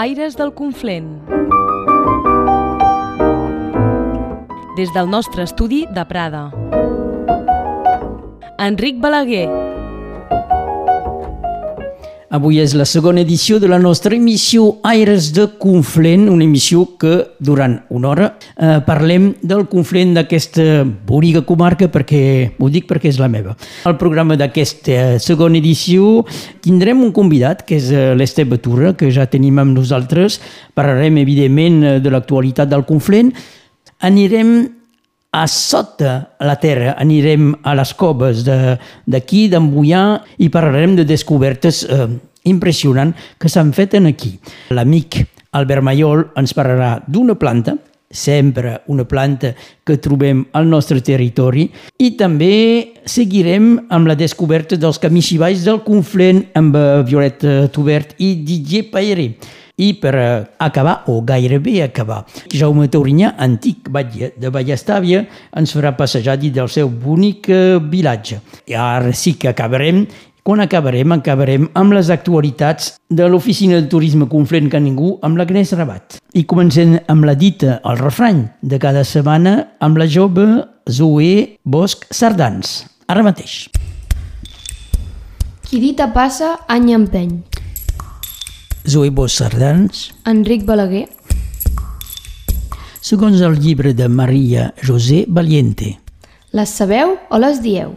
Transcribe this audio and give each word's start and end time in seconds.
Aires 0.00 0.34
del 0.34 0.54
Conflent. 0.54 1.20
Des 4.78 4.88
del 4.94 5.10
nostre 5.12 5.44
estudi 5.44 5.82
de 5.92 6.04
Prada. 6.08 6.46
Enric 8.56 8.96
Balaguer. 8.98 9.69
Avui 12.30 12.60
és 12.62 12.76
la 12.78 12.84
segona 12.86 13.24
edició 13.24 13.56
de 13.58 13.66
la 13.66 13.80
nostra 13.82 14.14
emissió 14.14 14.76
Aires 14.86 15.32
de 15.34 15.48
Conflent, 15.58 16.28
una 16.30 16.44
emissió 16.46 16.84
que 16.94 17.24
durant 17.42 17.74
una 17.90 18.12
hora 18.12 18.28
eh, 18.54 18.76
parlem 18.86 19.32
del 19.42 19.64
Conflent 19.66 20.14
d'aquesta 20.14 20.84
bonica 21.08 21.42
comarca 21.42 21.88
perquè 21.90 22.22
ho 22.54 22.70
dic 22.70 22.86
perquè 22.86 23.10
és 23.10 23.18
la 23.18 23.26
meva. 23.26 23.56
Al 23.82 23.98
programa 23.98 24.38
d'aquesta 24.38 25.18
segona 25.18 25.58
edició 25.58 26.20
tindrem 26.62 27.02
un 27.02 27.10
convidat 27.10 27.64
que 27.66 27.80
és 27.82 27.90
eh, 27.90 28.12
l'Esteve 28.14 28.62
Turra, 28.62 28.94
que 28.94 29.10
ja 29.10 29.26
tenim 29.26 29.58
amb 29.58 29.74
nosaltres. 29.74 30.38
Parlarem 30.78 31.18
evidentment 31.24 31.82
eh, 31.82 31.96
de 31.98 32.14
l'actualitat 32.14 32.70
del 32.70 32.86
Conflent. 32.86 33.34
Anirem 34.06 34.60
a 35.32 35.46
sota 35.46 36.14
la 36.42 36.56
terra, 36.58 36.96
anirem 36.98 37.52
a 37.62 37.74
les 37.78 37.92
coves 37.94 38.42
d'aquí, 38.44 39.44
de, 39.46 39.54
d'Embullà, 39.54 40.04
i 40.42 40.50
parlarem 40.50 40.96
de 40.98 41.06
descobertes 41.06 41.84
eh, 41.86 42.08
impressionants 42.50 43.30
que 43.38 43.50
s'han 43.50 43.70
fet 43.76 43.94
en 43.98 44.10
aquí. 44.10 44.34
L'amic 44.74 45.22
Albert 45.56 45.86
Mayol 45.86 46.26
ens 46.38 46.54
parlarà 46.56 46.98
d'una 47.06 47.36
planta, 47.38 47.76
sempre 48.10 48.80
una 48.90 49.04
planta 49.06 49.52
que 49.86 49.96
trobem 50.02 50.42
al 50.58 50.66
nostre 50.66 50.98
territori 50.98 51.68
i 52.02 52.16
també 52.18 52.96
seguirem 53.06 53.76
amb 53.94 54.10
la 54.10 54.16
descoberta 54.18 54.74
dels 54.74 54.98
camins 54.98 55.30
i 55.30 55.38
del 55.38 55.78
Conflent 55.86 56.42
amb 56.58 56.74
Violeta 57.06 57.68
Tubert 57.70 58.16
i 58.18 58.34
Didier 58.42 58.90
Pairé. 58.90 59.36
I 59.80 59.94
per 59.96 60.14
eh, 60.14 60.30
acabar, 60.60 61.04
o 61.08 61.20
gairebé 61.24 61.78
acabar, 61.86 62.24
Jaume 62.52 62.88
Taurinyà, 62.92 63.34
antic 63.40 63.88
batlle 63.92 64.34
de 64.36 64.50
Vallestàvia, 64.52 65.24
ens 65.56 65.72
farà 65.76 65.94
passejar 65.96 66.36
dins 66.40 66.58
del 66.58 66.68
seu 66.68 66.90
bonic 66.90 67.48
eh, 67.48 67.78
vilatge. 67.80 68.42
I 68.68 68.76
ara 68.76 69.14
sí 69.16 69.38
que 69.40 69.48
acabarem 69.48 70.04
quan 70.42 70.60
acabarem, 70.64 71.12
acabarem 71.12 71.68
amb 71.76 71.94
les 71.94 72.10
actualitats 72.10 72.94
de 73.08 73.26
l'Oficina 73.28 73.80
de 73.80 73.88
Turisme 73.92 74.28
Conflent 74.28 74.70
que 74.72 74.80
ningú 74.80 75.14
amb 75.26 75.40
l'Agnès 75.40 75.74
Rabat. 75.76 76.18
I 76.34 76.44
comencem 76.48 76.96
amb 77.12 77.28
la 77.28 77.36
dita, 77.36 77.78
el 77.84 78.00
refrany 78.00 78.46
de 78.62 78.80
cada 78.80 79.04
setmana, 79.04 79.76
amb 79.80 80.00
la 80.00 80.08
jove 80.08 80.48
Zoe 80.90 81.60
Bosch 81.64 82.08
Sardans. 82.10 82.80
Ara 83.06 83.24
mateix. 83.26 83.68
Qui 85.68 85.78
dita 85.78 86.10
passa, 86.10 86.56
any 86.68 86.90
empeny. 86.96 87.59
Zoe 88.88 89.10
Bosch 89.10 89.36
Sardans. 89.36 90.10
Enric 90.24 90.64
Balaguer. 90.64 91.08
Segons 93.00 93.40
el 93.40 93.58
llibre 93.60 93.92
de 93.94 94.08
Maria 94.08 94.72
José 94.82 95.24
Valiente. 95.28 95.98
Les 96.52 96.68
sabeu 96.68 97.16
o 97.28 97.38
les 97.38 97.60
dieu? 97.62 97.92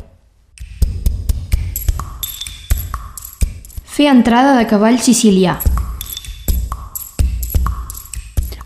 Fer 3.94 4.10
entrada 4.12 4.58
de 4.58 4.66
cavall 4.68 5.00
sicilià. 5.00 5.60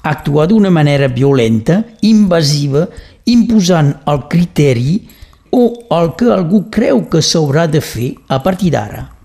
Actuar 0.08 0.48
d'una 0.48 0.72
manera 0.72 1.10
violenta, 1.12 1.82
invasiva, 2.02 2.88
imposant 3.28 3.92
el 4.08 4.24
criteri 4.32 5.02
o 5.52 5.68
el 6.00 6.16
que 6.16 6.32
algú 6.32 6.66
creu 6.72 7.06
que 7.12 7.22
s'haurà 7.22 7.68
de 7.68 7.84
fer 7.84 8.14
a 8.28 8.42
partir 8.44 8.72
d'ara. 8.72 9.17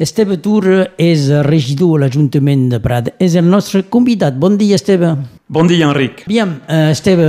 Esteve 0.00 0.38
Tur 0.40 0.64
és 0.96 1.26
regidor 1.44 1.98
a 1.98 2.06
l'Ajuntament 2.06 2.68
de 2.72 2.78
Prat. 2.80 3.10
És 3.20 3.34
el 3.36 3.44
nostre 3.44 3.82
convidat. 3.92 4.38
Bon 4.40 4.56
dia, 4.56 4.78
Esteve. 4.80 5.12
Bon 5.52 5.68
dia, 5.68 5.90
Enric. 5.90 6.22
Aviam, 6.24 6.54
Esteve, 6.88 7.26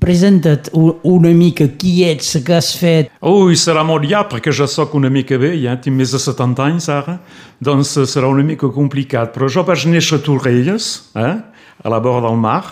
presenta't 0.00 0.70
una 0.72 1.34
mica 1.36 1.66
qui 1.76 1.98
ets, 2.08 2.38
què 2.44 2.56
has 2.56 2.70
fet. 2.80 3.12
Ui, 3.20 3.58
serà 3.60 3.84
molt 3.84 4.08
ja, 4.08 4.22
perquè 4.30 4.54
ja 4.56 4.66
sóc 4.70 4.96
una 4.96 5.10
mica 5.12 5.36
bé, 5.40 5.52
ja 5.60 5.76
tinc 5.76 5.98
més 5.98 6.14
de 6.16 6.22
70 6.22 6.64
anys 6.64 6.88
ara, 6.94 7.18
doncs 7.60 7.92
serà 8.08 8.30
una 8.32 8.46
mica 8.46 8.72
complicat. 8.72 9.34
Però 9.36 9.50
jo 9.52 9.66
vaig 9.68 9.84
néixer 9.92 10.22
a 10.22 10.24
Torrelles, 10.24 10.88
eh, 11.12 11.34
a 11.84 11.92
la 11.92 12.00
vora 12.00 12.24
del 12.24 12.40
mar, 12.40 12.62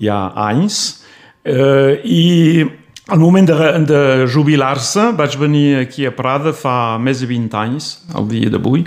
hi 0.00 0.08
ha 0.08 0.30
anys, 0.48 1.04
eh, 1.44 2.00
i 2.04 2.64
al 3.06 3.18
moment 3.18 3.46
de, 3.46 3.56
de 3.86 4.26
jubilar-se 4.26 5.12
vaig 5.16 5.36
venir 5.38 5.76
aquí 5.84 6.06
a 6.06 6.12
Prada 6.14 6.52
fa 6.56 6.96
més 6.98 7.22
de 7.22 7.28
20 7.30 7.60
anys, 7.60 7.90
el 8.18 8.26
dia 8.30 8.50
d'avui. 8.50 8.82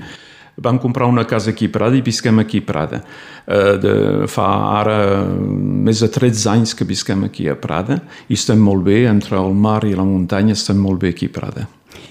Vam 0.60 0.76
comprar 0.78 1.08
una 1.08 1.24
casa 1.24 1.54
aquí 1.54 1.70
a 1.70 1.72
Prada 1.72 1.96
i 1.96 2.04
visquem 2.04 2.42
aquí 2.44 2.60
a 2.60 2.68
Prada. 2.68 3.00
Uh, 3.48 3.78
de, 3.80 3.94
fa 4.28 4.48
ara 4.82 4.98
més 5.32 6.04
de 6.04 6.12
13 6.12 6.50
anys 6.52 6.76
que 6.76 6.88
visquem 6.88 7.24
aquí 7.30 7.48
a 7.48 7.56
Prada 7.56 8.02
i 8.28 8.36
estem 8.36 8.60
molt 8.60 8.84
bé, 8.84 9.06
entre 9.08 9.40
el 9.40 9.56
mar 9.56 9.86
i 9.88 9.96
la 9.96 10.06
muntanya 10.06 10.58
estem 10.58 10.78
molt 10.78 11.00
bé 11.00 11.16
aquí 11.16 11.32
a 11.32 11.36
Prada. 11.40 11.68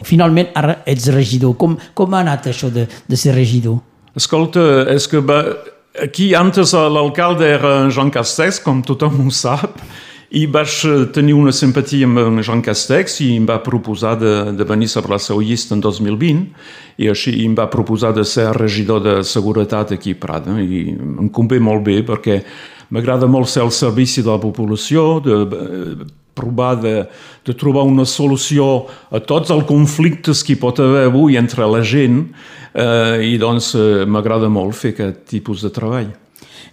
Finalment 0.08 0.48
ara 0.56 0.80
ets 0.88 1.10
regidor. 1.12 1.58
Com, 1.60 1.76
com 1.94 2.14
ha 2.14 2.24
anat 2.24 2.48
això 2.48 2.72
de, 2.72 2.86
de 2.88 3.20
ser 3.20 3.36
regidor? 3.36 3.82
Escolta, 4.16 4.62
és 4.94 5.04
que 5.10 5.20
va, 5.20 5.42
aquí 6.00 6.32
antes 6.34 6.72
l'alcalde 6.72 7.46
era 7.46 7.72
Jean 7.92 8.10
Castex, 8.10 8.62
com 8.64 8.80
tothom 8.86 9.26
ho 9.26 9.32
sap, 9.34 9.76
i 10.30 10.44
vaig 10.46 10.74
tenir 11.16 11.32
una 11.32 11.52
simpatia 11.56 12.04
amb 12.04 12.42
Jean 12.44 12.60
Castex 12.64 13.20
i 13.24 13.30
em 13.38 13.46
va 13.48 13.62
proposar 13.64 14.16
de, 14.20 14.32
de 14.52 14.66
venir 14.68 14.90
sobre 14.92 15.14
la 15.14 15.22
seva 15.22 15.40
llista 15.40 15.72
en 15.76 15.80
2020 15.80 16.42
i 17.00 17.08
així 17.08 17.32
em 17.46 17.54
va 17.56 17.70
proposar 17.72 18.12
de 18.12 18.26
ser 18.28 18.50
regidor 18.56 19.00
de 19.04 19.14
seguretat 19.24 19.94
aquí 19.96 20.12
a 20.12 20.20
Prada 20.20 20.58
i 20.60 20.84
em 20.92 21.30
convé 21.32 21.60
molt 21.64 21.86
bé 21.86 22.02
perquè 22.04 22.42
m'agrada 22.92 23.28
molt 23.28 23.48
ser 23.48 23.64
al 23.64 23.72
servici 23.72 24.22
de 24.24 24.32
la 24.32 24.40
població, 24.40 25.20
de 25.24 25.40
provar 26.38 26.76
de, 26.76 26.94
de 27.44 27.56
trobar 27.56 27.88
una 27.88 28.04
solució 28.06 28.86
a 29.10 29.20
tots 29.24 29.50
els 29.50 29.66
conflictes 29.68 30.44
que 30.44 30.54
hi 30.54 30.60
pot 30.60 30.78
haver 30.84 31.08
avui 31.08 31.40
entre 31.40 31.66
la 31.66 31.82
gent 31.82 32.22
eh, 32.74 33.32
i 33.32 33.36
doncs 33.40 33.72
eh, 33.74 34.04
m'agrada 34.06 34.50
molt 34.52 34.76
fer 34.78 34.94
aquest 34.94 35.24
tipus 35.32 35.64
de 35.66 35.72
treball. 35.74 36.12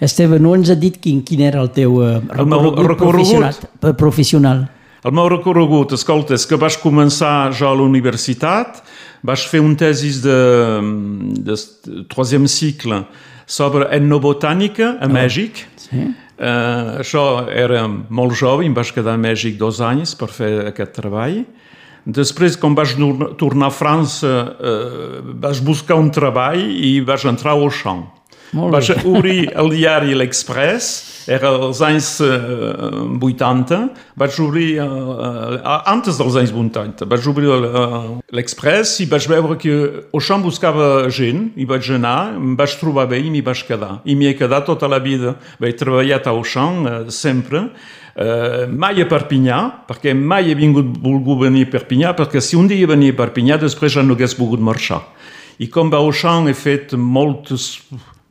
Esteve, 0.03 0.40
no 0.40 0.56
ens 0.56 0.72
ha 0.72 0.78
dit 0.79 0.97
quin, 1.01 1.22
quin 1.25 1.44
era 1.47 1.62
el 1.63 1.72
teu 1.75 2.00
uh, 2.01 2.19
recorregut, 2.29 2.79
el 2.79 2.90
recorregut 2.90 3.13
professional, 3.16 3.94
professional. 4.00 4.66
El 5.06 5.13
meu 5.13 5.28
recorregut, 5.29 5.94
escolta, 5.94 6.34
és 6.34 6.47
que 6.50 6.57
vaig 6.57 6.79
començar 6.81 7.51
ja 7.53 7.69
a 7.69 7.78
la 7.78 7.85
universitat, 7.85 8.81
vaig 9.25 9.44
fer 9.51 9.62
un 9.62 9.75
tesis 9.78 10.22
de, 10.23 10.40
de 11.46 11.57
troisième 12.09 12.50
cicle 12.50 13.03
sobre 13.46 13.85
etnobotànica 13.94 14.96
a 14.97 15.06
oh. 15.06 15.13
Mèxic. 15.13 15.62
Sí. 15.78 16.07
Uh, 16.35 17.00
això 17.00 17.46
era 17.47 17.85
molt 17.88 18.35
jove, 18.35 18.66
em 18.66 18.73
vaig 18.75 18.90
quedar 18.91 19.13
a 19.16 19.22
Mèxic 19.22 19.56
dos 19.62 19.79
anys 19.79 20.17
per 20.19 20.28
fer 20.34 20.52
aquest 20.72 20.97
treball. 20.97 21.44
Després, 22.06 22.57
quan 22.62 22.75
vaig 22.78 22.97
tornar 23.40 23.69
a 23.72 23.73
França, 23.73 24.34
uh, 24.57 25.22
vaig 25.41 25.62
buscar 25.66 25.97
un 26.02 26.12
treball 26.13 26.66
i 26.66 27.00
vaig 27.06 27.29
entrar 27.29 27.56
a 27.56 27.62
Auchan. 27.62 28.03
Vaig 28.55 28.91
obrir 29.03 29.49
el 29.51 29.69
diari 29.73 30.16
L'Express, 30.16 31.27
era 31.27 31.49
als 31.49 31.81
anys 31.83 32.07
uh, 32.23 33.03
80, 33.19 33.79
vaig 34.16 34.38
obrir, 34.39 34.77
uh, 34.79 35.57
antes 35.91 36.19
dels 36.21 36.38
anys 36.39 36.53
80, 36.55 37.07
vaig 37.09 37.27
obrir 37.27 37.51
uh, 37.51 38.13
l'Express 38.31 39.01
i 39.03 39.09
vaig 39.11 39.27
veure 39.27 39.57
que 39.59 39.75
Auchan 40.13 40.45
buscava 40.45 41.09
gent, 41.09 41.49
i 41.59 41.67
vaig 41.67 41.89
anar, 41.97 42.35
em 42.38 42.55
vaig 42.55 42.77
trobar 42.79 43.09
bé 43.11 43.19
i 43.25 43.33
m'hi 43.33 43.43
vaig 43.43 43.66
quedar. 43.67 43.99
I 44.05 44.16
m'hi 44.16 44.31
he 44.31 44.39
quedat 44.39 44.69
tota 44.69 44.87
la 44.87 45.01
vida. 45.03 45.35
Vaig 45.59 45.75
treballat 45.79 46.29
a 46.29 46.35
Auchan 46.35 46.81
uh, 46.85 46.97
sempre, 47.11 47.67
Uh, 48.16 48.63
mai 48.72 49.01
a 49.03 49.05
Perpinyà, 49.11 49.57
perquè 49.89 50.13
mai 50.16 50.47
he 50.47 50.53
vingut 50.55 50.93
volgut 51.03 51.41
venir 51.41 51.66
a 51.66 51.72
Perpinyà, 51.73 52.13
perquè 52.16 52.39
si 52.39 52.55
un 52.55 52.69
dia 52.72 52.87
venia 52.87 53.11
a 53.11 53.17
Perpinyà, 53.17 53.57
després 53.59 53.91
ja 53.91 54.05
no 54.07 54.16
hagués 54.16 54.37
volgut 54.40 54.63
marxar. 54.63 55.02
I 55.59 55.67
com 55.67 55.91
a 55.91 55.99
Auchan 55.99 56.47
he 56.47 56.55
fet 56.55 56.96
moltes 56.96 57.73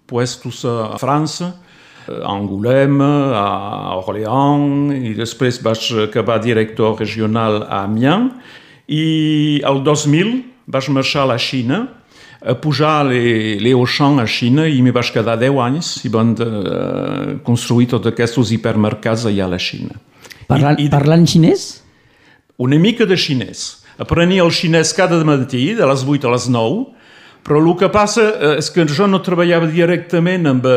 puestos 0.07 0.65
a 0.69 0.99
França, 1.01 1.55
a 2.09 2.33
Angoulême, 2.33 3.05
a 3.35 3.97
Orléans, 3.97 4.93
i 4.95 5.15
després 5.17 5.63
vaig 5.65 5.81
acabar 6.05 6.41
director 6.45 6.99
regional 7.01 7.63
a 7.65 7.85
Amiens, 7.85 8.33
i 8.89 9.61
el 9.65 9.81
2000 9.85 10.43
vaig 10.69 10.89
marxar 10.93 11.25
a 11.25 11.33
la 11.33 11.39
Xina, 11.41 11.85
a 12.45 12.53
pujar 12.61 13.07
l'Eauchan 13.09 14.21
a 14.21 14.27
Xina 14.29 14.67
i 14.69 14.83
m'hi 14.85 14.93
vaig 14.93 15.13
quedar 15.15 15.39
10 15.41 15.61
anys 15.65 15.93
i 16.05 16.11
van 16.13 16.35
de, 16.37 16.45
uh, 16.45 17.31
construir 17.47 17.89
tots 17.95 18.11
aquests 18.11 18.53
hipermercats 18.53 19.25
allà 19.31 19.47
a 19.47 19.55
la 19.55 19.61
Xina. 19.61 19.97
Parlant, 20.51 20.77
I, 20.77 20.85
i, 20.85 20.93
parlant 20.93 21.25
xinès? 21.25 21.65
Una 22.61 22.77
mica 22.79 23.09
de 23.09 23.17
xinès. 23.17 23.81
Aprenia 23.97 24.45
el 24.45 24.53
xinès 24.53 24.93
cada 24.93 25.23
matí, 25.25 25.73
de 25.79 25.89
les 25.89 26.05
8 26.05 26.29
a 26.29 26.35
les 26.35 26.49
9, 26.53 26.85
però 27.45 27.61
el 27.61 27.75
que 27.79 27.91
passa 27.93 28.31
és 28.57 28.71
que 28.73 28.87
jo 28.89 29.07
no 29.11 29.21
treballava 29.25 29.69
directament 29.69 30.49
amb, 30.49 30.69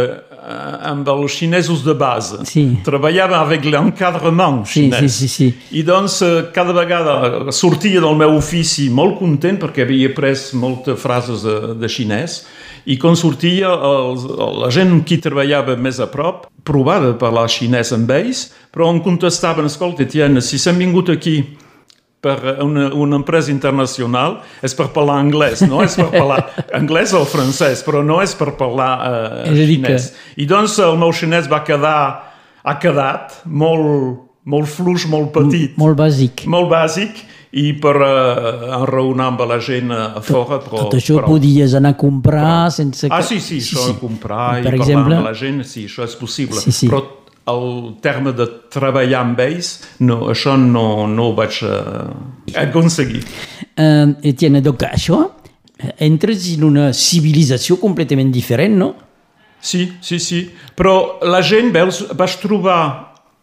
amb 0.47 1.07
els 1.11 1.31
xinesos 1.39 1.83
de 1.83 1.95
base. 1.97 2.43
Sí. 2.47 2.65
Treballava 2.85 3.39
amb 3.41 3.67
l'encadrement 3.71 4.63
xinès. 4.67 4.99
Sí, 4.99 5.09
sí, 5.09 5.27
sí, 5.27 5.51
sí. 5.51 5.79
I 5.79 5.83
doncs 5.87 6.19
cada 6.55 6.75
vegada 6.75 7.51
sortia 7.55 8.03
del 8.03 8.15
meu 8.19 8.37
ofici 8.37 8.89
molt 8.89 9.19
content 9.19 9.59
perquè 9.63 9.83
havia 9.87 10.11
après 10.11 10.51
moltes 10.59 10.99
frases 10.99 11.43
de, 11.47 11.57
de 11.79 11.91
xinès 11.91 12.41
i 12.87 12.95
quan 12.99 13.17
sortia, 13.19 13.67
els, 13.67 14.23
la 14.61 14.69
gent 14.71 15.01
qui 15.07 15.19
treballava 15.19 15.75
més 15.75 15.99
a 15.99 16.07
prop 16.07 16.45
provava 16.67 17.11
de 17.11 17.17
parlar 17.19 17.47
xinès 17.51 17.91
amb 17.95 18.11
ells, 18.15 18.47
però 18.71 18.87
em 18.93 19.01
contestaven, 19.03 19.67
escolta, 19.67 20.07
Tiana, 20.07 20.43
si 20.43 20.59
s'han 20.59 20.79
vingut 20.79 21.11
aquí 21.11 21.41
per 22.21 22.57
una, 22.63 22.87
una 22.97 23.19
empresa 23.19 23.51
internacional 23.53 24.39
és 24.65 24.73
per 24.77 24.89
parlar 24.95 25.19
anglès, 25.21 25.61
no 25.69 25.83
és 25.85 25.95
per 25.99 26.09
parlar 26.11 26.39
anglès 26.79 27.13
o 27.13 27.21
francès, 27.29 27.83
però 27.85 28.01
no 28.05 28.19
és 28.23 28.33
per 28.37 28.55
parlar 28.57 28.91
uh, 29.45 29.53
xinès. 29.53 30.11
I 30.41 30.47
doncs 30.49 30.79
el 30.83 30.97
meu 30.97 31.13
xinès 31.13 31.49
va 31.51 31.61
quedar, 31.67 31.99
ha 32.65 32.75
quedat 32.81 33.41
molt, 33.45 34.23
molt 34.49 34.69
fluix, 34.71 35.05
molt 35.11 35.31
petit, 35.35 35.77
Molt 35.77 35.99
bàsic. 35.99 36.47
molt 36.49 36.71
bàsic, 36.73 37.21
i 37.57 37.69
per 37.79 37.95
uh, 37.95 38.81
enraonar 38.81 39.29
amb 39.31 39.45
la 39.47 39.59
gent 39.63 39.93
a 39.93 40.21
fora, 40.25 40.57
però... 40.65 40.87
Tot 40.87 40.97
això 40.97 41.19
però... 41.21 41.29
podies 41.31 41.77
anar 41.77 41.93
a 41.95 41.99
comprar 42.01 42.71
sense... 42.75 43.07
Ah, 43.07 43.21
que- 43.21 43.29
sí, 43.29 43.39
sí, 43.39 43.61
això 43.61 43.87
de 43.93 43.95
comprar 44.01 44.57
i 44.59 44.65
Per 44.65 44.73
parlar 44.73 44.81
exemple, 44.83 45.21
amb 45.21 45.29
la 45.29 45.37
gent, 45.37 45.63
sí, 45.69 45.85
això 45.87 46.03
és 46.07 46.17
possible. 46.19 46.59
Sí, 46.65 46.73
sí. 46.75 46.89
Però 46.91 47.05
el 47.47 47.95
terme 48.03 48.33
de 48.35 48.45
treballar 48.73 49.21
amb 49.23 49.39
ells, 49.39 49.71
no, 50.03 50.27
això 50.33 50.57
no, 50.59 51.07
no 51.07 51.29
ho 51.29 51.35
vaig 51.37 51.61
uh, 51.63 52.11
aconseguir. 52.59 53.23
eh, 53.77 54.05
Etienne, 54.31 54.61
donc 54.61 54.83
això, 54.83 55.21
entres 56.03 56.47
en 56.55 56.65
una 56.67 56.91
civilització 56.93 57.77
completament 57.79 58.31
diferent, 58.33 58.77
no? 58.77 58.93
Sí, 59.61 59.87
sí, 60.01 60.19
sí. 60.19 60.43
Però 60.77 61.19
la 61.25 61.41
gent, 61.41 61.71
veus, 61.73 62.03
vaig 62.17 62.37
trobar 62.41 62.81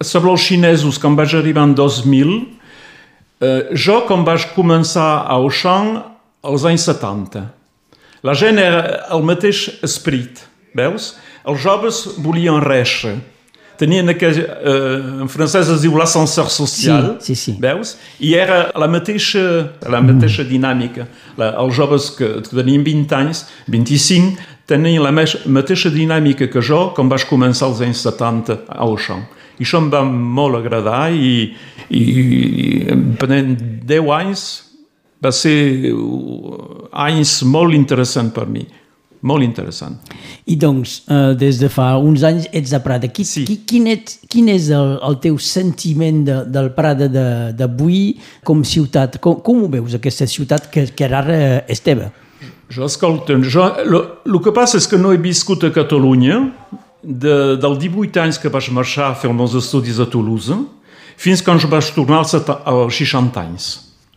sobre 0.04 0.30
els 0.34 0.44
xinesos 0.46 0.98
quan 1.00 1.16
vaig 1.18 1.34
arribar 1.34 1.64
en 1.68 1.74
2000, 1.78 2.34
eh, 3.40 3.60
jo 3.74 4.00
quan 4.08 4.24
vaig 4.26 4.50
començar 4.54 5.24
a 5.24 5.38
Auchan 5.38 5.94
als 6.44 6.64
anys 6.68 6.86
70. 6.90 7.44
La 8.24 8.34
gent 8.36 8.58
era 8.60 9.06
el 9.12 9.24
mateix 9.26 9.66
esperit, 9.84 10.44
veus? 10.76 11.14
Els 11.44 11.60
joves 11.60 12.04
volien 12.24 12.62
réixer. 12.64 13.18
Tenien 13.78 14.08
aquell, 14.12 14.38
eh, 14.38 15.22
en 15.24 15.28
francès 15.28 15.68
es 15.74 15.82
diu 15.82 15.96
l'ascenseur 15.98 16.50
social, 16.50 17.16
Sí, 17.18 17.34
sí, 17.34 17.52
sí. 17.52 17.54
veus? 17.60 17.96
I 18.20 18.34
era 18.38 18.70
la 18.78 18.86
mateixa, 18.86 19.42
la 19.90 20.00
mateixa 20.00 20.44
dinàmica. 20.46 21.08
La, 21.36 21.52
els 21.58 21.74
joves 21.74 22.10
que, 22.14 22.28
tenien 22.50 22.84
20 22.86 23.16
anys, 23.18 23.44
25, 23.66 24.36
tenien 24.66 25.02
la 25.02 25.12
mateixa 25.12 25.90
dinàmica 25.90 26.48
que 26.48 26.62
jo 26.62 26.92
quan 26.94 27.10
vaig 27.10 27.26
començar 27.28 27.66
als 27.68 27.82
anys 27.84 28.04
70 28.06 28.60
a 28.68 28.78
Auchan. 28.86 29.26
I 29.58 29.62
això 29.66 29.78
em 29.82 29.90
va 29.90 30.02
molt 30.04 30.58
agradar 30.58 31.12
i, 31.14 31.54
i, 31.90 32.00
i 32.00 32.94
pendent 33.20 33.58
10 33.86 34.14
anys 34.18 34.46
va 35.22 35.32
ser 35.32 35.90
uh, 35.92 36.88
anys 37.06 37.42
molt 37.48 37.74
interessant 37.76 38.32
per 38.34 38.46
mi. 38.50 38.64
Molt 39.24 39.40
interessant. 39.42 39.94
I 40.52 40.56
doncs, 40.60 40.98
eh, 41.08 41.32
des 41.40 41.56
de 41.58 41.68
fa 41.72 41.94
uns 41.96 42.22
anys 42.28 42.44
ets 42.52 42.74
a 42.76 42.80
Prada. 42.84 43.08
Qui, 43.08 43.24
Sí. 43.24 43.44
qui, 43.48 43.56
quin, 43.64 43.86
ets, 43.88 44.18
quin 44.28 44.48
és 44.52 44.66
el, 44.68 44.98
el 45.02 45.16
teu 45.22 45.38
sentiment 45.38 46.24
de, 46.26 46.44
del 46.44 46.68
Prada 46.76 47.08
de- 47.08 47.52
d'avui 47.56 48.18
com 48.44 48.60
ciutat? 48.62 49.16
Com, 49.24 49.38
com 49.40 49.62
ho 49.64 49.68
veus, 49.72 49.94
aquesta 49.96 50.26
ciutat 50.28 50.68
que, 50.70 50.84
que 50.92 51.04
ara 51.08 51.64
és 51.66 51.80
teva? 51.80 52.10
Jo, 52.68 52.84
escolta, 52.84 53.36
jo, 53.40 53.64
el 54.26 54.38
que 54.44 54.52
passa 54.52 54.76
és 54.76 54.86
que 54.88 54.98
no 55.00 55.12
he 55.12 55.16
viscut 55.20 55.64
a 55.64 55.70
Catalunya 55.72 56.42
de, 57.02 57.56
del 57.60 57.78
18 57.80 58.20
anys 58.20 58.38
que 58.40 58.48
vaig 58.52 58.68
marxar 58.76 59.10
a 59.10 59.14
fer 59.14 59.30
els 59.30 59.36
meus 59.38 59.54
estudis 59.56 59.98
a 60.00 60.06
Toulouse 60.08 60.52
fins 61.16 61.40
quan 61.44 61.58
jo 61.60 61.68
vaig 61.72 61.88
tornar 61.96 62.18
als, 62.24 62.32
seta- 62.36 62.60
als 62.64 62.96
60 63.00 63.40
anys. 63.40 63.70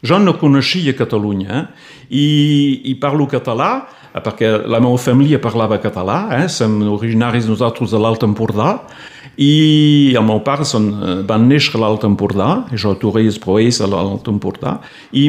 Jo 0.04 0.20
no 0.22 0.36
coneixia 0.38 0.94
Catalunya 0.96 1.50
eh? 1.58 1.64
I, 2.14 2.26
i 2.92 2.94
parlo 3.02 3.26
català 3.28 3.70
eh, 3.82 3.97
perquè 4.14 4.50
la 4.68 4.80
meva 4.80 4.98
família 4.98 5.40
parlava 5.40 5.78
català, 5.84 6.44
eh? 6.44 6.48
som 6.50 6.80
originaris 6.92 7.48
nosaltres 7.48 7.92
de 7.92 8.00
l'Alt 8.02 8.24
Empordà 8.24 8.80
i 9.38 10.14
el 10.18 10.24
meu 10.26 10.40
pare 10.42 10.66
són, 10.66 10.88
eh, 11.04 11.16
van 11.28 11.48
néixer 11.50 11.76
a 11.78 11.84
l'Alt 11.84 12.04
Empordà, 12.08 12.66
jo 12.74 12.92
a 12.92 12.98
Torrelles, 12.98 13.38
però 13.40 13.60
ells 13.62 13.82
a 13.82 13.88
l'Alt 13.92 14.28
Empordà, 14.32 14.80
i 15.14 15.28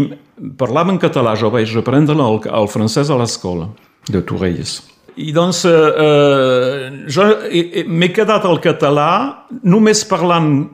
parlaven 0.57 0.99
català, 0.99 1.35
jo 1.37 1.51
vaig 1.51 1.75
aprendre 1.77 2.15
el, 2.17 2.41
el 2.49 2.69
francès 2.73 3.11
a 3.11 3.17
l'escola 3.19 3.69
de 4.09 4.23
Torrelles. 4.23 4.79
I 5.19 5.33
doncs 5.35 5.65
eh, 5.67 5.73
eh, 5.73 6.91
jo 7.11 7.25
he- 7.51 7.71
he- 7.81 7.85
m'he 7.85 8.09
quedat 8.15 8.45
al 8.47 8.61
català 8.63 9.45
només 9.67 10.05
parlant 10.07 10.69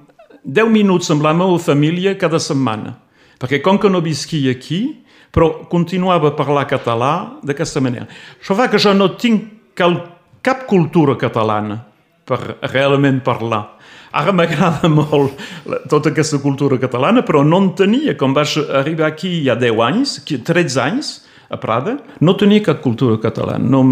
10 0.45 0.69
minuts 0.69 1.09
amb 1.11 1.23
la 1.25 1.33
meva 1.33 1.57
família 1.59 2.13
cada 2.21 2.39
setmana. 2.39 2.99
Perquè 3.41 3.63
com 3.65 3.79
que 3.81 3.89
no 3.91 4.03
visquia 4.05 4.53
aquí, 4.53 5.01
però 5.35 5.67
continuava 5.71 6.31
a 6.31 6.37
parlar 6.39 6.69
català 6.71 7.15
d'aquesta 7.43 7.83
manera. 7.83 8.07
Això 8.39 8.55
fa 8.55 8.69
que 8.71 8.79
jo 8.79 8.95
no 8.95 9.11
tinc 9.19 9.75
cal, 9.75 9.99
cap 10.45 10.65
cultura 10.71 11.19
catalana 11.19 11.81
per 12.25 12.39
realment 12.71 13.21
parlar. 13.27 13.65
Ara 14.15 14.33
m'agrada 14.33 14.89
molt 15.01 15.35
tota 15.91 16.13
aquesta 16.13 16.39
cultura 16.39 16.79
catalana, 16.79 17.25
però 17.27 17.43
no 17.45 17.61
en 17.65 17.73
tenia. 17.75 18.15
Quan 18.17 18.37
vaig 18.37 18.57
arribar 18.81 19.11
aquí 19.11 19.41
hi 19.43 19.51
ha 19.51 19.59
10 19.59 19.87
anys, 19.91 20.19
aquí, 20.23 20.39
13 20.39 20.83
anys, 20.87 21.15
a 21.51 21.59
Prada, 21.61 21.99
no 22.25 22.35
tenia 22.41 22.63
cap 22.65 22.81
cultura 22.83 23.19
catalana. 23.21 23.63
No, 23.63 23.83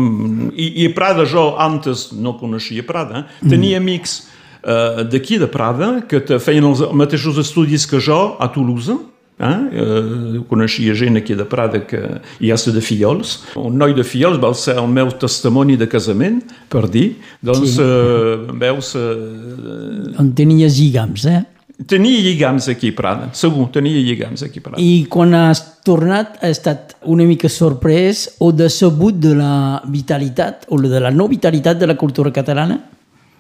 i, 0.56 0.85
I 0.85 0.89
Prada 0.97 1.27
jo 1.29 1.53
antes 1.61 2.11
no 2.17 2.37
coneixia 2.41 2.85
Prada. 2.87 3.23
Eh? 3.23 3.50
Tenia 3.53 3.81
amics 3.83 4.23
eh, 4.62 5.05
d'aquí 5.11 5.39
de 5.43 5.49
Prada 5.53 5.94
que 6.09 6.23
feien 6.43 6.67
els 6.71 6.85
mateixos 6.97 7.39
estudis 7.43 7.87
que 7.87 8.00
jo 8.00 8.37
a 8.41 8.49
Toulouse. 8.55 8.97
Eh? 9.38 9.44
Eh, 9.73 10.40
coneixia 10.49 10.94
gent 10.94 11.17
aquí 11.19 11.34
de 11.34 11.44
Prada 11.44 11.81
que 11.87 12.00
hi 12.40 12.50
ha 12.52 12.56
de 12.56 12.81
Fillols. 12.81 13.40
Un 13.56 13.79
noi 13.79 13.94
de 13.94 14.05
Fillols 14.05 14.38
va 14.38 14.52
ser 14.55 14.76
el 14.79 14.87
meu 14.88 15.11
testimoni 15.11 15.76
de 15.76 15.88
casament, 15.88 16.43
per 16.69 16.88
dir. 16.88 17.17
Doncs, 17.43 17.76
Sí. 17.76 17.81
eh, 17.82 18.52
veus, 18.52 18.94
eh, 18.94 20.19
On 20.19 20.32
tenies 20.32 20.79
lligams, 20.79 21.25
eh? 21.26 21.44
tenia 21.87 22.20
lligams 22.20 22.69
aquí 22.69 22.90
a 22.90 22.96
Prada, 22.96 23.31
segur, 23.32 23.70
tenia 23.73 24.00
lligams 24.00 24.43
aquí 24.43 24.58
a 24.58 24.62
Prada. 24.62 24.81
I 24.81 25.06
quan 25.08 25.34
has 25.34 25.81
tornat 25.84 26.38
has 26.43 26.58
estat 26.58 26.94
una 27.02 27.25
mica 27.25 27.49
sorprès 27.49 28.37
o 28.38 28.52
decebut 28.52 29.14
de 29.14 29.34
la 29.34 29.82
vitalitat 29.87 30.67
o 30.69 30.79
de 30.81 31.00
la 31.00 31.11
no 31.11 31.26
vitalitat 31.29 31.79
de 31.79 31.87
la 31.87 31.96
cultura 31.96 32.31
catalana? 32.31 32.79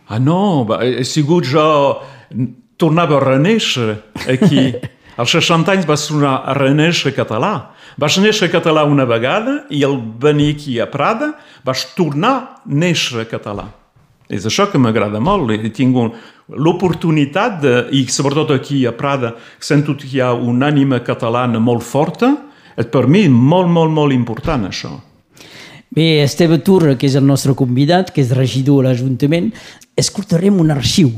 Ah 0.08 0.18
no, 0.18 0.66
he 0.80 1.04
sigut 1.04 1.44
jo... 1.44 2.00
Tornava 2.78 3.18
a 3.18 3.20
renéixer 3.20 4.02
aquí. 4.26 4.72
Als 5.16 5.34
60 5.36 5.72
anys 5.74 5.86
vaig 5.88 6.06
tornar 6.08 6.38
a 6.48 6.54
renéixer 6.56 7.12
català. 7.12 7.74
Vaig 8.00 8.16
néixer 8.24 8.48
català 8.52 8.86
una 8.88 9.04
vegada 9.04 9.62
i 9.70 9.82
al 9.84 9.98
venir 10.00 10.54
aquí 10.54 10.78
a 10.80 10.88
Prada 10.88 11.34
vaig 11.64 11.84
tornar 11.96 12.32
a 12.32 12.48
néixer 12.64 13.26
català. 13.28 13.68
És 14.32 14.46
això 14.48 14.70
que 14.72 14.80
m'agrada 14.80 15.20
molt. 15.20 15.52
He 15.52 15.70
tingut 15.74 16.16
l'oportunitat, 16.48 17.64
i 17.92 18.06
sobretot 18.08 18.54
aquí 18.56 18.86
a 18.88 18.94
Prada, 18.96 19.34
sento 19.60 19.94
que 19.98 20.08
hi 20.08 20.20
ha 20.24 20.32
una 20.32 20.70
ànima 20.72 21.02
catalana 21.04 21.60
molt 21.60 21.84
forta, 21.84 22.32
per 22.88 23.04
mi 23.06 23.26
molt, 23.28 23.68
molt, 23.68 23.92
molt 23.92 24.16
important 24.16 24.64
això. 24.70 24.96
Bé, 25.92 26.22
Esteve 26.24 26.56
Turra, 26.64 26.94
que 26.96 27.04
és 27.04 27.18
el 27.20 27.26
nostre 27.28 27.52
convidat, 27.52 28.08
que 28.16 28.22
és 28.22 28.30
regidor 28.32 28.80
a 28.80 28.86
l'Ajuntament, 28.86 29.50
escoltarem 30.00 30.56
un 30.62 30.72
arxiu 30.72 31.10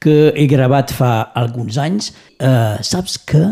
que 0.00 0.32
he 0.32 0.46
gravat 0.48 0.94
fa 0.96 1.10
alguns 1.36 1.76
anys. 1.76 2.14
Uh, 2.40 2.80
saps 2.80 3.18
que 3.28 3.42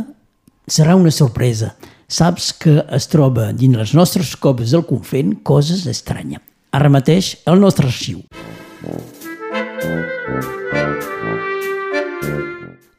serà 0.64 0.96
una 0.96 1.12
sorpresa. 1.12 1.74
Saps 2.08 2.54
que 2.56 2.78
es 2.96 3.10
troba 3.12 3.50
dins 3.52 3.76
les 3.76 3.92
nostres 3.92 4.32
coves 4.40 4.72
del 4.72 4.86
Conflent 4.88 5.36
coses 5.44 5.84
estranyes. 5.84 6.40
Ara 6.72 6.88
mateix 6.88 7.34
el 7.50 7.60
nostre 7.60 7.90
arxiu. 7.90 8.24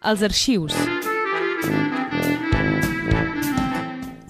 Els 0.05 0.21
arxius. 0.29 0.77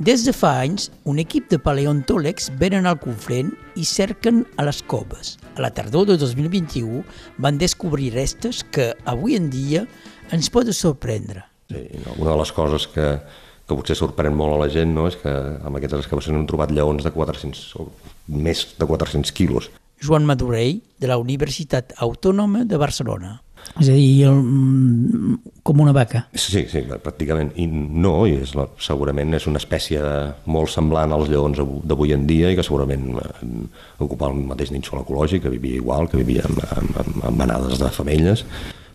Des 0.02 0.24
de 0.26 0.32
fa 0.34 0.50
anys, 0.64 0.88
un 1.06 1.20
equip 1.22 1.52
de 1.52 1.60
paleontòlegs 1.62 2.48
venen 2.58 2.88
al 2.90 2.96
Conflent 2.98 3.52
i 3.78 3.84
cerquen 3.86 4.40
a 4.58 4.64
les 4.66 4.80
coves. 4.90 5.36
A 5.54 5.62
la 5.62 5.70
tardor 5.78 6.08
de 6.10 6.16
2021 6.18 7.04
van 7.38 7.60
descobrir 7.62 8.08
restes 8.16 8.64
que, 8.74 8.88
avui 9.06 9.36
en 9.38 9.52
dia, 9.54 9.84
ens 10.34 10.50
poden 10.50 10.74
sorprendre. 10.74 11.44
Sí, 11.70 11.84
una 12.16 12.32
de 12.32 12.40
les 12.40 12.54
coses 12.58 12.88
que, 12.90 13.06
que 13.68 13.78
potser 13.78 14.00
sorprèn 14.00 14.34
molt 14.34 14.56
a 14.56 14.64
la 14.64 14.72
gent 14.74 14.90
no? 14.96 15.06
és 15.12 15.20
que 15.22 15.30
amb 15.62 15.78
aquestes 15.78 16.02
excavacions 16.02 16.40
hem 16.40 16.50
trobat 16.50 16.74
lleons 16.74 17.06
de 17.06 17.14
400 17.14 17.62
o 17.78 17.92
més 18.26 18.66
de 18.82 18.90
400 18.90 19.38
quilos. 19.38 19.70
Joan 20.02 20.26
Madurell, 20.26 20.82
de 20.98 21.14
la 21.14 21.22
Universitat 21.22 21.94
Autònoma 22.02 22.66
de 22.66 22.82
Barcelona. 22.82 23.36
És 23.80 23.88
a 23.88 23.94
dir, 23.96 24.26
el, 24.28 24.36
mm, 24.42 25.38
com 25.64 25.80
una 25.80 25.94
vaca. 25.96 26.26
Sí, 26.36 26.66
sí, 26.68 26.82
pràcticament. 26.92 27.54
I 27.56 27.68
no, 27.72 28.26
i 28.28 28.36
és 28.42 28.54
la, 28.58 28.68
segurament 28.82 29.34
és 29.38 29.48
una 29.48 29.62
espècie 29.62 30.02
molt 30.46 30.70
semblant 30.74 31.14
als 31.16 31.32
lleons 31.32 31.62
avu- 31.64 31.82
d'avui 31.88 32.14
en 32.14 32.28
dia 32.28 32.52
i 32.52 32.58
que 32.60 32.66
segurament 32.68 33.16
eh, 33.22 33.48
ocupava 34.04 34.34
el 34.36 34.44
mateix 34.52 34.74
nínxol 34.76 35.02
ecològic, 35.02 35.44
que 35.46 35.56
vivia 35.56 35.80
igual, 35.80 36.10
que 36.12 36.20
vivia 36.20 36.44
amb, 36.50 36.60
amb, 36.78 37.02
amb, 37.06 37.26
amb 37.32 37.38
manades 37.46 37.80
de 37.80 37.90
femelles, 37.96 38.46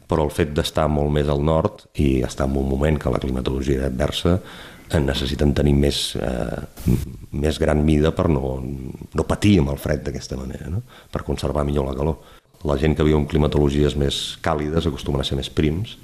però 0.06 0.24
el 0.28 0.30
fet 0.30 0.52
d'estar 0.54 0.86
molt 0.92 1.10
més 1.10 1.28
al 1.32 1.42
nord 1.42 1.86
i 1.98 2.20
estar 2.22 2.46
en 2.46 2.56
un 2.60 2.68
moment 2.68 2.98
que 3.00 3.10
la 3.10 3.18
climatologia 3.22 3.80
era 3.80 3.90
adversa 3.90 4.36
eh, 4.38 5.00
necessiten 5.00 5.54
tenir 5.54 5.74
més, 5.74 6.14
eh, 6.20 6.94
més 7.32 7.58
gran 7.58 7.82
mida 7.84 8.12
per 8.14 8.28
no, 8.30 8.58
no 8.62 9.26
patir 9.26 9.58
amb 9.62 9.74
el 9.74 9.80
fred 9.82 10.04
d'aquesta 10.06 10.38
manera, 10.38 10.70
no? 10.70 10.82
per 11.10 11.24
conservar 11.26 11.64
millor 11.66 11.88
la 11.90 11.96
calor. 11.98 12.35
La 12.64 12.78
gent 12.80 12.96
que 12.96 13.04
viu 13.04 13.18
en 13.18 13.26
climatologies 13.28 13.96
més 14.00 14.38
càlides 14.42 14.88
acostumen 14.88 15.20
a 15.20 15.26
ser 15.28 15.36
més 15.36 15.50
prims 15.52 15.96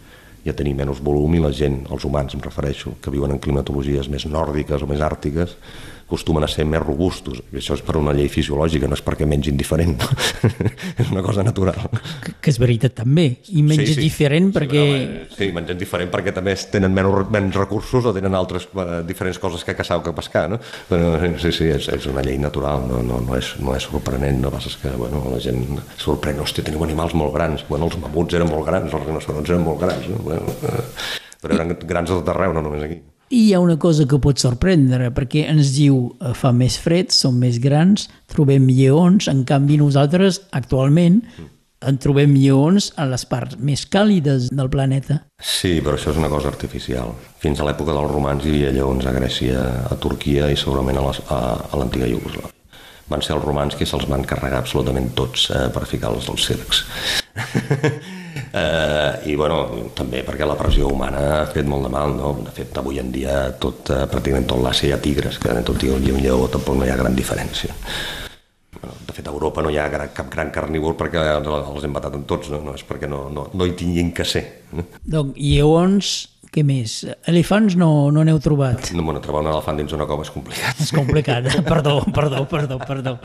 i 0.45 0.51
a 0.51 0.57
tenir 0.59 0.75
menys 0.75 1.01
volum 1.01 1.37
i 1.39 1.41
la 1.43 1.53
gent, 1.55 1.85
els 1.95 2.05
humans 2.05 2.35
em 2.35 2.43
refereixo, 2.43 2.97
que 3.01 3.13
viuen 3.15 3.31
en 3.31 3.41
climatologies 3.43 4.11
més 4.11 4.27
nòrdiques 4.27 4.83
o 4.83 4.89
més 4.91 5.01
àrtiques, 5.01 5.55
acostumen 6.13 6.45
a 6.45 6.51
ser 6.51 6.67
més 6.69 6.83
robustos. 6.83 7.41
I 7.55 7.61
això 7.63 7.79
és 7.79 7.85
per 7.87 7.97
una 7.97 8.13
llei 8.13 8.29
fisiològica, 8.29 8.91
no 8.91 8.99
és 8.99 9.05
perquè 9.07 9.29
mengin 9.29 9.57
diferent. 9.57 9.97
És 11.01 11.09
una 11.09 11.23
cosa 11.25 11.47
natural. 11.47 11.87
Que, 12.43 12.51
és 12.51 12.59
veritat 12.59 12.97
també. 12.99 13.29
I 13.55 13.63
menys 13.63 13.93
sí, 13.93 13.97
sí. 13.97 14.03
diferent 14.03 14.51
perquè... 14.55 14.83
Sí, 14.83 14.97
home, 15.07 15.27
sí, 15.37 15.49
mengen 15.55 15.79
diferent 15.79 16.11
perquè 16.13 16.35
també 16.35 16.57
tenen 16.73 16.95
menys, 16.97 17.31
menys 17.33 17.59
recursos 17.61 18.09
o 18.11 18.15
tenen 18.17 18.35
altres 18.35 18.67
uh, 18.75 19.01
diferents 19.07 19.39
coses 19.43 19.63
que 19.65 19.77
caçar 19.79 20.01
o 20.01 20.05
que 20.05 20.15
pescar. 20.17 20.49
No? 20.51 20.59
Però, 20.91 21.15
sí, 21.43 21.55
sí, 21.55 21.71
és, 21.71 21.89
és 21.95 22.11
una 22.11 22.25
llei 22.27 22.41
natural, 22.43 22.85
no, 22.91 23.01
no, 23.07 23.23
no, 23.23 23.39
és, 23.39 23.55
no 23.63 23.77
és 23.79 23.87
sorprenent. 23.87 24.43
No 24.43 24.51
passa 24.55 24.75
que 24.83 24.91
bueno, 24.99 25.23
la 25.31 25.41
gent 25.43 25.63
sorprèn, 26.03 26.43
hòstia, 26.43 26.67
teniu 26.67 26.83
animals 26.85 27.15
molt 27.19 27.35
grans. 27.39 27.65
Bueno, 27.71 27.89
els 27.91 27.99
mamuts 28.03 28.39
eren 28.39 28.51
molt 28.51 28.67
grans, 28.69 28.91
els 28.93 29.07
rinoceronts 29.07 29.55
eren 29.55 29.67
molt 29.67 29.83
grans. 29.87 30.11
No? 30.11 30.21
Bueno, 30.27 30.59
uh, 30.67 31.19
però 31.43 31.59
eren 31.59 31.75
grans 31.87 32.11
a 32.11 32.21
tot 32.21 32.35
arreu, 32.35 32.55
no 32.55 32.67
només 32.67 32.85
aquí. 32.87 33.01
I 33.33 33.47
hi 33.47 33.53
ha 33.57 33.63
una 33.65 33.79
cosa 33.81 34.05
que 34.05 34.19
pot 34.21 34.37
sorprendre, 34.43 35.09
perquè 35.17 35.47
ens 35.49 35.71
diu 35.73 36.03
eh, 36.21 36.35
fa 36.37 36.51
més 36.53 36.77
fred, 36.77 37.15
som 37.17 37.39
més 37.41 37.57
grans, 37.65 38.05
trobem 38.29 38.67
lleons, 38.69 39.31
en 39.33 39.41
canvi 39.49 39.79
nosaltres 39.81 40.43
actualment 40.53 41.23
en 41.89 41.99
trobem 42.03 42.35
lleons 42.39 42.91
a 42.97 43.07
les 43.11 43.25
parts 43.29 43.59
més 43.59 43.85
càlides 43.91 44.49
del 44.53 44.71
planeta. 44.73 45.21
Sí, 45.43 45.81
però 45.83 45.99
això 45.99 46.13
és 46.13 46.21
una 46.21 46.31
cosa 46.33 46.51
artificial. 46.53 47.15
Fins 47.43 47.61
a 47.61 47.69
l'època 47.69 47.95
dels 47.97 48.11
romans 48.13 48.47
hi 48.47 48.55
havia 48.55 48.73
lleons 48.79 49.07
a 49.07 49.15
Grècia, 49.17 49.63
a 49.91 49.99
Turquia 50.01 50.51
i 50.53 50.59
segurament 50.59 51.01
a 51.03 51.43
l'antiga 51.79 52.11
Iugoslàvia. 52.11 52.55
Van 53.13 53.23
ser 53.25 53.35
els 53.37 53.45
romans 53.45 53.77
que 53.77 53.87
se'ls 53.89 54.09
van 54.09 54.25
carregar 54.25 54.63
absolutament 54.63 55.11
tots 55.19 55.51
eh, 55.51 55.67
per 55.75 55.85
ficar-los 55.91 56.31
als 56.33 56.49
circs. 56.49 56.85
Eh, 58.53 59.33
I 59.33 59.35
bueno, 59.37 59.89
també 59.97 60.21
perquè 60.27 60.45
la 60.45 60.57
pressió 60.59 60.91
humana 60.93 61.21
ha 61.39 61.45
fet 61.49 61.65
molt 61.69 61.87
de 61.87 61.91
mal, 61.93 62.13
no? 62.17 62.35
De 62.45 62.53
fet, 62.53 62.77
avui 62.77 62.99
en 63.01 63.09
dia 63.13 63.47
tot, 63.61 63.89
eh, 63.89 64.03
pràcticament 64.13 64.49
tot 64.49 64.61
l'Àsia 64.61 64.91
hi 64.91 64.93
ha 64.93 65.01
tigres, 65.01 65.39
que 65.41 65.55
tot 65.65 65.81
i 65.85 65.93
un 65.93 66.21
lleó 66.21 66.49
tampoc 66.53 66.77
no 66.77 66.85
hi 66.85 66.93
ha 66.93 66.99
gran 67.01 67.17
diferència. 67.17 67.73
De 68.83 69.15
fet, 69.15 69.27
a 69.29 69.31
Europa 69.31 69.63
no 69.63 69.71
hi 69.71 69.79
ha 69.79 69.87
cap 70.15 70.29
gran 70.33 70.51
carnívor 70.51 70.97
perquè 70.99 71.23
els 71.39 71.85
hem 71.87 71.95
matat 71.95 72.17
en 72.19 72.27
tots, 72.29 72.51
no, 72.51 72.59
no 72.67 72.75
és 72.75 72.83
perquè 72.87 73.09
no, 73.11 73.29
no, 73.31 73.47
no 73.55 73.67
hi 73.69 73.77
tinguin 73.79 74.11
que 74.17 74.27
ser. 74.27 74.43
No? 74.75 74.85
Donc, 75.07 75.37
lleons, 75.39 76.13
què 76.53 76.65
més? 76.67 76.99
Elefants 77.31 77.79
no 77.79 78.11
no 78.13 78.27
n'heu 78.27 78.41
trobat? 78.43 78.91
No, 78.97 79.07
bueno, 79.07 79.23
trobar 79.25 79.45
un 79.47 79.53
elefant 79.55 79.79
dins 79.79 79.95
una 79.97 80.09
cova 80.11 80.27
és 80.27 80.33
complicat. 80.35 80.83
És 80.83 80.91
complicat, 80.93 81.47
perdó, 81.73 82.01
perdó, 82.13 82.43
perdó, 82.51 82.81
perdó. 82.83 83.19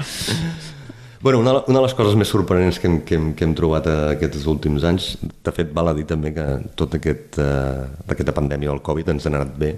Bueno, 1.20 1.40
una, 1.42 1.56
una 1.66 1.80
de 1.80 1.86
les 1.88 1.96
coses 1.98 2.16
més 2.16 2.30
sorprenents 2.30 2.78
que 2.78 2.88
hem, 2.88 3.00
que 3.02 3.18
hem, 3.18 3.32
que 3.34 3.48
hem 3.48 3.56
trobat 3.58 3.90
aquests 3.90 4.46
últims 4.48 4.86
anys, 4.86 5.16
de 5.26 5.54
fet, 5.56 5.74
val 5.74 5.90
a 5.90 5.96
dir 5.98 6.06
també 6.08 6.32
que 6.36 6.46
tota 6.78 7.02
aquest, 7.02 7.40
uh, 7.42 7.88
aquesta 8.06 8.36
pandèmia 8.38 8.70
del 8.70 8.84
Covid 8.86 9.10
ens 9.16 9.26
ha 9.26 9.34
anat 9.34 9.58
bé 9.58 9.74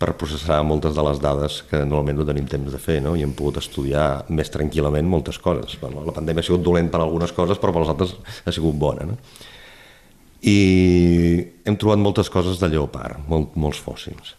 per 0.00 0.14
processar 0.16 0.62
moltes 0.64 0.94
de 0.96 1.02
les 1.04 1.18
dades 1.20 1.58
que 1.68 1.82
normalment 1.84 2.22
no 2.22 2.24
tenim 2.28 2.46
temps 2.48 2.72
de 2.72 2.80
fer, 2.80 3.02
no? 3.04 3.12
i 3.18 3.24
hem 3.26 3.34
pogut 3.36 3.58
estudiar 3.60 4.24
més 4.32 4.48
tranquil·lament 4.52 5.04
moltes 5.04 5.36
coses. 5.44 5.76
Bueno, 5.82 6.06
la 6.06 6.14
pandèmia 6.16 6.40
ha 6.40 6.46
sigut 6.46 6.64
dolent 6.64 6.88
per 6.88 7.02
algunes 7.02 7.34
coses, 7.36 7.60
però 7.60 7.74
per 7.74 7.82
les 7.84 7.92
altres 7.92 8.14
ha 8.16 8.54
sigut 8.56 8.78
bona. 8.80 9.04
No? 9.10 9.18
I 10.48 10.56
hem 11.68 11.76
trobat 11.76 12.00
moltes 12.00 12.32
coses 12.32 12.62
de 12.62 12.72
lleopard, 12.72 13.20
molt, 13.28 13.52
molts 13.60 13.82
fòssils. 13.84 14.38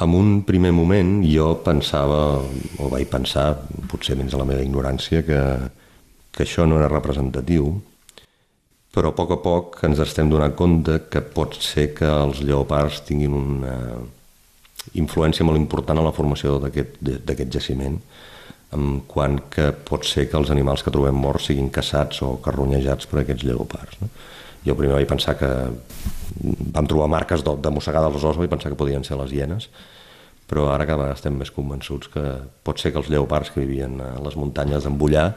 En 0.00 0.12
un 0.16 0.42
primer 0.44 0.74
moment 0.76 1.18
jo 1.24 1.54
pensava, 1.64 2.20
o 2.44 2.92
vaig 2.92 3.08
pensar, 3.08 3.48
potser 3.88 4.20
dins 4.20 4.36
de 4.36 4.44
la 4.44 4.48
meva 4.48 4.64
ignorància, 4.64 5.24
que, 5.24 5.40
que 6.36 6.44
això 6.44 6.68
no 6.68 6.76
era 6.76 6.92
representatiu, 6.92 7.72
però 8.92 9.08
a 9.08 9.16
poc 9.16 9.36
a 9.38 9.40
poc 9.40 9.84
ens 9.88 10.00
estem 10.04 10.28
donant 10.28 10.52
compte 10.58 11.00
que 11.08 11.24
pot 11.24 11.56
ser 11.64 11.94
que 11.96 12.08
els 12.10 12.44
lleopards 12.44 13.06
tinguin 13.08 13.36
una 13.40 13.76
influència 14.98 15.46
molt 15.46 15.60
important 15.60 15.98
en 15.98 16.06
la 16.06 16.14
formació 16.16 16.58
d'aquest 16.62 17.52
jaciment, 17.52 17.98
en 18.76 19.00
quant 19.10 19.38
que 19.50 19.70
pot 19.86 20.06
ser 20.06 20.28
que 20.30 20.38
els 20.38 20.50
animals 20.54 20.84
que 20.86 20.92
trobem 20.94 21.16
morts 21.18 21.48
siguin 21.50 21.70
caçats 21.74 22.22
o 22.22 22.36
carronyejats 22.44 23.08
per 23.10 23.22
aquests 23.22 23.46
lleopards. 23.46 23.98
No? 24.02 24.10
Jo 24.66 24.76
primer 24.76 24.98
vaig 24.98 25.08
pensar 25.08 25.34
que 25.40 25.48
vam 26.76 26.86
trobar 26.86 27.08
marques 27.10 27.42
de, 27.44 27.56
de 27.56 27.72
mossegada 27.72 28.10
als 28.10 28.20
ossos, 28.20 28.38
vaig 28.38 28.52
pensar 28.52 28.70
que 28.70 28.78
podien 28.78 29.04
ser 29.06 29.18
les 29.18 29.32
hienes, 29.32 29.70
però 30.50 30.68
ara 30.74 30.86
que 30.86 30.96
estem 31.10 31.36
més 31.38 31.52
convençuts 31.54 32.10
que 32.12 32.24
pot 32.66 32.78
ser 32.82 32.92
que 32.92 33.00
els 33.00 33.10
lleopards 33.10 33.52
que 33.54 33.62
vivien 33.62 34.00
a 34.02 34.16
les 34.22 34.36
muntanyes 34.38 34.86
d'Embullà 34.86 35.30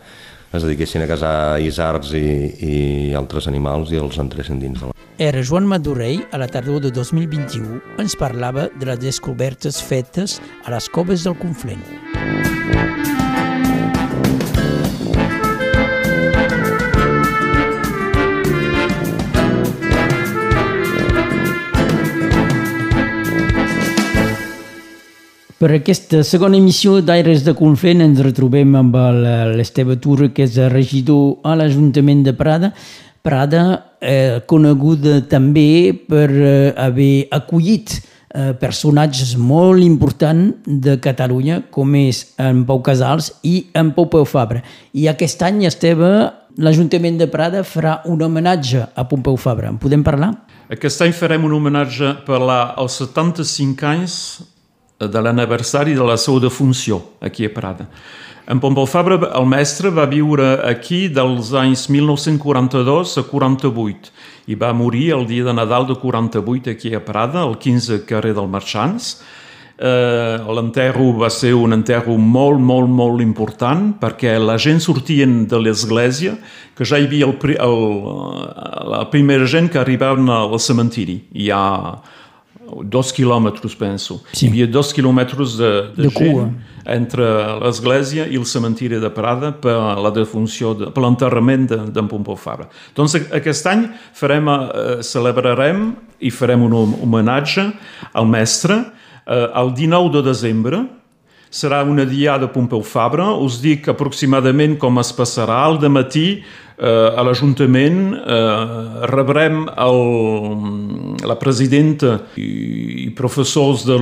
es 0.54 0.64
dediquessin 0.64 1.02
a 1.02 1.10
casar 1.10 1.36
isards 1.62 2.14
i, 2.14 2.26
i 2.62 2.76
altres 3.18 3.50
animals 3.50 3.92
i 3.94 4.02
els 4.02 4.20
entressin 4.22 4.62
dins 4.62 4.80
de 4.80 4.92
la... 4.92 4.98
Era 5.22 5.44
Joan 5.46 5.68
Madurell, 5.70 6.24
a 6.32 6.40
la 6.42 6.50
tardor 6.50 6.82
de 6.86 6.94
2021, 6.94 7.82
ens 8.02 8.18
parlava 8.20 8.70
de 8.78 8.90
les 8.90 9.02
descobertes 9.02 9.82
fetes 9.82 10.40
a 10.66 10.74
les 10.74 10.90
coves 10.94 11.26
del 11.26 11.38
Conflent. 11.42 11.82
Per 25.64 25.70
aquesta 25.72 26.26
segona 26.28 26.58
emissió 26.60 26.98
d'Aires 27.00 27.46
de 27.46 27.54
Conflent 27.56 28.04
ens 28.04 28.18
retrobem 28.20 28.74
amb 28.76 28.98
l'Esteve 29.56 29.96
Turra, 30.04 30.28
que 30.36 30.44
és 30.44 30.58
regidor 30.74 31.38
a 31.48 31.54
l'Ajuntament 31.56 32.26
de 32.26 32.34
Prada. 32.36 32.74
Prada, 33.24 33.62
eh, 34.04 34.42
coneguda 34.44 35.22
també 35.32 35.94
per 35.96 36.28
eh, 36.28 36.74
haver 36.76 37.30
acollit 37.32 37.96
eh, 37.96 38.52
personatges 38.60 39.38
molt 39.40 39.80
importants 39.88 40.68
de 40.68 40.98
Catalunya, 41.00 41.62
com 41.72 41.96
és 41.96 42.26
en 42.36 42.66
Pau 42.68 42.84
Casals 42.84 43.32
i 43.48 43.70
en 43.72 43.96
Pau 43.96 44.12
Peu 44.12 44.28
Fabra. 44.28 44.66
I 44.92 45.08
aquest 45.16 45.48
any, 45.48 45.64
Esteve, 45.72 46.10
l'Ajuntament 46.60 47.24
de 47.24 47.32
Prada 47.32 47.64
farà 47.64 48.02
un 48.12 48.20
homenatge 48.20 48.84
a 48.84 49.08
Pompeu 49.08 49.40
Fabra. 49.40 49.72
En 49.72 49.80
podem 49.80 50.04
parlar? 50.04 50.34
Aquest 50.68 51.08
any 51.08 51.16
farem 51.16 51.48
un 51.48 51.56
homenatge 51.56 52.18
per 52.28 52.44
la, 52.44 52.66
als 52.76 53.00
75 53.00 53.94
anys 53.96 54.18
de 55.08 55.22
l'aniversari 55.22 55.96
de 55.98 56.06
la 56.06 56.18
seva 56.18 56.40
defunció 56.44 57.02
aquí 57.22 57.46
a 57.46 57.54
Prada. 57.54 57.90
En 58.44 58.60
Pompeu 58.60 58.84
Fabra, 58.86 59.16
el 59.40 59.46
mestre, 59.48 59.88
va 59.88 60.04
viure 60.04 60.58
aquí 60.68 61.06
dels 61.08 61.54
anys 61.56 61.86
1942 61.88 63.14
a 63.22 63.24
48 63.30 64.12
i 64.52 64.58
va 64.60 64.74
morir 64.76 65.14
el 65.16 65.24
dia 65.30 65.46
de 65.48 65.54
Nadal 65.56 65.88
de 65.88 65.96
48 65.96 66.74
aquí 66.74 66.92
a 66.92 67.00
Prada, 67.00 67.40
al 67.40 67.56
15 67.56 68.04
carrer 68.04 68.34
del 68.36 68.52
Marxants. 68.52 69.22
Eh, 69.80 70.38
L'enterro 70.44 71.14
va 71.16 71.30
ser 71.32 71.54
un 71.56 71.72
enterro 71.74 72.18
molt, 72.20 72.60
molt, 72.60 72.92
molt 72.92 73.24
important 73.24 73.94
perquè 74.02 74.36
la 74.38 74.58
gent 74.60 74.84
sortien 74.84 75.46
de 75.48 75.62
l'església, 75.64 76.36
que 76.76 76.84
ja 76.84 77.00
hi 77.00 77.08
havia 77.08 77.32
el, 77.32 77.40
el, 77.64 77.80
la 78.92 79.06
primera 79.10 79.48
gent 79.48 79.72
que 79.72 79.80
arribaven 79.80 80.28
al 80.28 80.60
cementiri. 80.60 81.22
Hi 81.32 81.48
ha 81.48 81.64
dos 82.84 83.12
quilòmetres, 83.16 83.76
penso. 83.78 84.22
Sí. 84.32 84.46
Hi 84.46 84.52
havia 84.52 84.68
dos 84.72 84.94
quilòmetres 84.96 85.58
de, 85.60 85.72
de, 85.96 86.08
de 86.08 86.10
gent 86.14 86.32
cua. 86.34 86.48
entre 86.96 87.28
l'església 87.62 88.26
i 88.28 88.40
el 88.40 88.48
cementiri 88.50 89.00
de 89.04 89.12
Prada 89.14 89.54
per 89.64 89.76
la 90.02 90.12
defunció, 90.16 90.74
de, 90.78 90.90
per 90.94 91.04
l'enterrament 91.04 91.68
d'en 91.70 91.92
de, 91.94 92.08
Pompeu 92.10 92.38
Fabra. 92.40 92.70
Doncs 92.96 93.18
aquest 93.20 93.70
any 93.70 93.88
farem, 94.18 94.50
eh, 94.50 94.98
celebrarem 95.06 95.94
i 96.24 96.32
farem 96.32 96.66
un 96.66 96.76
homenatge 97.04 97.70
al 98.14 98.28
mestre 98.28 98.80
eh, 99.28 99.48
el 99.60 99.74
19 99.76 100.18
de 100.18 100.26
desembre, 100.26 100.84
serà 101.54 101.84
una 101.86 102.06
diada 102.10 102.50
Pompeu 102.50 102.82
Fabra, 102.82 103.30
us 103.38 103.60
dic 103.62 103.88
aproximadament 103.92 104.78
com 104.82 104.98
es 105.00 105.14
passarà. 105.14 105.60
Al 105.68 105.78
matí 105.90 106.42
eh, 106.78 106.88
a 106.88 107.24
l'Ajuntament 107.26 108.00
eh, 108.16 109.06
rebrem 109.12 109.66
el, 109.68 110.02
la 111.28 111.38
presidenta 111.42 112.20
i, 112.38 113.08
i 113.08 113.10
professors 113.16 113.86
de 113.86 114.00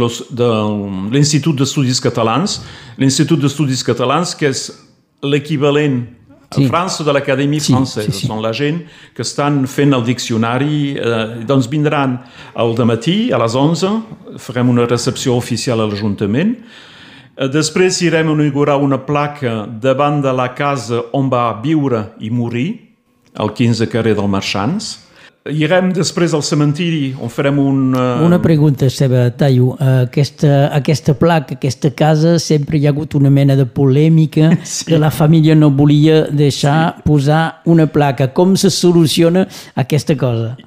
l'Institut 1.12 1.60
d'Estudis 1.60 2.02
Catalans, 2.04 2.62
l'Institut 3.02 3.42
d'Estudis 3.42 3.84
Catalans 3.88 4.36
que 4.38 4.52
és 4.52 4.70
l'equivalent 5.22 6.02
sí. 6.52 6.66
a 6.66 6.68
França 6.70 7.04
de 7.04 7.14
l'Acadèmia 7.16 7.62
sí, 7.64 7.74
Francesa. 7.74 8.12
Sí, 8.12 8.24
sí. 8.24 8.30
Són 8.30 8.42
la 8.44 8.54
gent 8.56 8.84
que 9.16 9.26
estan 9.26 9.64
fent 9.72 9.96
el 9.96 10.06
diccionari. 10.08 10.96
Eh, 10.98 11.26
doncs 11.48 11.70
vindran 11.72 12.20
al 12.56 12.76
matí 12.88 13.32
a 13.32 13.40
les 13.42 13.56
11, 13.56 13.94
farem 14.42 14.72
una 14.74 14.88
recepció 14.90 15.36
oficial 15.40 15.82
a 15.82 15.90
l'Ajuntament, 15.90 16.56
després 17.52 18.02
irem 18.04 18.30
a 18.30 18.34
inaugurar 18.36 18.78
una 18.82 19.00
placa 19.06 19.66
davant 19.82 20.22
de 20.22 20.34
la 20.36 20.52
casa 20.56 21.04
on 21.16 21.30
va 21.32 21.50
viure 21.64 22.12
i 22.20 22.30
morir, 22.30 22.70
al 23.36 23.54
15 23.56 23.88
carrer 23.88 24.16
del 24.16 24.28
Marxants. 24.28 24.98
irem 25.50 25.88
després 25.90 26.36
al 26.38 26.44
cementiri 26.46 27.16
on 27.18 27.30
farem 27.34 27.58
un... 27.58 27.96
Uh, 27.96 28.22
Una 28.28 28.38
pregunta, 28.42 28.86
Esteve 28.86 29.24
Tallo. 29.34 29.74
Aquesta, 29.80 30.68
aquesta 30.76 31.16
placa, 31.18 31.56
aquesta 31.56 31.90
casa, 31.90 32.38
sempre 32.38 32.78
hi 32.78 32.86
ha 32.86 32.92
hagut 32.94 33.16
una 33.18 33.32
mena 33.34 33.56
de 33.56 33.66
polèmica 33.66 34.52
sí. 34.64 34.86
que 34.86 35.00
la 35.00 35.10
família 35.10 35.56
no 35.56 35.72
volia 35.72 36.28
deixar 36.30 36.96
sí. 36.98 37.02
posar 37.10 37.62
una 37.66 37.88
placa. 37.88 38.30
Com 38.34 38.54
se 38.56 38.70
soluciona 38.70 39.48
aquesta 39.74 40.16
cosa? 40.16 40.58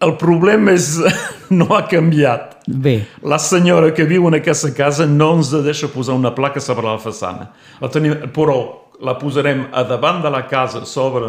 El 0.00 0.14
problema 0.16 0.72
és 0.72 0.94
no 1.58 1.74
ha 1.76 1.82
canviat. 1.88 2.60
Bé. 2.66 3.00
La 3.26 3.38
senyora 3.42 3.90
que 3.92 4.06
viu 4.08 4.28
en 4.28 4.38
aquesta 4.38 4.70
casa 4.76 5.06
no 5.06 5.34
ens 5.36 5.50
deixa 5.64 5.90
posar 5.92 6.16
una 6.16 6.32
placa 6.34 6.62
sobre 6.64 6.88
la 6.88 7.00
façana. 7.02 7.50
La 7.82 7.90
tenim, 7.92 8.16
però 8.32 8.60
la 9.04 9.16
posarem 9.20 9.66
a 9.72 9.84
davant 9.88 10.22
de 10.24 10.32
la 10.32 10.46
casa 10.48 10.84
sobre 10.88 11.28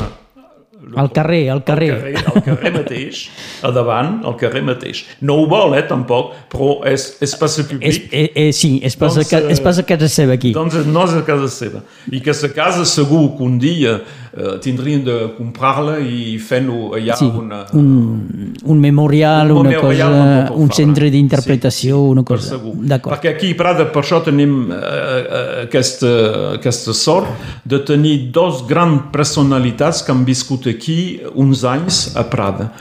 al 0.96 1.12
carrer, 1.12 1.50
al 1.50 1.64
carrer. 1.64 1.92
Al 1.92 2.02
carrer, 2.02 2.24
al 2.34 2.44
carrer 2.44 2.72
mateix, 2.74 3.22
a 3.62 3.72
davant, 3.72 4.22
al 4.26 4.36
carrer 4.40 4.64
mateix. 4.66 5.04
No 5.22 5.38
ho 5.42 5.46
vol, 5.50 5.76
eh, 5.78 5.84
tampoc, 5.88 6.34
però 6.52 6.72
és, 6.90 7.06
és 7.22 7.36
passa 7.38 7.66
públic. 7.68 7.88
És, 7.88 8.02
eh, 8.12 8.30
eh, 8.36 8.50
sí, 8.56 8.80
és 8.84 8.98
pas, 8.98 9.14
doncs, 9.16 9.34
a, 9.38 9.44
és 9.54 9.62
pas 9.62 9.78
a 9.78 9.86
casa 9.88 10.10
seva 10.12 10.38
aquí. 10.40 10.54
Doncs 10.56 10.80
no 10.90 11.06
és 11.06 11.14
a 11.20 11.24
casa 11.28 11.50
seva. 11.54 11.84
I 12.12 12.22
aquesta 12.22 12.50
casa 12.56 12.86
segur 12.90 13.24
que 13.38 13.46
un 13.46 13.60
dia 13.62 14.00
eh, 14.34 14.58
tindrien 14.64 15.04
de 15.06 15.18
comprar-la 15.38 16.00
i 16.02 16.38
fent-ho 16.42 16.96
allà 16.98 17.18
sí, 17.20 17.30
una... 17.30 17.62
Un, 17.78 18.54
un 18.64 18.82
memorial, 18.82 19.52
un, 19.52 19.62
una 19.66 19.76
memorial 19.76 20.18
cosa, 20.18 20.60
un 20.64 20.74
centre 20.76 21.12
d'interpretació, 21.14 22.00
sí, 22.02 22.12
una 22.16 22.26
cosa. 22.28 22.58
D'acord. 22.58 23.16
Perquè 23.16 23.36
aquí 23.36 23.54
a 23.54 23.60
Prada 23.62 23.88
per 23.94 24.04
això 24.04 24.22
tenim 24.26 24.72
eh, 24.72 24.82
eh, 24.82 25.46
aquesta, 25.68 26.12
aquesta 26.58 26.96
sort 26.98 27.30
de 27.64 27.82
tenir 27.86 28.32
dos 28.34 28.66
grans 28.68 29.12
personalitats 29.14 30.02
que 30.06 30.14
han 30.14 30.26
viscut 30.26 30.71
aquí 30.72 31.00
uns 31.36 31.64
anys 31.68 32.04
a 32.16 32.26
Prada. 32.28 32.72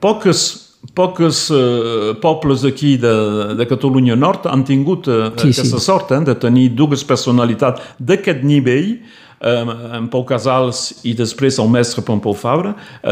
Poques 0.00 0.68
poques 0.94 1.48
uh, 1.50 2.14
pobles 2.22 2.64
aquí 2.64 2.96
de, 2.96 3.54
de 3.58 3.66
Catalunya 3.66 4.14
Nord 4.16 4.46
han 4.46 4.62
tingut 4.64 5.08
uh, 5.10 5.28
sí, 5.36 5.50
aquesta 5.50 5.78
sí. 5.78 5.84
sort 5.84 6.12
eh, 6.14 6.20
de 6.24 6.34
tenir 6.38 6.68
dues 6.78 7.02
personalitats 7.04 7.82
d'aquest 7.98 8.44
nivell 8.46 8.94
eh, 8.94 9.98
en 9.98 10.08
Pau 10.10 10.24
Casals 10.26 11.00
i 11.06 11.14
després 11.18 11.58
el 11.58 11.70
mestre 11.72 12.04
Pompeu 12.06 12.34
Fabra 12.34 12.74
eh, 13.02 13.10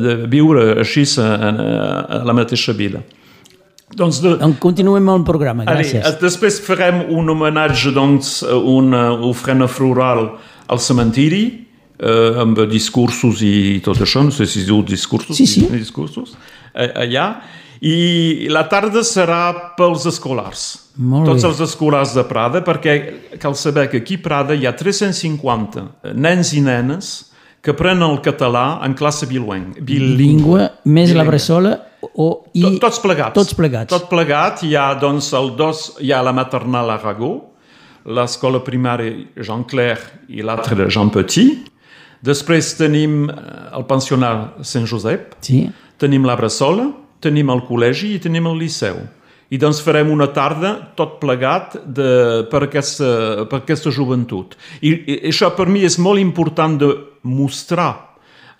de 0.00 0.16
viure 0.32 0.80
així 0.80 1.04
a, 1.20 1.28
a, 1.28 1.52
a 2.18 2.22
la 2.24 2.36
mateixa 2.36 2.72
vila. 2.76 3.04
Doncs, 3.94 4.20
de... 4.24 4.34
doncs 4.40 4.58
continuem 4.62 5.04
amb 5.06 5.20
el 5.20 5.26
programa, 5.28 5.66
gràcies. 5.68 6.00
Allez, 6.02 6.18
després 6.22 6.58
farem 6.64 7.04
un 7.14 7.30
homenatge, 7.30 7.92
doncs, 7.94 8.40
una 8.42 9.12
ofrena 9.28 9.68
floral 9.70 10.32
al 10.66 10.80
cementiri, 10.82 11.44
eh, 11.98 12.40
amb 12.42 12.64
discursos 12.70 13.42
i 13.44 13.80
tot 13.84 14.00
això, 14.04 14.24
no 14.24 14.34
sé 14.34 14.46
si 14.46 14.62
es 14.62 14.70
diu 14.70 14.82
discursos, 14.86 15.36
sí, 15.36 15.46
sí. 15.46 15.66
discursos 15.72 16.34
eh, 16.74 16.90
allà, 17.06 17.28
i 17.84 18.48
la 18.52 18.64
tarda 18.70 19.02
serà 19.04 19.74
pels 19.76 20.06
escolars. 20.08 20.64
Molt 20.94 21.26
Tots 21.32 21.42
bé. 21.42 21.48
els 21.50 21.60
escolars 21.66 22.14
de 22.14 22.22
Prada, 22.24 22.62
perquè 22.64 22.94
cal 23.42 23.56
saber 23.58 23.88
que 23.90 24.00
aquí 24.00 24.16
a 24.20 24.24
Prada 24.24 24.54
hi 24.54 24.66
ha 24.66 24.72
350 24.78 26.14
nens 26.14 26.52
i 26.54 26.62
nenes 26.64 27.14
que 27.64 27.72
aprenen 27.72 28.04
el 28.06 28.20
català 28.24 28.78
en 28.84 28.94
classe 28.94 29.26
bilingüe. 29.26 29.82
Bilingüe, 29.82 30.68
més 30.84 31.10
bilingüe. 31.10 31.18
la 31.18 31.24
bressola 31.24 31.74
o, 32.12 32.44
i... 32.52 32.62
Tot, 32.62 32.78
tots 32.86 33.00
plegats. 33.02 33.34
Tots 33.36 33.56
plegats. 33.58 33.90
Tot 33.90 34.08
plegat, 34.10 34.62
hi 34.66 34.74
ha, 34.76 34.90
doncs, 35.00 35.32
el 35.36 35.54
dos, 35.58 35.86
hi 36.04 36.12
ha 36.12 36.20
la 36.24 36.34
maternal 36.36 36.92
Aragó, 36.94 37.34
l'escola 38.04 38.60
primària 38.64 39.40
Jean 39.40 39.64
Clair 39.64 39.96
i 40.28 40.44
l'altre 40.44 40.76
de 40.76 40.90
Jean 40.92 41.08
Petit, 41.12 41.70
Després 42.24 42.72
tenim 42.78 43.24
eh, 43.28 43.34
el 43.76 43.84
pensionat 43.88 44.62
Sant 44.66 44.86
Josep, 44.88 45.34
sí. 45.44 45.66
tenim 46.00 46.24
la 46.26 46.36
Bressola, 46.38 46.88
tenim 47.24 47.52
el 47.52 47.64
col·legi 47.68 48.14
i 48.14 48.22
tenim 48.22 48.48
el 48.50 48.58
liceu. 48.60 49.02
I 49.52 49.60
doncs 49.60 49.82
farem 49.84 50.08
una 50.10 50.30
tarda 50.34 50.72
tot 50.98 51.18
plegat 51.20 51.76
de, 51.84 52.08
per, 52.50 52.64
aquesta, 52.66 53.44
per 53.50 53.60
aquesta 53.60 53.92
joventut. 53.92 54.56
I, 54.80 54.90
I 54.90 55.18
això 55.30 55.52
per 55.54 55.68
mi 55.70 55.84
és 55.86 55.98
molt 56.00 56.22
important 56.22 56.78
de 56.80 56.90
mostrar 57.28 57.92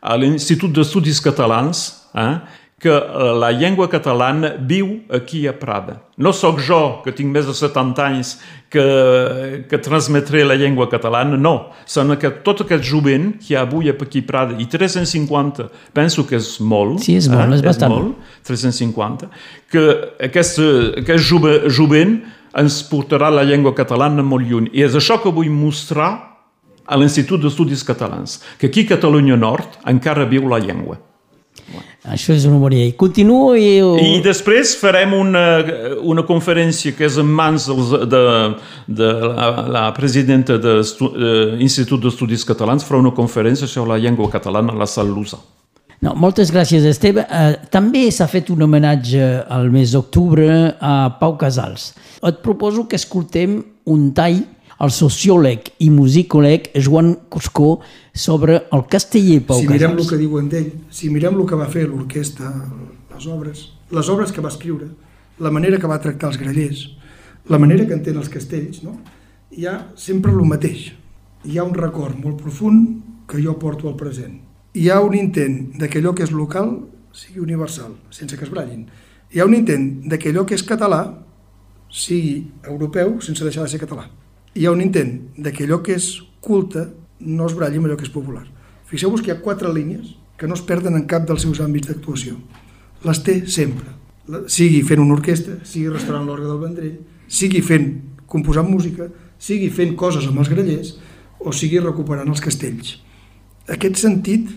a 0.04 0.16
l'Institut 0.20 0.74
d'Estudis 0.76 1.22
Catalans 1.24 1.86
eh, 2.12 2.36
que 2.84 2.92
eh, 2.92 3.32
la 3.40 3.48
llengua 3.50 3.88
catalana 3.88 4.50
viu 4.60 5.00
aquí 5.08 5.46
a 5.48 5.54
Prada. 5.56 6.02
No 6.20 6.34
sóc 6.36 6.58
jo, 6.60 7.00
que 7.00 7.14
tinc 7.16 7.32
més 7.32 7.46
de 7.48 7.54
70 7.56 8.02
anys, 8.04 8.34
que, 8.68 8.84
que 9.70 9.78
transmetré 9.80 10.42
la 10.44 10.58
llengua 10.60 10.90
catalana, 10.92 11.38
no. 11.40 11.54
Són 11.88 12.12
que 12.20 12.28
tot 12.44 12.60
aquest 12.66 12.84
jovent 12.84 13.30
que 13.38 13.54
hi 13.54 13.56
ha 13.56 13.62
avui 13.64 13.88
aquí 13.88 14.20
a 14.20 14.26
Prada, 14.28 14.58
i 14.60 14.68
350, 14.68 15.70
penso 15.96 16.26
que 16.28 16.36
és 16.36 16.58
molt. 16.60 17.00
Sí, 17.06 17.16
és 17.16 17.30
molt, 17.32 17.56
eh? 17.56 17.56
és 17.56 17.64
bastant. 17.64 17.96
És 17.96 18.04
molt, 18.04 18.36
350, 18.50 19.30
que 19.72 19.86
aquest, 20.28 20.60
aquest 21.00 21.32
jovent 21.72 22.18
ens 22.60 22.82
portarà 22.90 23.32
la 23.32 23.46
llengua 23.48 23.72
catalana 23.74 24.22
molt 24.22 24.44
lluny. 24.44 24.68
I 24.76 24.84
és 24.84 25.00
això 25.00 25.16
que 25.24 25.32
vull 25.32 25.48
mostrar 25.48 26.12
a 26.84 27.00
l'Institut 27.00 27.40
d'Estudis 27.40 27.82
Catalans, 27.88 28.42
que 28.60 28.68
aquí 28.68 28.84
a 28.84 28.92
Catalunya 28.92 29.40
Nord 29.40 29.80
encara 29.88 30.28
viu 30.28 30.44
la 30.52 30.60
llengua. 30.60 31.00
Això 32.04 32.34
és 32.34 32.44
una 32.44 32.58
bona 32.60 32.76
I 32.76 32.92
continuo 33.00 33.54
i... 33.56 33.78
I 33.80 34.20
després 34.24 34.74
farem 34.76 35.14
una, 35.16 35.44
una 36.04 36.24
conferència 36.28 36.92
que 36.96 37.06
és 37.08 37.16
en 37.20 37.30
mans 37.32 37.66
de, 37.70 38.04
de, 38.10 38.22
de 39.00 39.10
la, 39.24 39.48
la 39.78 39.84
presidenta 39.96 40.58
de 40.60 40.76
l'Institut 41.56 42.04
d'Estudis 42.04 42.44
Catalans, 42.44 42.84
farà 42.84 43.00
una 43.00 43.14
conferència 43.16 43.68
sobre 43.70 43.94
la 43.94 44.00
llengua 44.02 44.28
catalana 44.32 44.74
a 44.74 44.82
la 44.84 44.88
Sal 44.90 45.08
Lusa. 45.08 45.40
No, 46.04 46.12
moltes 46.20 46.50
gràcies, 46.52 46.84
Esteve. 46.84 47.24
Eh, 47.24 47.54
també 47.72 48.10
s'ha 48.12 48.26
fet 48.28 48.50
un 48.52 48.66
homenatge 48.66 49.24
al 49.48 49.70
mes 49.72 49.94
d'octubre 49.94 50.74
a 50.76 50.94
Pau 51.20 51.38
Casals. 51.40 51.94
Et 52.20 52.42
proposo 52.44 52.84
que 52.88 53.00
escoltem 53.00 53.62
un 53.88 54.10
tall 54.16 54.42
el 54.84 54.92
sociòleg 54.92 55.70
i 55.84 55.88
musicòleg 55.92 56.68
Joan 56.84 57.14
Cuscó 57.32 57.78
sobre 58.12 58.60
el 58.72 58.84
casteller 58.90 59.40
Pau 59.46 59.60
si 59.60 59.68
Casals. 59.68 59.80
Si 59.80 59.86
mirem 59.86 59.98
el 59.98 60.08
que 60.10 60.18
diuen 60.20 60.50
d'ell, 60.52 60.70
si 60.90 61.10
mirem 61.12 61.38
el 61.40 61.48
que 61.48 61.58
va 61.58 61.68
fer 61.72 61.86
l'orquestra, 61.88 62.50
les 63.14 63.26
obres, 63.30 63.64
les 63.94 64.10
obres 64.12 64.32
que 64.32 64.44
va 64.44 64.52
escriure, 64.52 64.90
la 65.40 65.52
manera 65.54 65.80
que 65.80 65.90
va 65.90 66.00
tractar 66.02 66.32
els 66.32 66.40
grellers, 66.40 66.84
la 67.48 67.60
manera 67.60 67.86
que 67.86 67.96
entén 67.96 68.18
els 68.20 68.30
castells, 68.32 68.82
no? 68.84 68.98
hi 69.54 69.66
ha 69.70 69.76
sempre 69.96 70.32
el 70.32 70.44
mateix. 70.48 70.92
Hi 71.44 71.58
ha 71.58 71.66
un 71.66 71.74
record 71.76 72.16
molt 72.18 72.40
profund 72.40 73.26
que 73.28 73.40
jo 73.42 73.54
porto 73.60 73.88
al 73.88 73.96
present. 74.00 74.40
Hi 74.74 74.88
ha 74.90 75.00
un 75.04 75.14
intent 75.14 75.78
de 75.78 75.88
que 75.88 76.00
allò 76.00 76.14
que 76.16 76.24
és 76.26 76.32
local 76.34 76.74
sigui 77.14 77.40
universal, 77.44 77.94
sense 78.10 78.36
que 78.36 78.46
es 78.46 78.50
brallin. 78.50 78.88
Hi 79.30 79.40
ha 79.40 79.46
un 79.46 79.54
intent 79.54 80.08
de 80.10 80.18
que 80.18 80.32
allò 80.32 80.44
que 80.48 80.56
és 80.58 80.66
català 80.66 81.04
sigui 81.94 82.50
europeu 82.66 83.20
sense 83.22 83.44
deixar 83.46 83.62
de 83.62 83.70
ser 83.70 83.78
català 83.78 84.08
hi 84.54 84.66
ha 84.66 84.72
un 84.72 84.82
intent 84.84 85.16
de 85.36 85.52
que 85.52 85.66
allò 85.66 85.80
que 85.82 85.96
és 85.98 86.22
culte 86.44 86.86
no 87.20 87.48
es 87.48 87.54
bralli 87.58 87.80
amb 87.80 87.88
allò 87.88 87.96
que 87.98 88.06
és 88.06 88.12
popular. 88.14 88.44
Fixeu-vos 88.86 89.22
que 89.22 89.32
hi 89.32 89.34
ha 89.34 89.42
quatre 89.42 89.72
línies 89.74 90.14
que 90.38 90.46
no 90.46 90.54
es 90.54 90.62
perden 90.62 90.94
en 90.98 91.08
cap 91.10 91.26
dels 91.26 91.42
seus 91.42 91.60
àmbits 91.64 91.90
d'actuació. 91.90 92.36
Les 93.04 93.22
té 93.26 93.40
sempre. 93.50 93.90
Sigui 94.48 94.82
fent 94.86 95.02
una 95.02 95.16
orquestra, 95.18 95.58
sigui 95.66 95.90
restaurant 95.92 96.26
l'orgue 96.26 96.48
del 96.48 96.60
Vendrell, 96.62 96.94
sigui 97.28 97.60
fent, 97.66 97.88
composant 98.30 98.70
música, 98.70 99.08
sigui 99.38 99.68
fent 99.74 99.96
coses 100.00 100.28
amb 100.30 100.40
els 100.40 100.52
grellers 100.52 100.94
o 101.40 101.52
sigui 101.52 101.82
recuperant 101.82 102.30
els 102.30 102.42
castells. 102.44 102.98
Aquest 103.68 103.98
sentit 104.00 104.48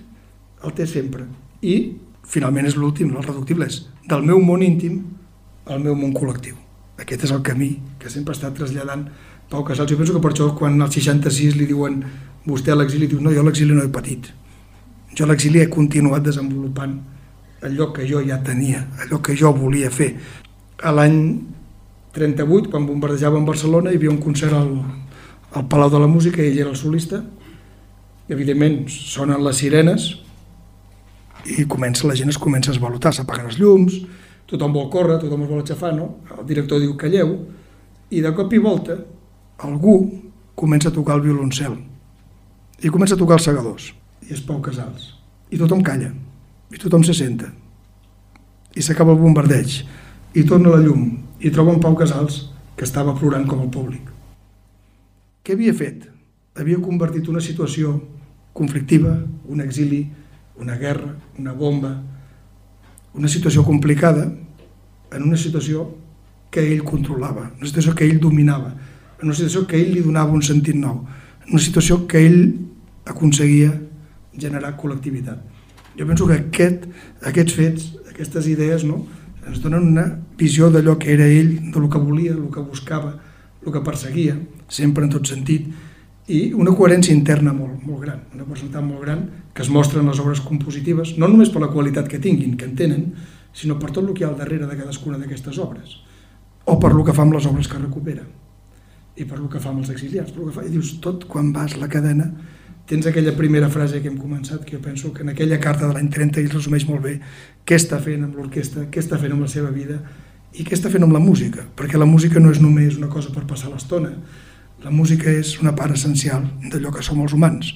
el 0.63 0.77
té 0.77 0.87
sempre. 0.87 1.25
I, 1.61 1.97
finalment, 2.27 2.69
és 2.69 2.77
l'últim, 2.77 3.11
el 3.15 3.25
reductible 3.25 3.67
és 3.67 3.81
del 4.07 4.23
meu 4.27 4.39
món 4.43 4.63
íntim 4.63 5.01
al 5.67 5.83
meu 5.83 5.97
món 5.97 6.13
col·lectiu. 6.15 6.66
Aquest 6.97 7.27
és 7.27 7.33
el 7.33 7.43
camí 7.45 7.75
que 8.01 8.09
sempre 8.09 8.33
està 8.33 8.49
traslladant 8.53 9.05
Pau 9.51 9.63
Casals, 9.63 9.91
jo 9.91 9.97
penso 9.99 10.15
que 10.15 10.21
per 10.23 10.33
això 10.33 10.49
quan 10.57 10.75
al 10.81 10.91
66 10.91 11.55
li 11.55 11.67
diuen 11.69 12.01
vostè 12.47 12.73
a 12.73 12.77
l'exili, 12.79 13.07
diu 13.07 13.21
no, 13.23 13.31
jo 13.31 13.43
l'exili 13.45 13.75
no 13.75 13.85
he 13.85 13.91
patit. 13.93 14.27
Jo 15.15 15.25
a 15.25 15.29
l'exili 15.29 15.61
he 15.61 15.69
continuat 15.71 16.25
desenvolupant 16.25 16.97
allò 17.63 17.91
que 17.93 18.05
jo 18.09 18.21
ja 18.25 18.41
tenia, 18.43 18.83
allò 19.03 19.21
que 19.23 19.35
jo 19.37 19.53
volia 19.55 19.89
fer. 19.93 20.11
A 20.83 20.91
l'any 20.91 21.17
38, 22.17 22.69
quan 22.73 22.85
bombardejava 22.85 23.39
en 23.39 23.47
Barcelona, 23.47 23.91
hi 23.91 23.99
havia 23.99 24.11
un 24.11 24.21
concert 24.21 24.53
al, 24.57 24.71
al 25.53 25.67
Palau 25.69 25.89
de 25.93 26.01
la 26.01 26.11
Música 26.11 26.41
ell 26.43 26.59
era 26.59 26.73
el 26.73 26.77
solista. 26.77 27.21
I, 28.27 28.33
evidentment, 28.35 28.83
sonen 28.91 29.43
les 29.45 29.63
sirenes 29.63 30.09
i 31.47 31.63
comença, 31.69 32.07
la 32.07 32.15
gent 32.17 32.33
es 32.33 32.39
comença 32.41 32.73
a 32.73 32.75
esvalutar, 32.75 33.13
s'apaguen 33.15 33.47
els 33.47 33.59
llums, 33.61 34.01
tothom 34.47 34.73
vol 34.75 34.89
córrer, 34.93 35.19
tothom 35.21 35.43
es 35.45 35.51
vol 35.51 35.61
aixafar, 35.61 35.93
no? 35.95 36.07
El 36.37 36.45
director 36.47 36.81
diu 36.81 36.95
calleu, 36.99 37.35
i 38.09 38.23
de 38.23 38.31
cop 38.35 38.53
i 38.55 38.61
volta 38.63 38.97
algú 39.67 39.97
comença 40.55 40.89
a 40.89 40.95
tocar 40.95 41.17
el 41.17 41.25
violoncel. 41.27 41.77
I 42.81 42.91
comença 42.93 43.17
a 43.17 43.19
tocar 43.19 43.39
els 43.39 43.47
segadors. 43.49 43.91
I 44.27 44.33
és 44.33 44.43
Pau 44.45 44.59
Casals. 44.63 45.13
I 45.51 45.59
tothom 45.59 45.83
calla. 45.85 46.11
I 46.71 46.81
tothom 46.81 47.05
se 47.05 47.15
senta. 47.17 47.49
I 48.77 48.83
s'acaba 48.83 49.13
el 49.15 49.21
bombardeig. 49.21 49.79
I 50.37 50.43
torna 50.45 50.75
la 50.75 50.83
llum. 50.83 51.09
I 51.39 51.53
troba 51.53 51.73
en 51.73 51.81
Pau 51.81 51.95
Casals 51.97 52.45
que 52.77 52.85
estava 52.85 53.15
plorant 53.17 53.47
com 53.49 53.63
el 53.65 53.73
públic. 53.73 54.13
Què 55.43 55.55
havia 55.55 55.73
fet? 55.73 56.05
havia 56.57 56.79
convertit 56.81 57.27
una 57.29 57.41
situació 57.41 57.99
conflictiva, 58.57 59.13
un 59.47 59.61
exili, 59.61 60.07
una 60.57 60.77
guerra, 60.77 61.13
una 61.37 61.53
bomba, 61.53 61.91
una 63.13 63.29
situació 63.31 63.63
complicada 63.65 64.27
en 65.13 65.23
una 65.23 65.37
situació 65.37 65.87
que 66.51 66.63
ell 66.63 66.83
controlava, 66.83 67.51
una 67.57 67.67
situació 67.67 67.93
que 67.95 68.05
ell 68.07 68.19
dominava, 68.19 68.73
en 69.19 69.27
una 69.27 69.35
situació 69.35 69.65
que 69.67 69.79
ell 69.79 69.93
li 69.95 70.03
donava 70.05 70.35
un 70.35 70.43
sentit 70.45 70.77
nou, 70.77 71.03
en 71.45 71.53
una 71.53 71.63
situació 71.63 72.03
que 72.07 72.21
ell 72.25 72.41
aconseguia 73.07 73.71
generar 74.37 74.75
col·lectivitat. 74.77 75.39
Jo 75.97 76.05
penso 76.05 76.27
que 76.29 76.37
aquest, 76.37 76.85
aquests 77.25 77.55
fets, 77.57 77.87
aquestes 78.11 78.47
idees, 78.51 78.85
no, 78.85 79.01
ens 79.47 79.61
donen 79.63 79.87
una 79.87 80.05
visió 80.37 80.69
d'allò 80.69 80.97
que 81.01 81.13
era 81.13 81.25
ell, 81.25 81.71
de 81.71 81.79
lo 81.79 81.89
que 81.89 82.01
volia, 82.01 82.35
el 82.35 82.51
que 82.53 82.61
buscava, 82.61 83.15
el 83.65 83.73
que 83.73 83.83
perseguia, 83.83 84.37
sempre 84.69 85.07
en 85.07 85.13
tot 85.15 85.27
sentit, 85.27 85.67
i 86.27 86.51
una 86.53 86.73
coherència 86.75 87.15
interna 87.15 87.53
molt, 87.55 87.79
molt 87.87 88.03
gran, 88.03 88.21
una 88.35 88.43
personalitat 88.43 88.83
molt 88.83 89.05
gran 89.05 89.23
que 89.57 89.63
es 89.65 89.71
mostra 89.73 90.03
en 90.03 90.05
les 90.05 90.19
obres 90.21 90.37
compositives, 90.45 91.15
no 91.17 91.25
només 91.25 91.49
per 91.49 91.63
la 91.63 91.71
qualitat 91.73 92.05
que 92.05 92.19
tinguin, 92.21 92.53
que 92.61 92.67
en 92.69 92.75
tenen, 92.77 93.07
sinó 93.57 93.79
per 93.81 93.89
tot 93.89 94.03
el 94.05 94.13
que 94.13 94.21
hi 94.21 94.27
ha 94.27 94.29
al 94.29 94.37
darrere 94.37 94.67
de 94.69 94.75
cadascuna 94.77 95.17
d'aquestes 95.17 95.57
obres, 95.57 95.95
o 96.69 96.75
per 96.77 96.91
lo 96.93 97.01
que 97.07 97.15
fa 97.17 97.25
amb 97.25 97.33
les 97.33 97.47
obres 97.49 97.65
que 97.71 97.79
recupera, 97.81 98.21
i 99.17 99.25
per 99.25 99.39
lo 99.39 99.49
que 99.49 99.57
fa 99.57 99.71
amb 99.71 99.81
els 99.81 99.89
exiliats. 99.89 100.29
Per 100.29 100.43
lo 100.43 100.51
que 100.51 100.59
fa, 100.59 100.65
I 100.67 100.75
dius, 100.75 100.99
tot 101.01 101.25
quan 101.25 101.49
vas 101.55 101.73
la 101.81 101.89
cadena, 101.89 102.29
tens 102.85 103.09
aquella 103.09 103.33
primera 103.33 103.71
frase 103.73 104.03
que 104.03 104.11
hem 104.11 104.19
començat, 104.21 104.61
que 104.61 104.77
jo 104.77 104.83
penso 104.83 105.09
que 105.11 105.25
en 105.25 105.33
aquella 105.33 105.57
carta 105.59 105.87
de 105.87 105.97
l'any 105.97 106.13
30 106.13 106.43
ell 106.43 106.53
resumeix 106.53 106.85
molt 106.85 107.01
bé 107.07 107.17
què 107.65 107.81
està 107.81 107.97
fent 107.97 108.29
amb 108.29 108.37
l'orquestra, 108.37 108.85
què 108.93 109.01
està 109.01 109.17
fent 109.17 109.33
amb 109.33 109.43
la 109.47 109.49
seva 109.51 109.73
vida 109.73 109.97
i 110.53 110.63
què 110.63 110.77
està 110.77 110.93
fent 110.93 111.03
amb 111.03 111.17
la 111.17 111.23
música, 111.23 111.65
perquè 111.75 111.97
la 111.97 112.05
música 112.05 112.39
no 112.39 112.53
és 112.53 112.61
només 112.61 113.01
una 113.01 113.09
cosa 113.09 113.33
per 113.33 113.47
passar 113.49 113.73
l'estona, 113.73 114.13
la 114.85 114.93
música 114.93 115.33
és 115.33 115.57
una 115.59 115.73
part 115.75 115.97
essencial 115.97 116.45
d'allò 116.69 116.93
que 116.93 117.01
som 117.01 117.25
els 117.25 117.33
humans. 117.33 117.73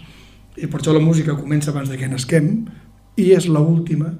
I 0.58 0.68
per 0.68 0.82
això 0.82 0.94
la 0.96 1.04
música 1.04 1.38
comença 1.38 1.72
abans 1.72 1.90
de 1.90 1.98
que 1.98 2.10
nasquem 2.12 2.52
i 3.20 3.32
és 3.36 3.48
l'última 3.48 4.12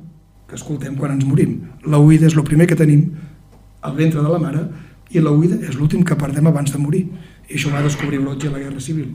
que 0.48 0.56
escoltem 0.56 0.96
quan 1.00 1.16
ens 1.16 1.26
morim. 1.28 1.58
La 1.88 2.00
oïda 2.00 2.28
és 2.28 2.38
el 2.38 2.48
primer 2.48 2.68
que 2.70 2.78
tenim 2.80 3.10
al 3.82 3.96
ventre 3.98 4.24
de 4.24 4.32
la 4.32 4.40
mare 4.40 4.66
i 5.12 5.20
la 5.20 5.34
oïda 5.34 5.60
és 5.68 5.76
l'últim 5.76 6.06
que 6.08 6.18
perdem 6.20 6.48
abans 6.48 6.72
de 6.72 6.80
morir. 6.80 7.06
I 7.50 7.58
això 7.58 7.72
va 7.74 7.84
descobrir 7.84 8.22
Brotge 8.24 8.48
a 8.48 8.56
la 8.56 8.64
Guerra 8.64 8.80
Civil. 8.80 9.14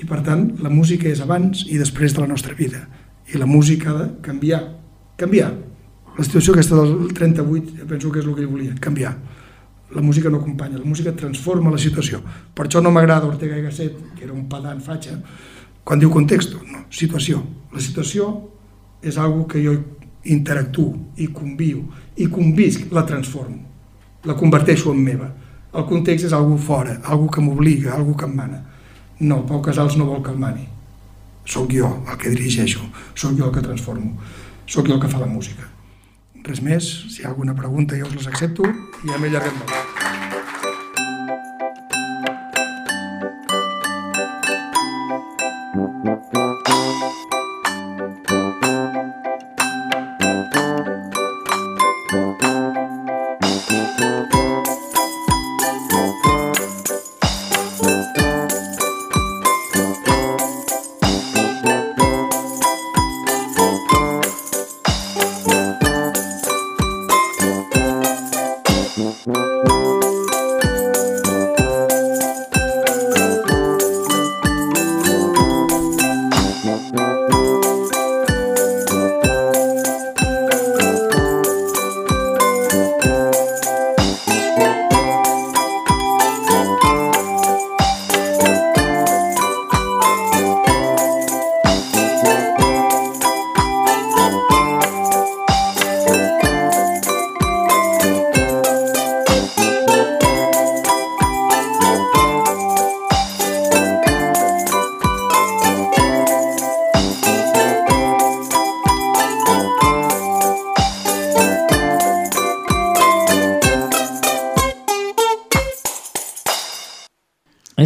I 0.00 0.06
per 0.08 0.22
tant, 0.26 0.46
la 0.62 0.72
música 0.72 1.08
és 1.10 1.20
abans 1.22 1.66
i 1.68 1.78
després 1.78 2.14
de 2.14 2.22
la 2.24 2.30
nostra 2.30 2.54
vida. 2.58 2.86
I 3.30 3.38
la 3.38 3.46
música 3.46 3.92
ha 3.92 3.98
de 3.98 4.08
canviar. 4.24 4.62
Canviar. 5.20 5.52
La 6.16 6.24
situació 6.26 6.54
aquesta 6.54 6.80
del 6.80 7.12
38, 7.14 7.76
jo 7.78 7.86
penso 7.86 8.10
que 8.10 8.18
és 8.22 8.26
el 8.26 8.34
que 8.34 8.42
ell 8.42 8.50
volia, 8.50 8.74
canviar 8.80 9.14
la 9.90 10.02
música 10.02 10.30
no 10.30 10.38
acompanya, 10.38 10.78
la 10.78 10.84
música 10.84 11.12
transforma 11.12 11.70
la 11.70 11.78
situació. 11.78 12.20
Per 12.54 12.66
això 12.66 12.82
no 12.82 12.92
m'agrada 12.94 13.26
Ortega 13.26 13.58
i 13.58 13.64
Gasset, 13.64 13.96
que 14.14 14.24
era 14.24 14.32
un 14.32 14.46
pedant 14.48 14.80
fatxa, 14.84 15.16
quan 15.90 15.98
diu 15.98 16.06
context, 16.14 16.52
no, 16.70 16.84
situació. 16.94 17.40
La 17.74 17.80
situació 17.82 18.28
és 19.02 19.16
algo 19.18 19.42
que 19.50 19.58
jo 19.58 19.72
interactuo 20.30 20.92
i 21.18 21.26
conviu 21.34 21.80
i 22.14 22.28
convisc, 22.30 22.84
la 22.94 23.02
transformo, 23.08 23.58
la 24.22 24.36
converteixo 24.38 24.92
en 24.94 25.00
meva. 25.02 25.26
El 25.74 25.88
context 25.90 26.28
és 26.28 26.36
algo 26.36 26.54
fora, 26.62 27.00
algo 27.02 27.26
que 27.26 27.42
m'obliga, 27.42 27.96
algo 27.96 28.14
que 28.14 28.28
em 28.28 28.36
mana. 28.38 28.60
No, 29.18 29.40
Pau 29.48 29.58
Casals 29.66 29.96
no 29.98 30.06
vol 30.06 30.22
que 30.22 30.30
el 30.30 30.38
mani. 30.38 30.68
Soc 31.42 31.74
jo 31.74 31.90
el 32.06 32.20
que 32.22 32.30
dirigeixo, 32.36 32.86
sóc 33.16 33.34
jo 33.34 33.48
el 33.48 33.54
que 33.56 33.66
transformo, 33.66 34.14
sóc 34.70 34.86
jo 34.86 34.94
el 34.94 35.02
que 35.02 35.10
fa 35.10 35.18
la 35.18 35.26
música. 35.26 35.66
Res 36.46 36.62
més, 36.62 36.86
si 37.10 37.24
hi 37.24 37.26
ha 37.26 37.34
alguna 37.34 37.58
pregunta 37.58 37.98
jo 37.98 38.06
us 38.06 38.14
les 38.14 38.30
accepto 38.30 38.62
i 38.62 39.10
ja 39.10 39.18
m'he 39.18 39.34
allargat 39.34 39.58
molt. 39.58 40.39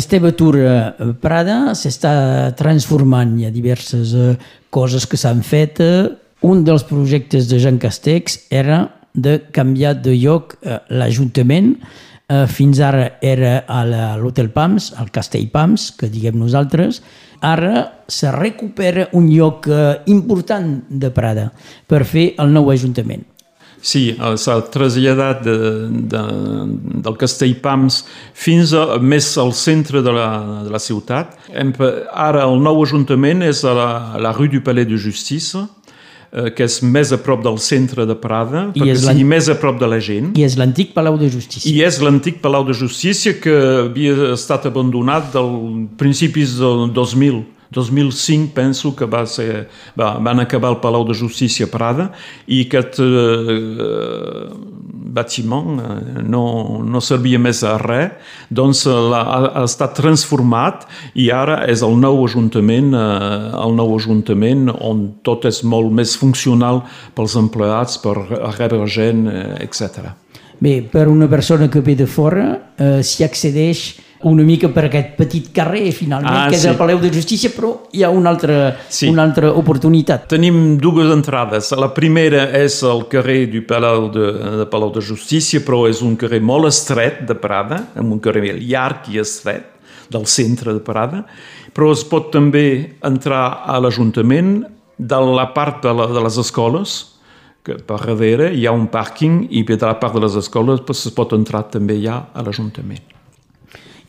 Esteve 0.04 0.34
Tura 0.36 0.92
Prada 1.22 1.72
s'està 1.72 2.52
transformant, 2.58 3.30
hi 3.40 3.46
ha 3.46 3.52
diverses 3.54 4.10
eh, 4.12 4.34
coses 4.74 5.06
que 5.08 5.16
s'han 5.16 5.40
fet. 5.40 5.80
Eh, 5.80 6.10
un 6.44 6.60
dels 6.66 6.84
projectes 6.84 7.48
de 7.48 7.56
Jean 7.62 7.78
Castex 7.80 8.36
era 8.52 8.82
de 9.16 9.38
canviar 9.56 9.94
de 10.04 10.12
lloc 10.18 10.58
eh, 10.60 10.76
l'Ajuntament, 10.92 11.72
eh, 12.28 12.44
fins 12.52 12.82
ara 12.84 13.14
era 13.24 13.62
a 13.64 13.80
l'Hotel 14.20 14.52
Pams, 14.52 14.92
al 15.00 15.08
Castell 15.14 15.48
Pams, 15.54 15.88
que 15.96 16.12
diguem 16.12 16.36
nosaltres, 16.36 17.00
ara 17.40 18.04
se 18.04 18.28
recupera 18.36 19.08
un 19.16 19.32
lloc 19.32 19.70
eh, 19.72 20.02
important 20.12 20.82
de 20.90 21.14
Prada 21.16 21.48
per 21.88 22.04
fer 22.04 22.34
el 22.44 22.52
nou 22.52 22.68
Ajuntament. 22.76 23.24
Sí, 23.84 24.14
s'ha 24.16 24.56
traslladat 24.72 25.42
de, 25.44 25.56
de, 26.08 26.20
del 27.04 27.16
Castell 27.20 27.52
Pams 27.60 28.00
fins 28.32 28.72
a, 28.72 28.96
més 28.96 29.26
al 29.40 29.52
centre 29.52 30.00
de 30.04 30.14
la, 30.14 30.28
de 30.64 30.72
la 30.72 30.80
ciutat. 30.80 31.36
Hem, 31.52 31.74
ara 32.08 32.46
el 32.48 32.62
nou 32.64 32.80
ajuntament 32.80 33.44
és 33.44 33.60
a 33.68 33.74
la, 33.76 33.88
a 34.16 34.22
la 34.24 34.32
rue 34.32 34.48
du 34.48 34.62
Palais 34.64 34.88
de 34.88 34.96
Justícia, 34.96 35.66
eh, 36.32 36.48
que 36.56 36.64
és 36.64 36.78
més 36.80 37.12
a 37.12 37.20
prop 37.20 37.44
del 37.44 37.60
centre 37.60 38.08
de 38.08 38.16
Prada, 38.16 38.70
I 38.72 38.80
perquè 38.80 38.94
és 38.96 39.04
sigui 39.04 39.28
més 39.34 39.52
a 39.52 39.58
prop 39.60 39.76
de 39.82 39.92
la 39.92 40.00
gent. 40.00 40.32
I 40.32 40.46
és 40.48 40.56
l'antic 40.56 40.96
Palau 40.96 41.20
de 41.20 41.28
Justícia. 41.36 41.68
I 41.68 41.84
és 41.84 42.00
l'antic 42.00 42.40
Palau 42.44 42.64
de 42.64 42.76
Justícia 42.78 43.36
que 43.36 43.58
havia 43.84 44.32
estat 44.32 44.64
abandonat 44.72 45.28
del 45.36 45.52
principis 46.00 46.56
del 46.56 46.88
2000. 46.96 47.44
2005 47.74 48.54
penso 48.54 48.94
que 48.96 49.06
va 49.10 49.24
ser, 49.26 49.66
va, 49.98 50.14
van 50.22 50.40
acabar 50.40 50.70
el 50.72 50.80
Palau 50.82 51.04
de 51.08 51.16
Justícia 51.18 51.66
Prada 51.70 52.10
i 52.46 52.64
aquest 52.64 53.00
eh, 53.02 54.48
bâtiment 55.14 55.78
eh, 55.80 56.22
no, 56.22 56.44
no 56.86 57.02
servia 57.04 57.40
més 57.42 57.62
a 57.66 57.76
res, 57.82 58.14
doncs 58.50 58.84
eh, 58.86 58.94
la, 59.12 59.22
ha, 59.22 59.40
ha 59.60 59.64
estat 59.68 59.96
transformat 59.98 60.86
i 61.14 61.30
ara 61.34 61.62
és 61.70 61.84
el 61.86 61.98
nou 62.00 62.24
ajuntament, 62.24 62.92
eh, 62.94 63.52
el 63.60 63.76
nou 63.78 63.94
ajuntament 63.98 64.68
on 64.74 65.06
tot 65.26 65.46
és 65.50 65.62
molt 65.66 65.92
més 65.94 66.16
funcional 66.18 66.84
pels 67.14 67.38
empleats, 67.40 67.98
per 68.02 68.16
rebre 68.58 68.84
gent, 68.90 69.26
eh, 69.30 69.64
etc. 69.64 70.14
Bé, 70.62 70.78
per 70.82 71.08
una 71.10 71.28
persona 71.28 71.68
que 71.68 71.82
ve 71.84 71.96
de 71.98 72.06
fora, 72.06 72.46
eh, 72.78 73.02
s'hi 73.02 73.24
accedeix 73.26 73.84
una 74.24 74.42
mica 74.42 74.68
per 74.72 74.86
aquest 74.88 75.14
petit 75.18 75.50
carrer, 75.54 75.92
finalment, 75.92 76.32
Ah, 76.32 76.46
que 76.48 76.56
és 76.56 76.62
sí. 76.62 76.68
el 76.68 76.76
Palau 76.76 76.98
de 77.00 77.10
Justícia, 77.12 77.50
però 77.54 77.74
hi 77.92 78.02
ha 78.02 78.10
una 78.10 78.30
altra, 78.30 78.76
Sí. 78.88 79.08
una 79.08 79.22
altra 79.22 79.52
oportunitat. 79.52 80.26
Tenim 80.28 80.78
dues 80.78 81.10
entrades. 81.12 81.70
La 81.72 81.92
primera 81.94 82.48
és 82.56 82.82
el 82.82 83.06
carrer 83.08 83.46
du 83.52 83.62
Palau 83.66 84.10
de, 84.10 84.32
de 84.60 84.66
Palau 84.66 84.90
de 84.92 85.00
Justícia, 85.00 85.60
però 85.60 85.88
és 85.88 86.02
un 86.02 86.16
carrer 86.16 86.40
molt 86.40 86.66
estret 86.66 87.26
de 87.28 87.34
Prada, 87.34 87.88
amb 87.96 88.12
un 88.12 88.20
carrer 88.20 88.56
llarg 88.60 89.08
i 89.12 89.18
estret 89.18 89.64
del 90.10 90.26
centre 90.26 90.72
de 90.72 90.80
Prada, 90.80 91.24
però 91.74 91.90
es 91.92 92.04
pot 92.04 92.30
també 92.32 92.96
entrar 93.02 93.62
a 93.66 93.80
l'Ajuntament 93.80 94.64
de 94.98 95.20
la 95.34 95.48
part 95.52 95.82
de, 95.82 95.92
la, 95.92 96.06
de 96.06 96.20
les 96.22 96.36
escoles, 96.38 97.10
que 97.64 97.78
per 97.80 97.96
darrere 98.04 98.50
hi 98.54 98.66
ha 98.66 98.72
un 98.76 98.86
pàrquing 98.92 99.46
i 99.50 99.62
de 99.64 99.78
la 99.80 99.98
part 99.98 100.14
de 100.14 100.20
les 100.20 100.34
escoles 100.36 100.82
pues, 100.84 101.06
es 101.08 101.12
pot 101.16 101.32
entrar 101.32 101.64
també 101.72 101.96
ja 102.02 102.26
a 102.34 102.42
l'Ajuntament. 102.44 103.00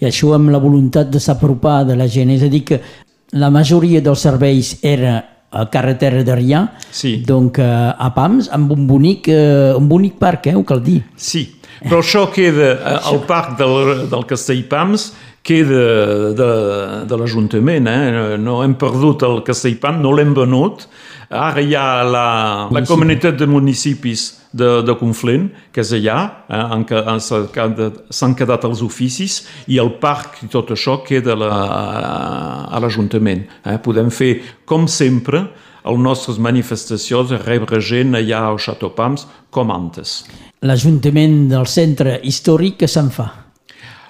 I 0.01 0.05
això 0.09 0.33
amb 0.35 0.49
la 0.51 0.59
voluntat 0.59 1.09
de 1.09 1.19
s'apropar 1.19 1.85
de 1.87 1.95
la 1.95 2.07
gent, 2.07 2.29
és 2.35 2.43
a 2.43 2.49
dir 2.51 2.63
que 2.67 2.81
la 3.33 3.49
majoria 3.49 4.01
dels 4.01 4.19
serveis 4.25 4.75
era 4.83 5.15
a 5.55 5.65
carretera 5.71 6.23
d'Arrià, 6.23 6.65
Sí. 6.91 7.17
donc 7.25 7.59
eh, 7.59 7.63
a 7.97 8.09
Pams, 8.13 8.49
amb 8.51 8.71
un 8.71 8.87
bonic, 8.87 9.29
eh, 9.29 9.73
un 9.77 9.87
bonic 9.87 10.17
parc, 10.19 10.47
eh, 10.47 10.55
ho 10.55 10.63
cal 10.67 10.81
dir. 10.83 11.01
Sí, 11.15 11.45
però 11.81 12.01
això 12.03 12.25
queda 12.33 12.73
eh, 12.73 12.97
al 13.11 13.21
parc 13.27 13.57
del, 13.57 14.09
del 14.11 14.25
Castellpams, 14.27 15.13
queda 15.45 16.33
de, 16.35 16.49
de 17.07 17.17
l'Ajuntament, 17.21 17.87
eh? 17.87 18.37
no 18.41 18.63
hem 18.65 18.73
perdut 18.81 19.23
el 19.23 19.43
Castellpams, 19.47 20.01
no 20.01 20.11
l'hem 20.17 20.33
venut. 20.33 20.87
Ara 21.29 21.61
hi 21.61 21.73
ha 21.75 22.03
la, 22.03 22.25
la 22.71 22.81
comunitat 22.85 23.37
de 23.39 23.47
municipis 23.49 24.25
de, 24.55 24.81
de 24.85 24.93
Conflent, 24.99 25.49
que 25.73 25.81
és 25.81 25.91
allà, 25.97 26.17
eh? 26.49 26.83
que- 26.87 27.01
han- 27.05 27.19
s'han 27.19 28.35
quedat- 28.35 28.63
els 28.65 28.81
oficis, 28.81 29.41
i 29.67 29.77
el 29.81 29.91
parc 29.99 30.43
i 30.43 30.47
tot 30.47 30.69
això 30.71 30.99
queda 31.03 31.35
la- 31.35 32.67
a 32.71 32.79
l'Ajuntament. 32.79 33.45
Eh? 33.65 33.77
Podem 33.83 34.09
fer, 34.11 34.41
com 34.65 34.87
sempre, 34.87 35.47
les 35.85 35.97
nostres 36.01 36.37
manifestacions, 36.39 37.31
rebre 37.45 37.79
gent 37.81 38.15
allà 38.15 38.45
al 38.47 38.57
Chateau 38.57 38.89
Pams, 38.95 39.27
com 39.51 39.71
antes. 39.71 40.23
L'Ajuntament 40.65 41.47
del 41.51 41.67
centre 41.67 42.19
històric 42.23 42.77
que 42.79 42.87
se'n 42.87 43.09
fa. 43.13 43.27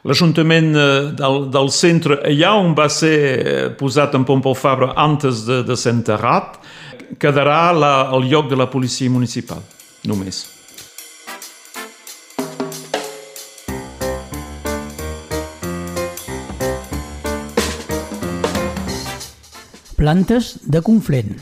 L'Ajuntament 0.06 0.76
eh, 0.78 1.12
del, 1.18 1.50
del 1.50 1.70
centre, 1.74 2.20
allà 2.30 2.54
on 2.62 2.76
va 2.78 2.86
ser 2.94 3.16
eh, 3.18 3.70
posat 3.80 4.14
en 4.16 4.24
Pompeu 4.24 4.54
Fabra 4.54 4.92
antes 5.02 5.46
de, 5.48 5.64
de 5.66 5.76
ser 5.76 5.96
enterrat, 5.98 6.60
quedarà 7.20 7.72
la, 7.74 7.94
el 8.16 8.30
lloc 8.32 8.50
de 8.52 8.60
la 8.60 8.70
policia 8.72 9.10
municipal, 9.10 9.64
només. 10.04 10.46
Plantes 19.96 20.60
de 20.66 20.82
Conflent. 20.86 21.38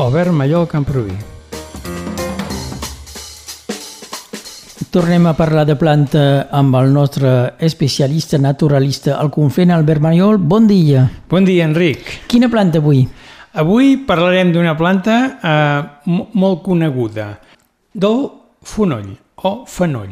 Albert 0.00 0.32
Mallol 0.32 0.66
Camproví. 0.66 1.39
Tornem 4.90 5.26
a 5.30 5.34
parlar 5.38 5.62
de 5.68 5.76
planta 5.78 6.22
amb 6.50 6.74
el 6.74 6.88
nostre 6.92 7.30
especialista 7.62 8.38
naturalista 8.42 9.18
al 9.20 9.30
Conflent, 9.30 9.70
Albert 9.70 10.02
Mayol. 10.02 10.38
Bon 10.38 10.66
dia. 10.66 11.04
Bon 11.30 11.44
dia, 11.46 11.64
Enric. 11.68 12.26
Quina 12.26 12.48
planta 12.50 12.80
avui? 12.82 13.04
Avui 13.62 13.96
parlarem 14.06 14.50
d'una 14.54 14.74
planta 14.78 15.14
eh, 15.38 16.10
mo- 16.10 16.26
molt 16.34 16.62
coneguda, 16.66 17.28
del 17.94 18.26
fonoll 18.66 19.12
o 19.46 19.52
fenoll. 19.70 20.10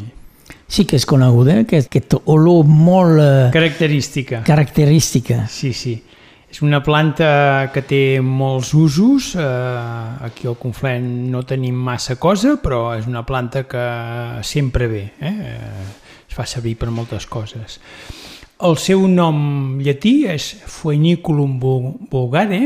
Sí 0.68 0.84
que 0.86 0.98
és 1.00 1.06
coneguda, 1.08 1.56
eh? 1.58 1.64
aquest, 1.66 1.90
aquest 1.90 2.14
olor 2.30 2.62
molt 2.66 3.18
eh, 3.22 3.50
Característica. 3.54 4.42
característica. 4.46 5.42
Sí, 5.50 5.72
sí. 5.72 5.96
És 6.48 6.62
una 6.64 6.80
planta 6.80 7.68
que 7.74 7.82
té 7.84 8.02
molts 8.24 8.70
usos. 8.74 9.34
Eh, 9.36 10.24
aquí 10.24 10.48
al 10.48 10.56
Conflent 10.56 11.04
no 11.32 11.42
tenim 11.44 11.76
massa 11.76 12.16
cosa, 12.16 12.56
però 12.62 12.94
és 12.96 13.06
una 13.06 13.24
planta 13.28 13.66
que 13.68 13.84
sempre 14.42 14.88
ve. 14.88 15.04
Eh? 15.20 15.34
Es 16.28 16.34
fa 16.36 16.46
servir 16.48 16.78
per 16.80 16.88
moltes 16.90 17.28
coses. 17.28 17.78
El 18.64 18.78
seu 18.80 19.04
nom 19.06 19.78
llatí 19.84 20.24
és 20.26 20.48
Phoeniculum 20.66 21.58
vul- 21.62 21.92
vulgare 22.10 22.62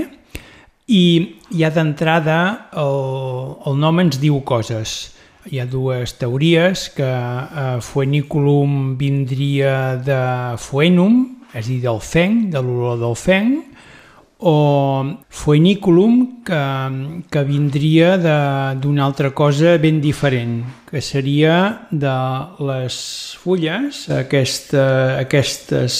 i 0.88 1.03
ja 1.53 1.68
d'entrada 1.75 2.38
el, 2.81 2.97
el 3.66 3.77
nom 3.83 4.01
ens 4.01 4.16
diu 4.23 4.38
coses. 4.47 5.11
Hi 5.51 5.59
ha 5.59 5.66
dues 5.66 6.14
teories 6.23 6.87
que 6.95 7.11
eh, 7.11 7.77
Phoeniculum 7.83 8.95
vindria 8.97 9.99
de 9.99 10.23
Phoenum, 10.62 11.21
és 11.53 11.66
a 11.66 11.68
dir, 11.68 11.83
del 11.83 11.99
fenc, 12.01 12.47
de 12.55 12.62
l'olor 12.62 13.03
del 13.03 13.18
fenc, 13.18 13.71
o 14.42 15.18
Phoeniculum, 15.31 16.42
que, 16.42 16.62
que 17.31 17.42
vindria 17.46 18.16
d'una 18.74 19.05
altra 19.07 19.31
cosa 19.31 19.76
ben 19.78 20.00
diferent, 20.02 20.64
que 20.90 21.00
seria 21.00 21.87
de 21.90 22.14
les 22.66 22.96
fulles, 23.38 24.09
aquesta, 24.11 24.85
aquestes 25.22 25.94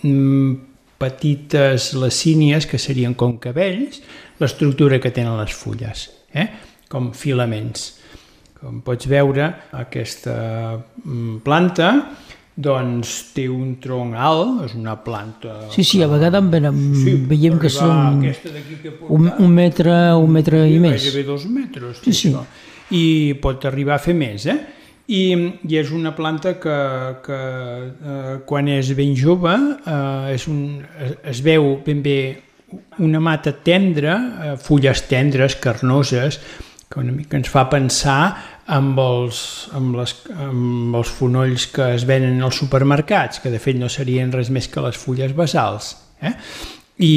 mm, 0.00 0.54
petites 0.96 1.92
lacínies 1.92 2.64
que 2.66 2.80
serien 2.80 3.12
com 3.12 3.36
cabells, 3.36 4.00
l'estructura 4.40 4.96
que 4.96 5.12
tenen 5.12 5.36
les 5.36 5.52
fulles, 5.52 6.08
eh? 6.32 6.48
com 6.88 7.12
filaments. 7.12 7.90
Com 8.56 8.80
pots 8.80 9.08
veure, 9.10 9.50
aquesta 9.76 10.34
mm, 11.04 11.42
planta 11.44 11.92
doncs, 12.54 13.12
té 13.32 13.46
un 13.48 13.76
tronc 13.80 14.16
alt, 14.18 14.66
és 14.66 14.74
una 14.76 14.98
planta... 15.04 15.54
Sí, 15.72 15.84
sí, 15.88 16.02
a 16.04 16.08
vegades 16.10 16.42
en 16.42 16.50
veiem, 16.52 16.82
Sí, 17.00 17.14
veiem 17.30 17.56
que 17.62 17.70
són 17.72 18.20
que 18.20 18.92
un, 19.08 19.30
un 19.30 19.56
metre, 19.56 19.94
un 20.20 20.36
metre 20.36 20.66
i 20.68 20.76
més. 20.82 21.00
Gairebé 21.00 21.24
dos 21.30 21.48
metres. 21.48 22.02
Sí, 22.04 22.12
sí. 22.12 22.34
I 22.92 23.04
pot 23.40 23.64
arribar 23.64 23.96
a 23.96 24.02
fer 24.04 24.14
més, 24.18 24.44
eh? 24.52 24.58
I, 25.12 25.22
i 25.66 25.78
és 25.80 25.90
una 25.92 26.12
planta 26.14 26.54
que, 26.60 26.78
que 27.24 27.38
eh, 27.38 28.34
quan 28.46 28.68
és 28.70 28.92
ben 28.96 29.16
jove 29.18 29.52
eh, 29.52 30.34
és 30.36 30.46
un, 30.48 30.78
es, 31.02 31.16
es 31.32 31.40
veu 31.44 31.74
ben 31.84 32.04
bé 32.04 32.18
una 33.02 33.20
mata 33.20 33.52
tendra, 33.52 34.14
eh, 34.20 34.52
fulles 34.62 35.02
tendres, 35.10 35.56
carnoses, 35.60 36.38
que 36.92 37.00
una 37.00 37.14
mica 37.14 37.38
ens 37.40 37.48
fa 37.48 37.64
pensar 37.72 38.20
amb 38.76 38.98
els, 39.00 39.40
amb, 39.72 39.96
les, 39.96 40.12
amb 40.36 40.96
els 40.98 41.12
fonolls 41.16 41.66
que 41.72 41.88
es 41.96 42.04
venen 42.08 42.42
als 42.44 42.60
supermercats, 42.60 43.40
que 43.40 43.52
de 43.52 43.60
fet 43.62 43.78
no 43.80 43.88
serien 43.92 44.32
res 44.34 44.52
més 44.52 44.68
que 44.68 44.84
les 44.84 44.98
fulles 45.00 45.32
basals. 45.36 45.94
Eh? 46.20 46.34
I 47.02 47.14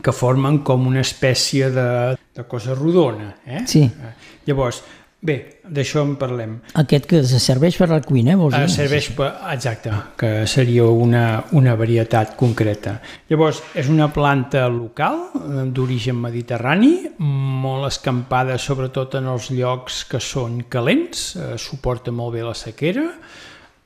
que 0.00 0.14
formen 0.16 0.62
com 0.64 0.86
una 0.88 1.02
espècie 1.04 1.68
de, 1.74 1.90
de 2.16 2.46
cosa 2.48 2.74
rodona. 2.74 3.34
Eh? 3.44 3.66
Sí. 3.68 3.84
Eh, 3.84 4.14
Llavors, 4.48 4.80
bé, 5.22 5.60
d'això 5.68 6.00
en 6.06 6.14
parlem. 6.16 6.54
Aquest 6.80 7.04
que 7.10 7.18
se 7.28 7.38
serveix 7.42 7.76
per 7.76 7.90
la 7.90 7.98
cuina, 8.00 8.36
vols 8.40 8.54
Eh, 8.56 8.62
dir? 8.64 8.72
serveix 8.72 9.10
per... 9.16 9.28
Exacte, 9.52 9.92
que 10.16 10.46
seria 10.48 10.86
una, 10.88 11.44
una 11.52 11.74
varietat 11.76 12.36
concreta. 12.40 13.00
Llavors, 13.28 13.60
és 13.76 13.88
una 13.92 14.08
planta 14.12 14.66
local, 14.72 15.18
eh, 15.36 15.66
d'origen 15.76 16.16
mediterrani, 16.16 16.94
molt 17.18 17.86
escampada 17.92 18.56
sobretot 18.58 19.14
en 19.20 19.28
els 19.28 19.50
llocs 19.52 20.04
que 20.08 20.20
són 20.20 20.62
calents, 20.72 21.36
eh, 21.36 21.54
suporta 21.60 22.10
molt 22.10 22.34
bé 22.38 22.42
la 22.42 22.54
sequera, 22.56 23.10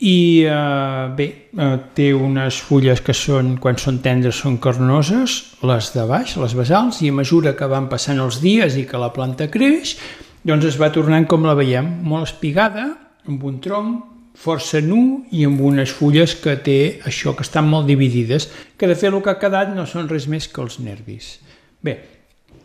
i 0.05 0.45
eh, 0.47 1.09
bé, 1.17 1.27
eh, 1.57 1.77
té 1.95 2.13
unes 2.15 2.57
fulles 2.63 3.01
que 3.01 3.15
són, 3.15 3.57
quan 3.63 3.77
són 3.79 3.99
tendres 4.05 4.37
són 4.43 4.59
carnoses, 4.59 5.37
les 5.63 5.93
de 5.95 6.05
baix, 6.07 6.37
les 6.37 6.55
basals, 6.59 7.03
i 7.03 7.09
a 7.11 7.13
mesura 7.13 7.55
que 7.57 7.67
van 7.71 7.89
passant 7.89 8.19
els 8.21 8.41
dies 8.43 8.77
i 8.77 8.85
que 8.87 8.99
la 9.01 9.13
planta 9.15 9.47
creix, 9.51 9.97
doncs 10.45 10.69
es 10.69 10.81
va 10.81 10.93
tornant 10.93 11.25
com 11.29 11.47
la 11.47 11.57
veiem, 11.57 11.87
molt 12.05 12.29
espigada, 12.29 12.91
amb 13.29 13.45
un 13.49 13.61
tronc 13.65 14.11
força 14.35 14.81
nu 14.83 15.25
i 15.33 15.45
amb 15.47 15.63
unes 15.63 15.93
fulles 15.95 16.35
que 16.43 16.57
té 16.61 16.79
això, 17.07 17.33
que 17.37 17.47
estan 17.47 17.69
molt 17.71 17.87
dividides, 17.89 18.49
que 18.77 18.91
de 18.91 18.97
fet 18.99 19.13
el 19.13 19.23
que 19.23 19.33
ha 19.33 19.41
quedat 19.41 19.73
no 19.73 19.87
són 19.87 20.11
res 20.11 20.27
més 20.29 20.49
que 20.51 20.61
els 20.61 20.81
nervis. 20.83 21.39
Bé, 21.85 21.97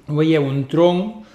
veieu 0.09 0.47
un 0.49 0.63
tronc 0.69 1.25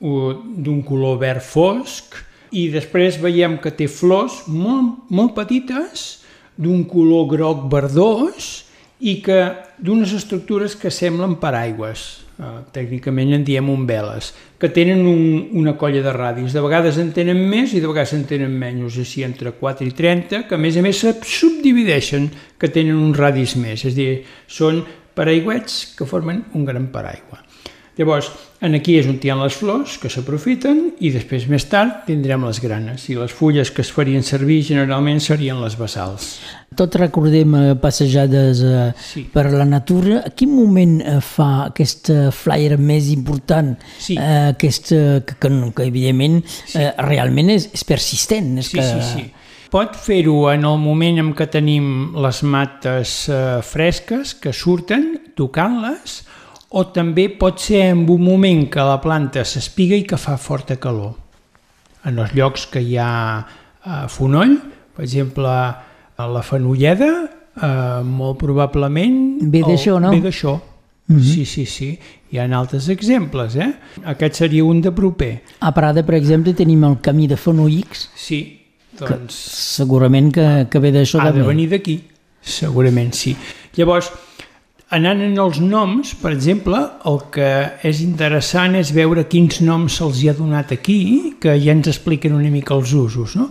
d'un 0.00 0.82
color 0.84 1.16
verd 1.22 1.44
fosc 1.46 2.18
i 2.52 2.66
després 2.74 3.20
veiem 3.22 3.56
que 3.62 3.72
té 3.72 3.86
flors 3.88 4.42
molt, 4.50 5.06
molt 5.08 5.32
petites 5.38 6.26
d'un 6.56 6.84
color 6.88 7.26
groc 7.30 7.66
verdós 7.72 8.66
i 9.00 9.18
que 9.24 9.40
d'unes 9.78 10.12
estructures 10.16 10.76
que 10.76 10.92
semblen 10.92 11.36
paraigües, 11.40 12.25
eh, 12.38 12.50
tècnicament 12.72 13.34
en 13.36 13.46
diem 13.46 13.70
umbeles, 13.72 14.32
que 14.60 14.70
tenen 14.72 15.04
un, 15.06 15.22
una 15.60 15.76
colla 15.76 16.02
de 16.04 16.12
radis. 16.12 16.52
De 16.56 16.64
vegades 16.64 17.00
en 17.02 17.12
tenen 17.16 17.40
més 17.50 17.74
i 17.74 17.80
de 17.80 17.90
vegades 17.90 18.14
en 18.16 18.26
tenen 18.28 18.52
menys, 18.52 18.98
així 19.02 19.24
entre 19.26 19.54
4 19.56 19.88
i 19.88 19.94
30, 19.96 20.44
que 20.48 20.58
a 20.58 20.60
més 20.60 20.76
a 20.76 20.84
més 20.84 21.00
se 21.04 21.14
subdivideixen, 21.22 22.30
que 22.58 22.72
tenen 22.72 23.00
uns 23.00 23.18
radis 23.18 23.56
més, 23.60 23.84
és 23.84 23.92
a 23.92 23.96
dir, 23.96 24.12
són 24.46 24.84
paraigüets 25.16 25.96
que 25.96 26.08
formen 26.08 26.44
un 26.54 26.68
gran 26.68 26.90
paraigua. 26.92 27.46
Llavors, 27.96 28.28
en 28.60 28.76
aquí 28.76 28.98
és 29.00 29.06
on 29.08 29.16
hi 29.16 29.30
ha 29.32 29.38
les 29.40 29.56
flors 29.56 29.96
que 30.02 30.10
s'aprofiten 30.12 30.82
i 31.00 31.08
després 31.14 31.46
més 31.48 31.64
tard 31.72 32.04
tindrem 32.04 32.44
les 32.44 32.60
granes 32.60 33.08
i 33.08 33.16
les 33.16 33.32
fulles 33.32 33.72
que 33.72 33.80
es 33.80 33.92
farien 33.92 34.26
servir 34.26 34.60
generalment 34.68 35.22
serien 35.24 35.62
les 35.64 35.78
basals. 35.80 36.34
Tot 36.76 36.94
recordem 37.00 37.54
eh, 37.56 37.74
passejades 37.80 38.60
eh, 38.62 38.92
Sí. 39.00 39.24
per 39.32 39.46
la 39.52 39.64
natura. 39.64 40.20
A 40.26 40.30
quin 40.36 40.52
moment 40.52 40.98
eh, 41.00 41.16
fa 41.24 41.66
aquest 41.70 42.10
flyer 42.36 42.76
més 42.78 43.08
important? 43.14 43.74
Sí. 43.98 44.18
Eh, 44.20 44.52
aquest, 44.52 44.92
que, 44.92 45.36
que, 45.40 45.50
que 45.74 45.86
evidentment 45.88 46.42
eh, 46.74 46.92
realment 47.08 47.50
és, 47.56 47.70
és 47.72 47.84
persistent. 47.88 48.58
És 48.60 48.70
Sí, 48.70 48.78
que... 48.78 48.84
sí, 48.92 49.02
sí. 49.14 49.26
Pot 49.72 49.96
fer-ho 49.98 50.44
en 50.52 50.62
el 50.64 50.76
moment 50.78 51.16
en 51.18 51.32
què 51.34 51.48
tenim 51.50 52.12
les 52.22 52.38
mates 52.46 53.16
eh, 53.28 53.58
fresques 53.66 54.36
que 54.38 54.52
surten, 54.54 55.08
tocant-les, 55.36 56.20
o 56.70 56.84
també 56.94 57.26
pot 57.34 57.58
ser 57.60 57.80
en 57.90 58.04
un 58.10 58.22
moment 58.22 58.62
que 58.70 58.84
la 58.86 59.00
planta 59.02 59.42
s'espiga 59.44 59.98
i 59.98 60.04
que 60.06 60.16
fa 60.20 60.36
forta 60.38 60.76
calor. 60.78 61.16
En 62.06 62.18
els 62.22 62.32
llocs 62.38 62.68
que 62.70 62.80
hi 62.84 62.94
ha 63.02 63.10
eh, 63.42 64.06
fonoll, 64.12 64.54
per 64.94 65.02
exemple, 65.04 65.50
la 66.18 66.42
fenolleda, 66.42 67.10
eh, 67.60 68.02
molt 68.04 68.38
probablement... 68.40 69.20
Ve 69.52 69.62
d'això, 69.66 69.98
no? 70.00 70.10
Ve 70.10 70.20
d'això. 70.24 70.56
Mm 71.06 71.16
-hmm. 71.16 71.22
Sí, 71.22 71.44
sí, 71.44 71.66
sí. 71.66 71.98
Hi 72.32 72.38
ha 72.38 72.58
altres 72.58 72.88
exemples, 72.88 73.54
eh? 73.56 73.72
Aquest 74.04 74.34
seria 74.34 74.64
un 74.64 74.80
de 74.80 74.90
proper. 74.90 75.42
A 75.60 75.72
Prada, 75.72 76.02
per 76.02 76.14
exemple, 76.14 76.52
tenim 76.54 76.84
el 76.84 76.96
camí 77.00 77.26
de 77.26 77.36
Fonoix, 77.36 78.10
Sí, 78.14 78.58
doncs... 78.98 79.34
segurament 79.76 80.32
que, 80.32 80.66
que 80.70 80.78
ve 80.78 80.90
d'això 80.92 81.20
ha 81.20 81.30
de 81.30 81.38
també. 81.38 81.46
venir 81.46 81.68
d'aquí, 81.68 82.00
segurament 82.40 83.12
sí. 83.14 83.36
Llavors, 83.76 84.10
anant 84.90 85.20
en 85.20 85.38
els 85.38 85.60
noms, 85.60 86.14
per 86.14 86.32
exemple, 86.32 86.78
el 87.04 87.20
que 87.30 87.48
és 87.82 88.00
interessant 88.00 88.74
és 88.74 88.92
veure 88.94 89.26
quins 89.28 89.60
noms 89.60 89.98
se'ls 89.98 90.22
hi 90.22 90.28
ha 90.28 90.34
donat 90.38 90.72
aquí, 90.72 91.34
que 91.40 91.56
ja 91.58 91.72
ens 91.72 91.88
expliquen 91.88 92.32
una 92.32 92.50
mica 92.50 92.74
els 92.74 92.92
usos, 92.92 93.36
no? 93.36 93.50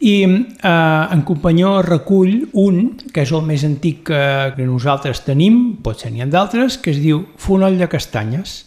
I 0.00 0.16
eh, 0.24 0.68
en 1.12 1.22
Companyó 1.24 1.80
recull 1.82 2.48
un, 2.52 2.96
que 3.12 3.24
és 3.24 3.32
el 3.32 3.44
més 3.48 3.64
antic 3.64 4.02
que, 4.10 4.22
que 4.56 4.66
nosaltres 4.68 5.22
tenim, 5.24 5.78
potser 5.82 6.12
n'hi 6.12 6.24
ha 6.24 6.28
d'altres, 6.28 6.76
que 6.82 6.92
es 6.92 7.00
diu 7.00 7.24
Fonoll 7.40 7.78
de 7.80 7.88
Castanyes. 7.88 8.58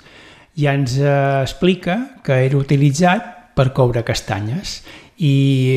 Ja 0.58 0.74
ens 0.74 0.98
eh, 0.98 1.12
explica 1.44 2.00
que 2.26 2.42
era 2.48 2.58
utilitzat 2.58 3.54
per 3.60 3.70
coure 3.76 4.02
castanyes 4.08 4.80
i 5.20 5.34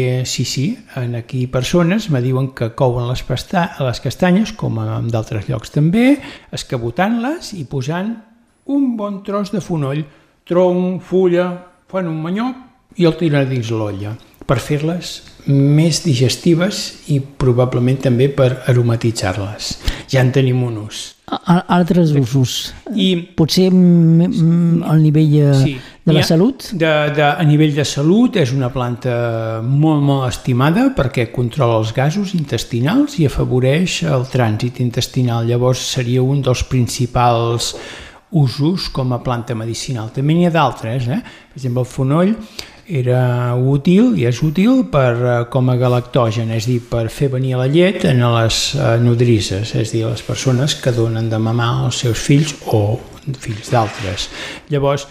eh, 0.07 0.23
sí, 0.25 0.45
sí, 0.47 0.79
en 0.95 1.17
aquí 1.19 1.49
persones 1.51 2.09
me 2.15 2.23
diuen 2.23 2.53
que 2.55 2.71
couen 2.79 3.09
les, 3.11 3.25
les 3.27 4.01
castanyes, 4.01 4.53
com 4.55 4.79
en 4.79 5.09
d'altres 5.11 5.49
llocs 5.51 5.75
també, 5.75 6.17
escabotant-les 6.55 7.53
i 7.59 7.65
posant 7.67 8.15
un 8.71 8.93
bon 8.97 9.19
tros 9.27 9.51
de 9.51 9.61
fonoll, 9.61 10.05
tronc, 10.47 11.03
fulla, 11.03 11.49
fan 11.91 12.07
un 12.07 12.23
manyoc 12.23 13.01
i 13.03 13.09
el 13.09 13.19
tiren 13.19 13.51
dins 13.51 13.73
l'olla 13.75 14.15
per 14.47 14.61
fer-les 14.62 15.32
més 15.47 16.03
digestives 16.05 16.83
i 17.11 17.19
probablement 17.21 17.99
també 18.05 18.29
per 18.31 18.61
aromatitzar-les. 18.71 19.73
Ja 20.13 20.21
en 20.23 20.31
tenim 20.33 20.63
un 20.63 20.77
ús. 20.85 21.01
Altres 21.49 22.11
usos. 22.13 22.75
I 22.95 23.15
Potser 23.37 23.71
al 23.73 25.01
nivell 25.03 25.35
eh, 25.41 25.55
Sí. 25.63 25.73
de 26.05 26.13
la 26.13 26.21
ha- 26.21 26.23
salut? 26.29 26.67
De, 26.73 26.91
de, 27.17 27.23
a 27.25 27.43
nivell 27.49 27.75
de 27.75 27.85
salut 27.89 28.37
és 28.37 28.53
una 28.53 28.69
planta 28.71 29.63
molt, 29.65 30.03
molt 30.05 30.29
estimada 30.29 30.91
perquè 30.95 31.31
controla 31.33 31.79
els 31.81 31.93
gasos 31.97 32.35
intestinals 32.35 33.19
i 33.19 33.27
afavoreix 33.27 34.03
el 34.05 34.27
trànsit 34.29 34.81
intestinal. 34.85 35.47
Llavors 35.49 35.81
seria 35.95 36.23
un 36.23 36.43
dels 36.43 36.63
principals 36.65 37.75
usos 38.31 38.89
com 38.93 39.13
a 39.13 39.23
planta 39.23 39.55
medicinal. 39.55 40.11
També 40.13 40.35
n'hi 40.35 40.47
ha 40.47 40.51
d'altres, 40.55 41.09
eh? 41.09 41.21
per 41.23 41.57
exemple 41.61 41.83
el 41.83 41.89
fonoll 41.89 42.37
era 42.87 43.55
útil 43.55 44.12
i 44.18 44.27
és 44.27 44.42
útil 44.42 44.85
per, 44.90 45.12
eh, 45.14 45.38
com 45.51 45.71
a 45.71 45.77
galactogen, 45.77 46.51
és 46.51 46.66
a 46.66 46.71
dir, 46.71 46.81
per 46.90 47.09
fer 47.09 47.31
venir 47.33 47.57
la 47.57 47.66
llet 47.66 48.05
en 48.05 48.23
les 48.35 48.75
eh, 48.75 48.99
nodrisses, 48.99 49.75
és 49.75 49.88
a 49.88 49.92
dir, 49.92 50.07
les 50.07 50.23
persones 50.23 50.75
que 50.75 50.92
donen 50.92 51.31
de 51.31 51.38
mamar 51.38 51.85
als 51.85 52.03
seus 52.03 52.18
fills 52.18 52.55
o 52.66 52.99
fills 53.38 53.71
d'altres. 53.71 54.29
Llavors, 54.71 55.07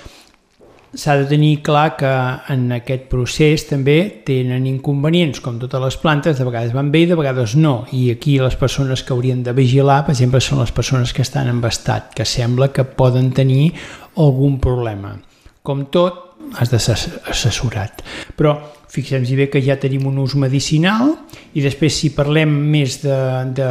s'ha 0.94 1.16
de 1.16 1.26
tenir 1.26 1.62
clar 1.64 1.96
que 1.96 2.12
en 2.52 2.66
aquest 2.76 3.08
procés 3.12 3.64
també 3.70 4.24
tenen 4.28 4.66
inconvenients, 4.68 5.40
com 5.40 5.60
totes 5.60 5.82
les 5.82 5.98
plantes, 6.02 6.38
de 6.38 6.48
vegades 6.48 6.74
van 6.76 6.92
bé 6.92 7.06
i 7.06 7.10
de 7.10 7.16
vegades 7.16 7.56
no. 7.56 7.86
I 7.96 8.10
aquí 8.12 8.38
les 8.40 8.58
persones 8.60 9.04
que 9.04 9.14
haurien 9.14 9.44
de 9.44 9.56
vigilar, 9.56 10.02
per 10.06 10.16
exemple, 10.18 10.42
són 10.44 10.60
les 10.60 10.74
persones 10.76 11.14
que 11.14 11.24
estan 11.24 11.48
en 11.48 11.62
que 11.62 12.26
sembla 12.26 12.72
que 12.74 12.84
poden 12.84 13.32
tenir 13.32 13.74
algun 14.18 14.60
problema. 14.60 15.16
Com 15.64 15.86
tot, 15.86 16.31
has 16.58 16.72
de 16.72 16.80
ser 16.80 16.98
assessorat. 17.30 18.04
Però 18.38 18.56
fixem-hi 18.92 19.38
bé 19.40 19.48
que 19.52 19.62
ja 19.64 19.78
tenim 19.80 20.06
un 20.10 20.20
ús 20.20 20.36
medicinal 20.36 21.14
i 21.56 21.64
després 21.64 21.96
si 22.02 22.12
parlem 22.16 22.52
més 22.74 23.00
de, 23.04 23.18
de, 23.56 23.70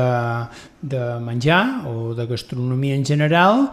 de 0.80 1.02
menjar 1.24 1.62
o 1.90 2.14
de 2.16 2.26
gastronomia 2.30 2.96
en 2.96 3.04
general, 3.04 3.66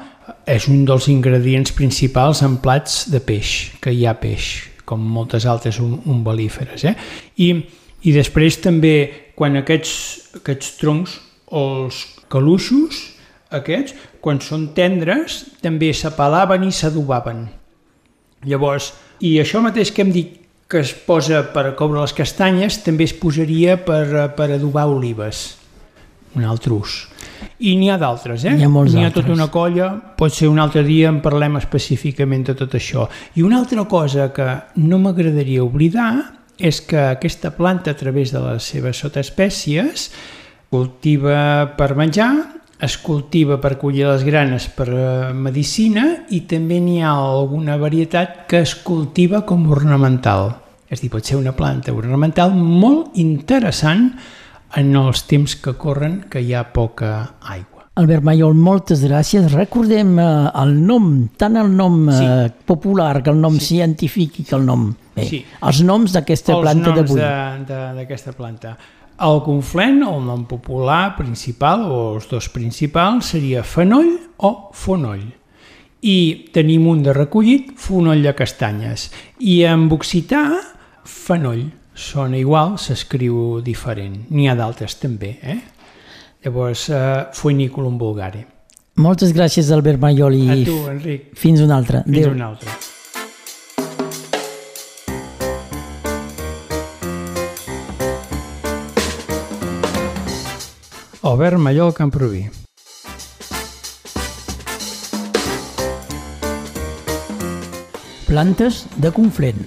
és 0.47 0.67
un 0.67 0.83
dels 0.87 1.07
ingredients 1.11 1.71
principals 1.75 2.43
en 2.43 2.57
plats 2.63 3.05
de 3.11 3.21
peix, 3.23 3.71
que 3.79 3.93
hi 3.95 4.05
ha 4.05 4.17
peix, 4.19 4.67
com 4.87 4.99
moltes 4.99 5.47
altres 5.47 5.79
um- 5.83 6.01
umbel·líferes. 6.03 6.83
Eh? 6.83 6.95
I, 7.43 7.49
I 8.03 8.15
després 8.15 8.59
també, 8.63 8.95
quan 9.35 9.55
aquests, 9.59 9.93
aquests 10.41 10.75
troncs, 10.81 11.19
els 11.55 12.03
calussos, 12.31 12.99
aquests, 13.55 13.95
quan 14.19 14.41
són 14.43 14.73
tendres, 14.75 15.45
també 15.63 15.93
s'apalaven 15.95 16.67
i 16.67 16.73
s'adobaven. 16.75 17.45
Llavors, 18.47 18.91
i 19.23 19.37
això 19.41 19.61
mateix 19.63 19.91
que 19.91 20.05
hem 20.05 20.13
dit 20.15 20.35
que 20.67 20.81
es 20.83 20.91
posa 21.07 21.45
per 21.53 21.71
coure 21.79 22.01
les 22.01 22.13
castanyes, 22.15 22.81
també 22.83 23.07
es 23.07 23.15
posaria 23.15 23.77
per, 23.79 24.33
per 24.35 24.49
adobar 24.51 24.87
olives, 24.91 25.45
un 26.35 26.47
altre 26.47 26.75
ús. 26.75 26.97
I 27.63 27.73
n'hi 27.79 27.89
ha 27.89 27.97
d'altres, 28.01 28.43
eh? 28.45 28.55
N'hi 28.57 28.65
ha 28.67 28.71
molts 28.71 28.93
N'hi 28.93 29.07
ha 29.07 29.13
tota 29.13 29.31
una 29.33 29.47
colla, 29.53 29.89
pot 30.19 30.33
ser 30.33 30.49
un 30.51 30.59
altre 30.61 30.83
dia 30.85 31.09
en 31.09 31.21
parlem 31.23 31.57
específicament 31.57 32.45
de 32.49 32.57
tot 32.57 32.75
això. 32.77 33.07
I 33.39 33.45
una 33.45 33.61
altra 33.61 33.85
cosa 33.89 34.29
que 34.33 34.47
no 34.83 34.99
m'agradaria 35.01 35.63
oblidar 35.65 36.11
és 36.57 36.81
que 36.81 36.99
aquesta 37.13 37.53
planta, 37.55 37.93
a 37.93 37.97
través 37.97 38.33
de 38.33 38.41
les 38.43 38.67
seves 38.73 38.99
sotespècies, 39.01 40.09
cultiva 40.73 41.39
per 41.77 41.93
menjar, 41.95 42.33
es 42.79 42.97
cultiva 43.01 43.57
per 43.61 43.77
collir 43.81 44.05
les 44.05 44.23
granes 44.23 44.67
per 44.69 44.87
eh, 44.93 45.33
medicina 45.33 46.03
i 46.29 46.41
també 46.45 46.77
n'hi 46.79 46.99
ha 47.01 47.15
alguna 47.15 47.77
varietat 47.81 48.45
que 48.47 48.59
es 48.61 48.75
cultiva 48.75 49.41
com 49.45 49.65
ornamental. 49.73 50.51
És 50.89 51.01
dir, 51.01 51.09
pot 51.11 51.25
ser 51.25 51.35
una 51.39 51.51
planta 51.57 51.91
ornamental 51.91 52.53
molt 52.55 53.17
interessant 53.19 54.11
en 54.77 54.93
els 54.95 55.23
temps 55.27 55.55
que 55.59 55.73
corren 55.79 56.21
que 56.29 56.39
hi 56.43 56.53
ha 56.53 56.63
poca 56.71 57.33
aigua. 57.41 57.87
Albert 57.97 58.21
Mayol, 58.23 58.53
moltes 58.53 59.01
gràcies. 59.01 59.47
Recordem 59.51 60.19
eh, 60.21 60.25
el 60.61 60.75
nom, 60.85 61.07
tant 61.35 61.57
el 61.57 61.71
nom 61.75 62.03
eh, 62.09 62.13
Sí. 62.13 62.53
popular 62.67 63.23
que 63.23 63.31
el 63.33 63.41
nom 63.41 63.57
científic 63.59 64.39
i 64.39 64.43
que 64.45 64.55
el 64.55 64.65
nom... 64.67 64.91
Bé, 65.17 65.25
Sí. 65.25 65.39
els 65.65 65.79
noms 65.81 66.13
d'aquesta 66.13 66.53
Els 66.53 66.61
planta 66.61 66.91
noms 66.93 66.99
d'avui. 66.99 67.19
de- 67.19 67.65
de- 67.73 67.93
d'aquesta 67.97 68.33
planta. 68.37 68.75
El 69.17 69.39
conflent, 69.41 70.03
el 70.05 70.19
nom 70.27 70.43
popular 70.45 71.15
principal, 71.17 71.87
o 71.89 72.01
els 72.15 72.27
dos 72.29 72.49
principals, 72.53 73.31
seria 73.33 73.63
fenoll 73.65 74.11
o 74.45 74.69
fonoll. 74.77 75.23
I 76.05 76.17
tenim 76.53 76.85
un 76.87 77.01
de 77.01 77.13
recollit, 77.15 77.71
fonoll 77.81 78.21
de 78.21 78.33
castanyes. 78.37 79.07
I 79.39 79.63
en 79.65 79.87
occità, 79.91 80.43
fenoll. 81.03 81.65
Sona 81.97 82.37
igual, 82.37 82.75
s'escriu 82.77 83.57
diferent. 83.65 84.27
N'hi 84.29 84.45
ha 84.47 84.53
d'altres 84.55 84.99
també, 85.01 85.31
eh? 85.41 85.57
Llavors, 86.45 86.89
eh, 86.93 87.25
foiniculum 87.33 87.97
vulgare. 87.97 88.45
Moltes 89.01 89.33
gràcies, 89.33 89.71
Albert 89.73 89.99
Mayol, 89.99 90.35
i 90.35 90.49
A 90.49 90.65
tu, 90.65 90.77
Enric. 90.91 91.33
fins 91.35 91.59
una 91.61 91.75
altra. 91.77 92.03
Fins 92.03 92.17
Adéu. 92.19 92.31
una 92.33 92.45
altra. 92.51 92.71
Albert 101.21 101.57
Mallol 101.57 101.93
Camproví. 101.93 102.49
Plantes 108.27 108.85
de 108.97 109.11
Conflent. 109.11 109.65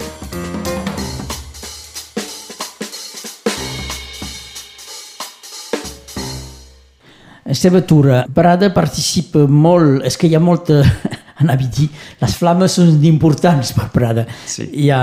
Esteve 7.44 7.82
Tura, 7.82 8.26
Parada 8.32 8.70
participa 8.70 9.42
molt, 9.50 10.04
és 10.06 10.14
que 10.16 10.30
hi 10.30 10.36
ha 10.38 10.40
molta, 10.40 10.84
anava 11.40 11.66
a 11.66 11.72
dir, 11.72 11.88
les 12.20 12.36
flames 12.36 12.76
són 12.78 13.04
importants 13.08 13.72
per 13.76 13.88
Prada. 13.94 14.26
Sí. 14.48 14.68
Hi 14.84 14.90
ha, 14.92 15.00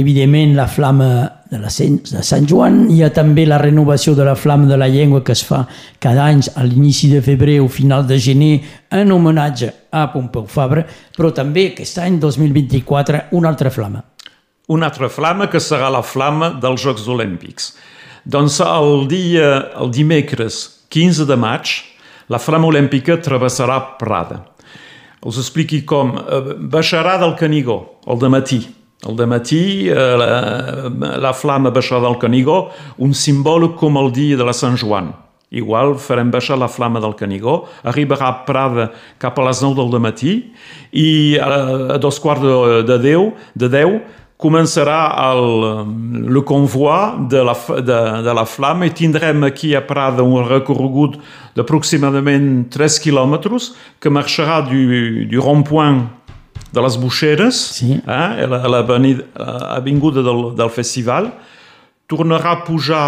evidentment, 0.00 0.54
la 0.56 0.66
flama 0.70 1.10
de, 1.50 1.58
la 1.58 1.70
Sant, 1.72 1.98
de 2.10 2.22
Sant 2.26 2.46
Joan, 2.48 2.84
hi 2.94 3.02
ha 3.04 3.10
també 3.14 3.44
la 3.48 3.58
renovació 3.60 4.14
de 4.18 4.26
la 4.26 4.36
flama 4.38 4.70
de 4.70 4.78
la 4.80 4.88
llengua 4.90 5.24
que 5.26 5.34
es 5.36 5.42
fa 5.46 5.64
cada 6.02 6.28
any 6.30 6.44
a 6.54 6.64
l'inici 6.66 7.10
de 7.12 7.20
febrer 7.26 7.58
o 7.60 7.68
final 7.68 8.06
de 8.06 8.18
gener 8.22 8.52
en 8.94 9.12
homenatge 9.12 9.72
a 9.90 10.06
Pompeu 10.12 10.46
Fabra, 10.50 10.86
però 11.16 11.32
també 11.34 11.70
aquest 11.70 11.98
any, 12.02 12.20
2024, 12.22 13.26
una 13.38 13.50
altra 13.50 13.74
flama. 13.74 14.04
Una 14.70 14.86
altra 14.86 15.08
flama 15.10 15.50
que 15.50 15.58
serà 15.58 15.90
la 15.90 16.04
flama 16.06 16.52
dels 16.62 16.82
Jocs 16.84 17.08
Olímpics. 17.10 17.72
Doncs 18.22 18.60
el 18.62 19.08
dia, 19.10 19.48
el 19.80 19.90
dimecres 19.90 20.60
15 20.90 21.26
de 21.26 21.36
maig, 21.38 21.72
la 22.30 22.38
flama 22.38 22.68
olímpica 22.68 23.16
travessarà 23.18 23.80
Prada. 23.98 24.44
Us 25.22 25.38
expliqui 25.38 25.82
com. 25.84 26.14
Eh, 26.16 26.54
Baixarà 26.72 27.18
del 27.20 27.34
Canigó, 27.36 28.00
el 28.06 28.28
matí. 28.30 28.62
El 29.06 29.16
matí 29.26 29.88
eh, 29.88 29.94
la, 29.94 31.18
la 31.20 31.32
flama 31.32 31.70
baixarà 31.70 32.00
del 32.06 32.18
Canigó, 32.20 32.70
un 32.98 33.12
símbol 33.14 33.74
com 33.76 33.96
el 33.96 34.12
dia 34.12 34.36
de 34.36 34.44
la 34.44 34.56
Sant 34.56 34.76
Joan. 34.80 35.12
Igual 35.50 35.96
farem 35.98 36.28
baixar 36.30 36.56
la 36.60 36.68
flama 36.70 37.00
del 37.02 37.16
Canigó, 37.18 37.64
arribarà 37.82 38.28
a 38.28 38.36
Prada 38.46 38.90
cap 39.18 39.38
a 39.38 39.48
les 39.48 39.60
9 39.64 39.74
del 39.82 40.00
matí 40.00 40.34
i 40.94 41.38
a, 41.42 41.48
a 41.96 41.98
dos 41.98 42.20
quarts 42.22 42.44
de, 42.44 42.82
de 42.86 42.98
10, 43.02 43.32
de 43.58 43.70
10 43.72 44.19
començarà 44.40 44.98
el, 45.30 45.42
le 46.32 46.42
convoi 46.48 47.26
de 47.28 47.42
la, 47.44 47.54
de, 47.84 47.98
de 48.24 48.34
la 48.34 48.46
flama 48.48 48.86
i 48.88 48.94
tindrem 48.96 49.44
aquí 49.44 49.74
a 49.76 49.82
Prada 49.84 50.24
un 50.24 50.40
recorregut 50.48 51.18
d'aproximadament 51.58 52.64
3 52.72 52.96
quilòmetres 53.04 53.74
que 54.00 54.12
marxarà 54.12 54.62
du, 54.68 55.26
du 55.28 55.42
rond-point 55.44 56.06
de 56.72 56.80
les 56.84 56.96
Buixeres, 57.02 57.58
Sí. 57.76 57.98
eh, 58.06 58.46
a 58.46 58.68
l'avinguda 58.70 60.22
del, 60.22 60.54
del 60.56 60.70
festival, 60.70 61.32
tornarà 62.08 62.52
a 62.56 62.62
pujar 62.64 63.06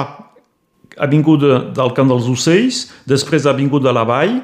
avinguda 0.99 1.61
del 1.73 1.93
Camp 1.97 2.11
dels 2.11 2.27
Ocells, 2.29 2.83
després 3.09 3.47
avinguda 3.49 3.89
de 3.89 3.95
la 3.97 4.05
Vall, 4.05 4.41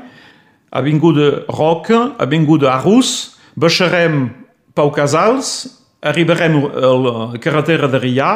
avinguda 0.72 1.44
Roca, 1.48 2.14
avinguda 2.18 2.72
Arús, 2.78 3.36
baixarem 3.56 4.30
Pau 4.74 4.90
Casals, 4.94 5.74
arribarem 6.00 6.58
a 6.62 6.90
la 7.02 7.38
carretera 7.42 7.88
de 7.90 8.00
Rià 8.02 8.32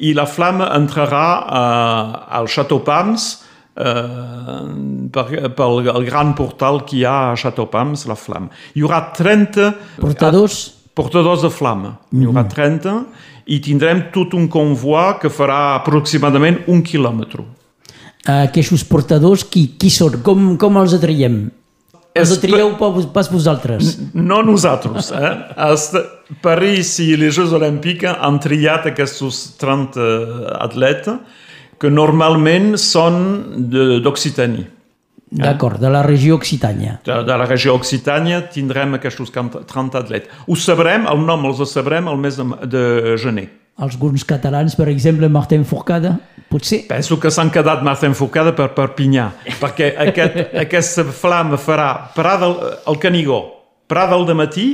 i 0.00 0.12
la 0.14 0.26
flama 0.26 0.70
entrarà 0.76 1.26
uh, 1.44 2.18
al 2.38 2.48
Chateau 2.48 2.80
Pams 2.86 3.26
uh, 3.74 4.66
per, 5.12 5.26
pel 5.56 5.90
el 5.90 6.06
gran 6.06 6.34
portal 6.38 6.84
que 6.86 7.00
hi 7.00 7.04
ha 7.04 7.32
a 7.32 7.36
Chateau 7.36 7.68
Pams, 7.70 8.06
la 8.08 8.16
flama. 8.16 8.50
Hi 8.74 8.84
haurà 8.84 9.02
30 9.16 9.72
Portadors? 10.00 10.62
portadors 10.94 11.42
de 11.42 11.50
flama. 11.52 11.96
N'hi 12.14 12.28
haurà 12.28 12.46
30 12.48 12.96
i 13.50 13.60
tindrem 13.64 14.06
tot 14.14 14.36
un 14.38 14.48
convoi 14.48 15.16
que 15.20 15.30
farà 15.32 15.76
aproximadament 15.80 16.62
un 16.70 16.84
quilòmetre. 16.86 17.44
Uh, 18.20 18.44
aquests 18.44 18.84
portadors, 18.84 19.46
qui, 19.48 19.72
qui 19.80 19.90
són? 19.90 20.20
Com, 20.24 20.54
com 20.60 20.76
els 20.78 20.94
atraiem? 20.94 21.48
Els 22.14 22.30
És- 22.30 22.38
atrieu 22.38 22.72
pas, 23.12 23.28
vosaltres? 23.30 23.98
No 24.14 24.42
nosaltres. 24.42 25.12
Eh? 25.12 25.30
Els 25.68 25.92
de 25.92 26.02
París 26.42 26.98
i 26.98 27.14
les 27.16 27.34
Jeux 27.36 27.52
Olímpics 27.54 28.04
han 28.18 28.40
triat 28.42 28.86
aquests 28.90 29.56
30 29.60 30.08
atletes 30.60 31.14
que 31.78 31.88
normalment 31.90 32.74
són 32.76 33.70
de- 33.70 34.00
d'Occitània. 34.00 34.66
D'acord, 35.30 35.78
de 35.78 35.88
la 35.88 36.02
regió 36.02 36.34
Occitània. 36.34 36.98
De, 37.06 37.22
de 37.22 37.36
la 37.38 37.46
regió 37.46 37.76
Occitània 37.78 38.40
tindrem 38.50 38.94
aquests 38.98 39.30
30 39.30 39.98
atletes. 39.98 40.28
Ho 40.48 40.56
sabrem, 40.58 41.06
el 41.06 41.22
nom 41.24 41.44
els 41.46 41.62
sabrem 41.70 42.08
el 42.08 42.16
mes 42.18 42.36
de, 42.36 42.44
de 42.66 43.16
gener. 43.16 43.48
Alguns 43.80 44.26
catalans, 44.28 44.74
per 44.76 44.90
exemple, 44.92 45.28
Martin 45.32 45.64
Forcada, 45.64 46.18
potser? 46.52 46.82
Penso 46.90 47.16
que 47.16 47.30
s'han 47.32 47.48
quedat 47.52 47.80
massa 47.86 48.04
enfocada 48.10 48.52
per 48.52 48.68
Perpinyà, 48.76 49.30
perquè 49.62 49.94
aquest, 50.04 50.36
aquesta 50.66 51.06
flama 51.08 51.56
farà 51.56 51.90
Prada 52.12 52.50
al 52.84 53.00
Canigó, 53.00 53.40
Prada 53.88 54.18
al 54.18 54.28
matí, 54.36 54.68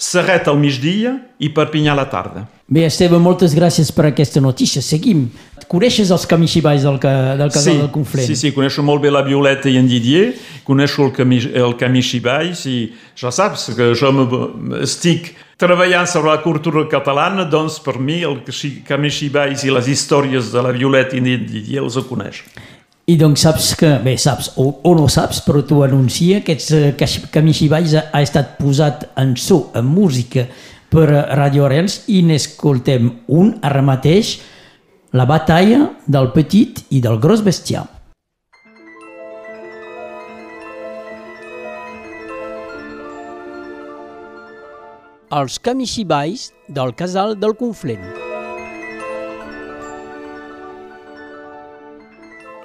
Serret 0.00 0.46
al 0.48 0.56
migdia 0.56 1.12
i 1.40 1.50
Perpinyà 1.52 1.92
a 1.92 1.98
la 1.98 2.06
tarda. 2.08 2.46
Bé, 2.70 2.86
Esteve, 2.86 3.18
moltes 3.20 3.52
gràcies 3.52 3.90
per 3.92 4.06
aquesta 4.08 4.40
notícia. 4.40 4.80
Seguim. 4.80 5.26
Coneixes 5.70 6.10
els 6.10 6.24
camixibais 6.26 6.82
del, 6.82 6.96
ca, 6.98 7.36
del 7.38 7.50
casal 7.54 7.76
del 7.84 7.90
Conflent? 7.94 8.26
sí, 8.26 8.34
sí, 8.34 8.50
coneixo 8.50 8.82
molt 8.82 9.04
bé 9.04 9.12
la 9.12 9.22
Violeta 9.22 9.70
i 9.70 9.76
en 9.78 9.86
Didier, 9.86 10.32
coneixo 10.66 11.04
el 11.06 11.12
camí, 11.14 11.38
el 11.38 11.76
camí 11.78 12.02
Xibais 12.02 12.64
i 12.66 12.78
ja 13.14 13.30
saps 13.30 13.68
que 13.78 13.92
jo 13.94 14.10
me- 14.16 14.80
estic 14.82 15.30
treballant 15.60 16.08
sobre 16.10 16.32
la 16.32 16.42
cultura 16.42 16.82
catalana, 16.90 17.44
doncs 17.46 17.78
per 17.84 18.00
mi 18.02 18.18
el 18.26 18.40
Xibais 19.14 19.62
i 19.62 19.70
les 19.70 19.86
històries 19.94 20.50
de 20.50 20.62
la 20.66 20.74
Violeta 20.74 21.14
i 21.14 21.22
en 21.22 21.46
Didier 21.46 21.84
els 21.84 21.98
coneix. 22.08 22.42
I 23.06 23.16
doncs 23.18 23.42
saps 23.46 23.72
que, 23.78 23.94
bé, 24.02 24.16
saps, 24.18 24.52
o, 24.58 24.68
o 24.86 24.94
no 24.94 25.06
saps, 25.10 25.40
però 25.46 25.62
tu 25.66 25.84
anuncia 25.86 26.42
que 26.42 26.58
aquests 26.58 26.72
eh, 26.74 27.30
camixibais 27.30 27.94
ha, 27.94 28.08
ha 28.14 28.22
estat 28.22 28.56
posat 28.58 29.06
en 29.18 29.36
so, 29.38 29.68
en 29.74 29.86
música, 29.86 30.46
per 30.90 31.06
Radio 31.38 31.66
Arrels 31.66 32.04
i 32.10 32.20
n'escoltem 32.26 33.10
un 33.30 33.54
ara 33.62 33.82
mateix, 33.82 34.40
la 35.12 35.24
batalla 35.26 35.88
del 36.06 36.28
petit 36.30 36.84
i 36.94 37.00
del 37.02 37.16
gros 37.18 37.40
bestiar. 37.42 37.82
Els 45.34 45.58
camixibais 45.58 46.46
del 46.68 46.94
casal 46.94 47.34
del 47.42 47.56
Conflent. 47.58 48.06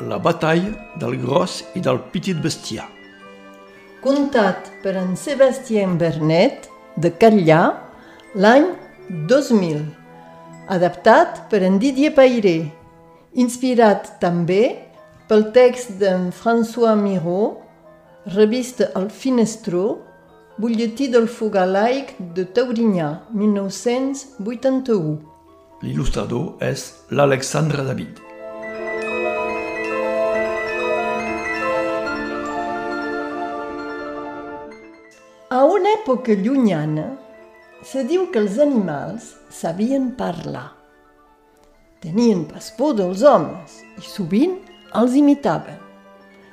La 0.05 0.21
batalla 0.21 0.77
del 1.01 1.17
gros 1.25 1.63
i 1.73 1.81
del 1.81 1.97
petit 2.13 2.37
bestiar. 2.45 2.85
Contat 4.05 4.69
per 4.85 4.99
en 5.01 5.17
Sebastien 5.17 5.97
Bernet, 5.97 6.69
de 6.93 7.09
Catllà, 7.09 7.61
l'any 8.37 8.69
2000. 9.09 10.04
Adaptat 10.67 11.43
per 11.51 11.61
en 11.61 11.77
Didier 11.77 12.09
Pairé. 12.17 12.71
Inspirat 13.37 14.15
també 14.17 14.81
pel 15.29 15.51
text 15.53 15.99
d'en 16.01 16.31
François 16.33 16.95
Miró, 16.97 17.61
revista 18.33 18.89
El 18.97 19.11
Finestró, 19.13 20.01
butlletí 20.57 21.07
del 21.13 21.27
Fogar 21.29 21.67
laic 21.69 22.15
de 22.33 22.45
Taurinyà, 22.49 23.09
1981. 23.29 25.19
L'il·lustrador 25.85 26.57
és 26.65 26.93
l'Alexandre 27.13 27.85
David. 27.85 28.17
A 35.53 35.61
una 35.69 35.93
època 35.93 36.33
llunyana, 36.33 37.05
se 37.85 38.01
diu 38.03 38.25
que 38.33 38.41
els 38.41 38.57
animals 38.61 39.35
sabien 39.53 40.09
parlar. 40.17 40.71
Tenien 42.01 42.43
pas 42.49 42.71
por 42.77 42.95
dels 42.97 43.21
homes 43.21 43.77
i 43.99 44.05
sovint 44.05 44.57
els 44.97 45.13
imitaven, 45.19 45.77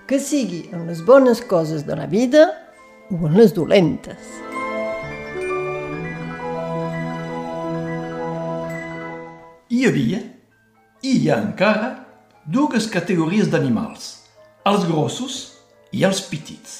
que 0.06 0.20
sigui 0.20 0.66
en 0.76 0.84
les 0.90 1.00
bones 1.06 1.40
coses 1.48 1.86
de 1.88 1.96
la 1.96 2.06
vida 2.06 2.44
o 3.08 3.16
en 3.28 3.36
les 3.38 3.54
dolentes. 3.56 4.32
Hi 9.72 9.86
havia, 9.88 10.20
i 11.00 11.16
hi 11.16 11.30
ha 11.32 11.40
encara, 11.40 11.94
dues 12.44 12.90
categories 12.92 13.48
d'animals, 13.48 14.18
els 14.68 14.84
grossos 14.84 15.38
i 15.96 16.04
els 16.04 16.20
petits. 16.28 16.74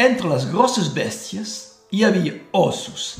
Entre 0.00 0.30
les 0.32 0.48
grosses 0.48 0.88
bèsties 0.96 1.69
hi 1.92 2.04
havia 2.04 2.32
ossos. 2.52 3.18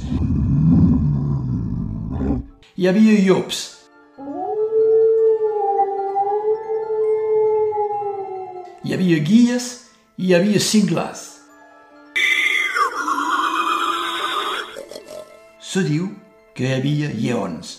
Hi 2.76 2.86
havia 2.88 3.16
llops. 3.26 3.58
Hi 8.84 8.94
havia 8.94 9.18
guies 9.26 9.68
i 10.16 10.30
hi 10.30 10.34
havia 10.38 10.62
cinglars. 10.62 11.26
Se 15.70 15.84
diu 15.86 16.10
que 16.54 16.66
hi 16.70 16.74
havia 16.78 17.14
lleons. 17.14 17.76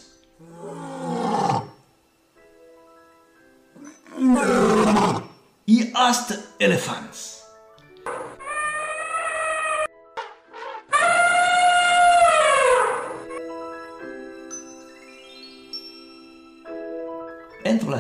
i 5.72 5.78
hasta 5.96 6.36
elefants. 6.60 7.31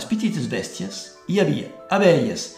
Les 0.01 0.07
petites 0.09 0.47
bèsties 0.49 0.97
hi 1.29 1.39
havia 1.41 1.67
abelles, 1.93 2.55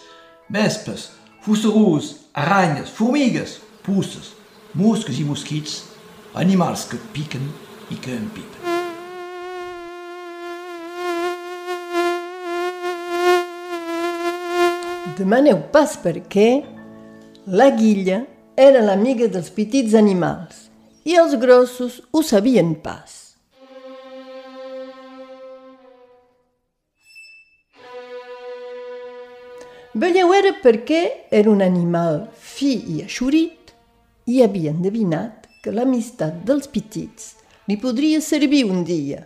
vespes, 0.49 1.09
fusarús, 1.43 2.29
aranyes, 2.33 2.87
formigues, 2.87 3.57
puces, 3.83 4.31
mosques 4.73 5.19
i 5.19 5.25
mosquits, 5.27 5.81
animals 6.39 6.85
que 6.87 6.99
piquen 7.11 7.49
i 7.91 7.97
que 7.99 8.13
empipen. 8.15 8.69
Demaneu 15.17 15.59
pas 15.73 15.97
per 15.99 16.15
què 16.31 16.47
la 17.45 17.67
guilla 17.75 18.21
era 18.55 18.85
l'amiga 18.85 19.27
dels 19.27 19.51
petits 19.51 19.97
animals 19.99 20.69
i 21.03 21.19
els 21.19 21.35
grossos 21.43 21.99
ho 22.13 22.23
sabien 22.23 22.71
pas. 22.87 23.22
Veieu 29.93 30.31
era 30.33 30.55
perquè 30.57 31.27
era 31.29 31.51
un 31.51 31.59
animal 31.61 32.23
fi 32.33 32.71
i 32.95 33.01
eixurit 33.03 33.69
i 34.25 34.39
havia 34.41 34.71
endevinat 34.73 35.45
que 35.61 35.69
l'amistat 35.69 36.39
dels 36.47 36.65
petits 36.65 37.35
li 37.69 37.77
podria 37.77 38.17
servir 38.17 38.63
un 38.65 38.81
dia. 38.87 39.21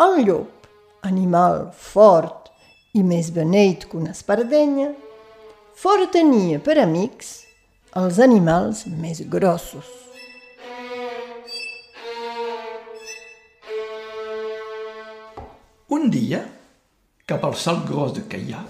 El 0.00 0.24
llop, 0.24 0.64
animal 1.04 1.68
fort 1.76 2.48
i 2.96 3.04
més 3.04 3.28
beneit 3.36 3.84
que 3.84 4.00
una 4.00 4.16
espardenya, 4.16 4.94
fora 5.76 6.08
tenia 6.08 6.56
per 6.64 6.80
amics 6.80 7.42
els 8.00 8.16
animals 8.16 8.86
més 8.88 9.20
grossos. 9.28 9.90
Un 15.92 16.08
dia, 16.08 16.46
cap 17.28 17.44
al 17.44 17.60
salt 17.60 17.84
gros 17.84 18.16
de 18.16 18.24
Caillà, 18.24 18.64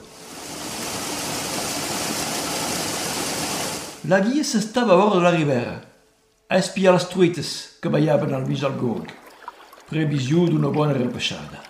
la 4.04 4.18
guia 4.18 4.42
s'estava 4.42 4.94
a 4.94 4.96
vora 4.96 5.16
de 5.16 5.22
la 5.22 5.30
ribera, 5.30 5.74
a 6.50 6.58
espiar 6.58 6.94
les 6.96 7.04
truites 7.06 7.50
que 7.80 7.90
ballaven 7.92 8.34
al 8.34 8.46
mig 8.48 8.58
del 8.58 8.74
gorg, 8.80 9.12
previsió 9.86 10.46
d'una 10.50 10.72
bona 10.74 10.96
repeixada. 10.96 11.60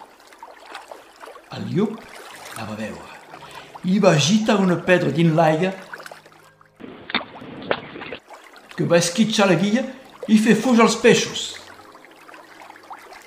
El 1.52 1.66
llop 1.74 1.98
la 2.56 2.64
va 2.64 2.76
veure 2.78 3.10
i 3.84 3.98
va 4.00 4.14
agitar 4.16 4.56
una 4.62 4.78
pedra 4.86 5.10
dins 5.12 5.34
l'aigua 5.36 5.72
que 8.76 8.86
va 8.88 9.02
esquitxar 9.02 9.50
la 9.50 9.58
guia 9.60 9.84
i 10.32 10.38
fer 10.40 10.56
fugir 10.56 10.86
els 10.86 10.96
peixos. 11.02 11.44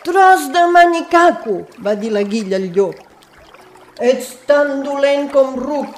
Tros 0.02 0.50
de 0.54 0.66
manicaco, 0.72 1.60
va 1.86 1.94
dir 1.94 2.10
la 2.16 2.26
guilla 2.26 2.58
al 2.58 2.72
llop. 2.74 2.98
Ets 4.02 4.34
tan 4.50 4.82
dolent 4.82 5.30
com 5.34 5.56
ruc, 5.62 5.94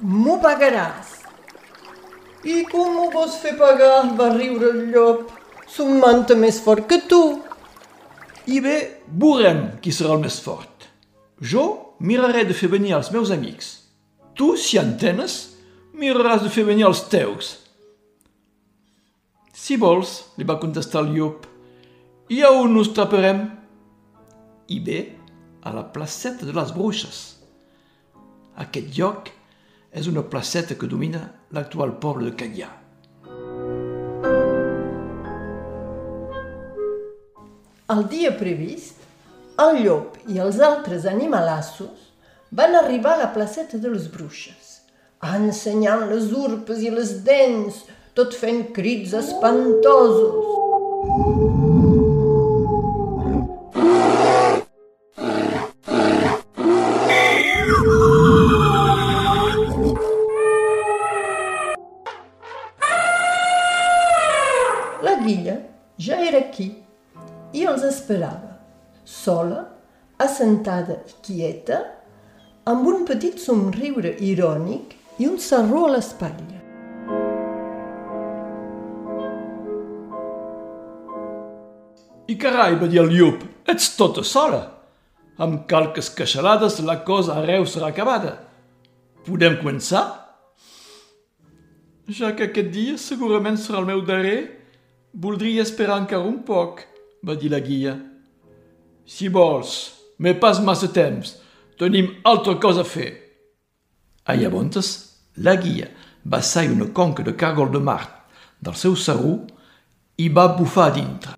m'ho 0.00 0.40
pagaràs. 0.40 1.17
I 2.46 2.62
com 2.70 2.98
ho 3.00 3.08
vols 3.10 3.38
fer 3.42 3.56
pagar? 3.58 4.14
va 4.18 4.30
riure 4.36 4.70
el 4.70 4.84
llop. 4.92 5.32
Som 5.68 5.98
manta 6.00 6.36
més 6.38 6.60
fort 6.62 6.86
que 6.88 7.00
tu. 7.10 7.22
I 8.48 8.60
bé, 8.64 8.76
veurem 9.08 9.80
qui 9.82 9.92
serà 9.92 10.14
el 10.14 10.22
més 10.22 10.38
fort. 10.40 10.86
Jo 11.40 11.94
miraré 12.00 12.44
de 12.48 12.54
fer 12.54 12.70
venir 12.72 12.94
els 12.96 13.10
meus 13.12 13.32
amics. 13.34 13.72
Tu, 14.38 14.54
si 14.56 14.78
en 14.78 14.94
tenes, 14.98 15.58
miraràs 15.92 16.44
de 16.44 16.52
fer 16.52 16.64
venir 16.64 16.86
els 16.88 17.02
teus. 17.10 17.56
Si 19.52 19.76
vols, 19.76 20.14
li 20.38 20.46
va 20.46 20.60
contestar 20.62 21.02
el 21.02 21.12
llop, 21.16 21.46
i 22.30 22.42
a 22.44 22.52
on 22.54 22.76
us 22.78 22.92
traparem? 22.94 23.42
I 24.68 24.78
bé, 24.84 25.00
a 25.64 25.72
la 25.74 25.82
placeta 25.92 26.46
de 26.46 26.54
les 26.54 26.70
bruixes. 26.76 27.18
Aquest 28.62 28.94
lloc 28.96 29.28
és 29.92 30.08
una 30.08 30.22
placeta 30.22 30.76
que 30.78 30.88
domina 30.88 31.24
l'actual 31.56 31.94
poble 32.02 32.30
de 32.30 32.36
Canyà. 32.36 32.68
El 37.88 38.04
dia 38.12 38.34
previst, 38.36 39.00
el 39.64 39.80
llop 39.84 40.18
i 40.28 40.40
els 40.44 40.60
altres 40.60 41.06
animalassos 41.08 42.10
van 42.60 42.76
arribar 42.76 43.16
a 43.16 43.22
la 43.22 43.30
placeta 43.32 43.80
de 43.80 43.94
les 43.94 44.10
bruixes, 44.12 44.82
ensenyant 45.24 46.04
les 46.12 46.28
urpes 46.36 46.84
i 46.84 46.92
les 46.92 47.16
dents, 47.24 47.80
tot 48.14 48.36
fent 48.36 48.66
crits 48.76 49.16
espantosos. 49.16 51.56
Era 66.28 66.44
aquí 66.44 66.68
i 67.56 67.64
els 67.64 67.84
esperava, 67.88 68.58
sola, 69.04 69.62
assentada 70.20 70.98
i 71.08 71.14
quieta, 71.24 71.78
amb 72.68 72.86
un 72.90 73.06
petit 73.08 73.38
somriure 73.40 74.12
irònic 74.20 74.96
i 75.18 75.28
un 75.28 75.38
sarró 75.40 75.86
a 75.86 75.94
l'espatlla. 75.94 76.58
I 82.28 82.36
carai, 82.36 82.76
va 82.76 82.90
dir 82.92 83.00
el 83.00 83.14
llop, 83.14 83.46
ets 83.64 83.94
tota 83.96 84.20
sola. 84.20 84.60
Amb 85.40 85.64
calques 85.70 86.10
queixalades 86.12 86.76
la 86.84 86.98
cosa 87.06 87.38
arreu 87.40 87.64
serà 87.64 87.88
acabada. 87.88 88.34
Podem 89.24 89.56
començar? 89.62 90.04
Ja 92.08 92.34
que 92.36 92.50
aquest 92.50 92.68
dia 92.74 92.98
segurament 93.00 93.56
serà 93.60 93.80
el 93.80 93.88
meu 93.88 94.04
darrer, 94.04 94.57
voldria 95.12 95.62
esperar 95.62 96.00
encara 96.02 96.26
un 96.26 96.42
poc, 96.44 96.84
va 97.24 97.34
dir 97.34 97.50
la 97.50 97.60
guia. 97.60 97.96
Si 99.08 99.28
vols, 99.28 99.74
me 100.18 100.34
pas 100.34 100.60
massa 100.60 100.88
temps, 100.92 101.36
tenim 101.78 102.10
altra 102.24 102.56
cosa 102.60 102.84
a 102.84 102.88
fer. 102.88 103.10
A 104.28 104.36
llavors, 104.36 104.94
la 105.36 105.56
guia 105.56 105.88
va 106.24 106.42
sair 106.42 106.70
una 106.74 106.90
conca 106.92 107.22
de 107.22 107.32
càrgol 107.32 107.72
de 107.72 107.80
mar 107.80 108.02
del 108.60 108.74
seu 108.74 108.96
sarró 108.96 109.38
i 110.18 110.28
va 110.28 110.48
bufar 110.58 110.88
a 110.90 110.94
dintre. 110.94 111.34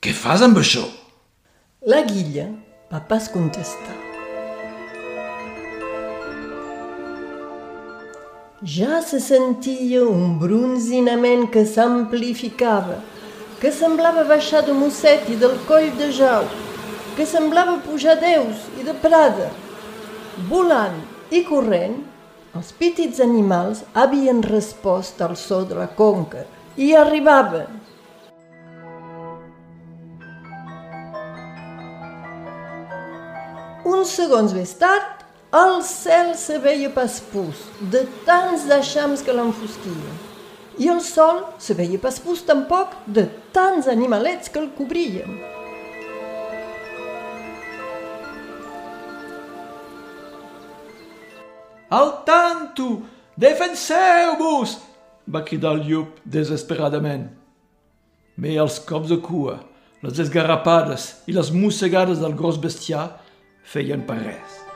Què 0.00 0.14
fas 0.16 0.42
amb 0.46 0.62
això? 0.62 0.86
La 1.90 2.04
guilla 2.06 2.48
va 2.92 3.02
pas 3.10 3.28
contestar. 3.32 4.09
Ja 8.62 9.00
se 9.00 9.16
sentia 9.24 10.02
un 10.04 10.34
bronzinament 10.36 11.46
que 11.48 11.62
s'amplificava, 11.64 12.98
que 13.56 13.70
semblava 13.72 14.26
baixar 14.28 14.60
de 14.66 14.74
Mosset 14.76 15.30
i 15.32 15.36
del 15.40 15.54
coll 15.64 15.86
de 15.96 16.10
Jau, 16.12 16.44
que 17.16 17.24
semblava 17.24 17.78
pujar 17.80 18.18
Deus 18.20 18.66
i 18.76 18.84
de 18.84 18.92
Prada. 19.00 19.46
Volant 20.50 20.98
i 21.32 21.40
corrent, 21.48 21.94
els 22.52 22.74
petits 22.76 23.22
animals 23.24 23.80
havien 23.94 24.42
respost 24.44 25.24
al 25.24 25.38
so 25.40 25.62
de 25.64 25.80
la 25.80 25.88
conca 25.96 26.44
i 26.76 26.92
arribaven. 26.92 27.64
Uns 33.88 34.12
segons 34.20 34.52
més 34.52 34.76
tard, 34.76 35.19
el 35.52 35.80
cel 35.82 36.36
se 36.38 36.58
veia 36.62 36.90
pas 36.94 37.18
pus, 37.32 37.64
de 37.80 38.04
tants 38.26 38.68
deixams 38.70 39.22
que 39.26 39.34
l'enfosquien. 39.34 40.18
I 40.78 40.86
el 40.92 41.00
sol 41.02 41.42
se 41.58 41.74
veia 41.74 41.98
pas 41.98 42.20
pus 42.22 42.44
tampoc, 42.46 42.94
de 43.06 43.26
tants 43.54 43.88
animalets 43.90 44.48
que 44.48 44.62
el 44.62 44.70
cobrien. 44.78 45.40
Al 51.90 52.22
tanto! 52.24 53.02
Defenseu-vos! 53.34 54.78
va 55.30 55.44
cridar 55.46 55.74
el 55.76 55.84
llop 55.88 56.22
desesperadament. 56.24 57.28
Me 58.38 58.54
els 58.54 58.78
cops 58.86 59.10
de 59.10 59.18
cua, 59.22 59.58
les 60.02 60.22
esgarrapades 60.22 61.10
i 61.26 61.34
les 61.36 61.50
mossegades 61.54 62.22
del 62.22 62.38
gros 62.38 62.62
bestiar 62.62 63.06
feien 63.74 64.06
per 64.06 64.22
res. 64.22 64.69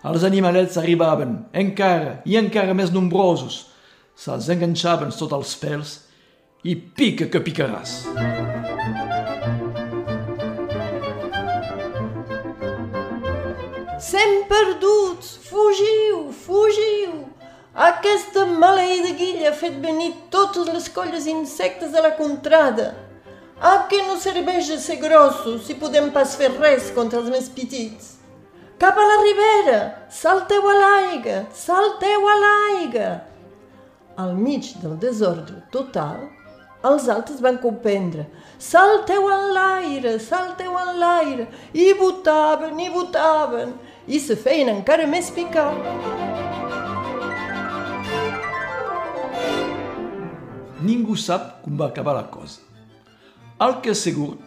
Els 0.00 0.22
animalets 0.24 0.78
arribaven, 0.80 1.34
encara 1.52 2.22
i 2.24 2.38
encara 2.40 2.72
més 2.72 2.88
nombrosos. 2.92 3.66
Se'ls 4.16 4.46
enganxaven 4.54 5.10
sota 5.12 5.36
els 5.36 5.50
pèls 5.60 5.90
i 6.64 6.72
pica 6.72 7.26
que 7.28 7.42
picaràs. 7.44 7.98
Sem 14.00 14.32
perduts! 14.48 15.34
Fugiu! 15.50 16.22
Fugiu! 16.46 17.26
Aquesta 17.76 18.46
maleïda 18.48 19.12
guilla 19.18 19.50
ha 19.50 19.58
fet 19.58 19.76
venir 19.84 20.14
totes 20.32 20.70
les 20.72 20.88
colles 20.94 21.28
insectes 21.28 21.92
a 21.92 22.06
la 22.06 22.14
contrada. 22.16 22.94
Ah, 23.60 23.84
que 23.90 24.00
no 24.08 24.16
serveix 24.16 24.72
de 24.72 24.80
ser 24.80 24.96
grossos 25.04 25.68
si 25.68 25.76
podem 25.76 26.08
pas 26.16 26.32
fer 26.40 26.48
res 26.56 26.88
contra 26.96 27.20
els 27.20 27.28
més 27.28 27.52
petits. 27.52 28.19
Cap 28.80 28.96
a 28.96 29.02
la 29.04 29.16
ribera! 29.20 30.06
Salteu 30.08 30.64
a 30.64 30.72
l'aigua! 30.72 31.40
Salteu 31.52 32.22
a 32.24 32.36
l'aigua! 32.42 33.08
Al 34.16 34.32
mig 34.40 34.70
del 34.80 34.94
desordre 35.02 35.58
total, 35.68 36.22
els 36.88 37.10
altres 37.12 37.42
van 37.44 37.58
comprendre. 37.60 38.24
Salteu 38.56 39.28
en 39.28 39.44
l'aire, 39.52 40.14
salteu 40.24 40.80
en 40.80 40.94
l'aire! 40.96 41.50
I 41.76 41.92
votaven, 42.00 42.80
i 42.80 42.88
votaven, 42.88 43.76
i 44.08 44.16
se 44.16 44.40
feien 44.40 44.72
encara 44.72 45.04
més 45.04 45.28
picar. 45.28 45.68
Ningú 50.80 51.20
sap 51.20 51.58
com 51.66 51.76
va 51.76 51.92
acabar 51.92 52.16
la 52.16 52.30
cosa. 52.32 52.64
El 53.60 53.82
que 53.84 53.92
és 53.92 54.08
segur 54.08 54.38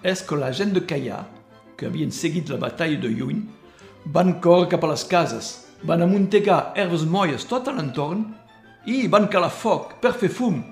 és 0.00 0.24
que 0.24 0.40
la 0.40 0.48
gent 0.48 0.72
de 0.72 0.80
Caià, 0.80 1.26
que 1.76 1.92
havien 1.92 2.08
seguit 2.08 2.48
la 2.48 2.56
batalla 2.56 2.96
de 2.96 3.12
lluny, 3.12 3.50
van 4.04 4.40
córrer 4.40 4.68
cap 4.74 4.84
a 4.84 4.92
les 4.92 5.04
cases, 5.04 5.52
van 5.82 6.02
amuntegar 6.02 6.72
herbes 6.76 7.06
molles 7.06 7.46
tot 7.48 7.68
a 7.68 7.74
l'entorn 7.76 8.26
i 8.86 9.06
van 9.06 9.28
calar 9.30 9.50
foc 9.54 9.98
per 10.02 10.14
fer 10.18 10.30
fum, 10.30 10.62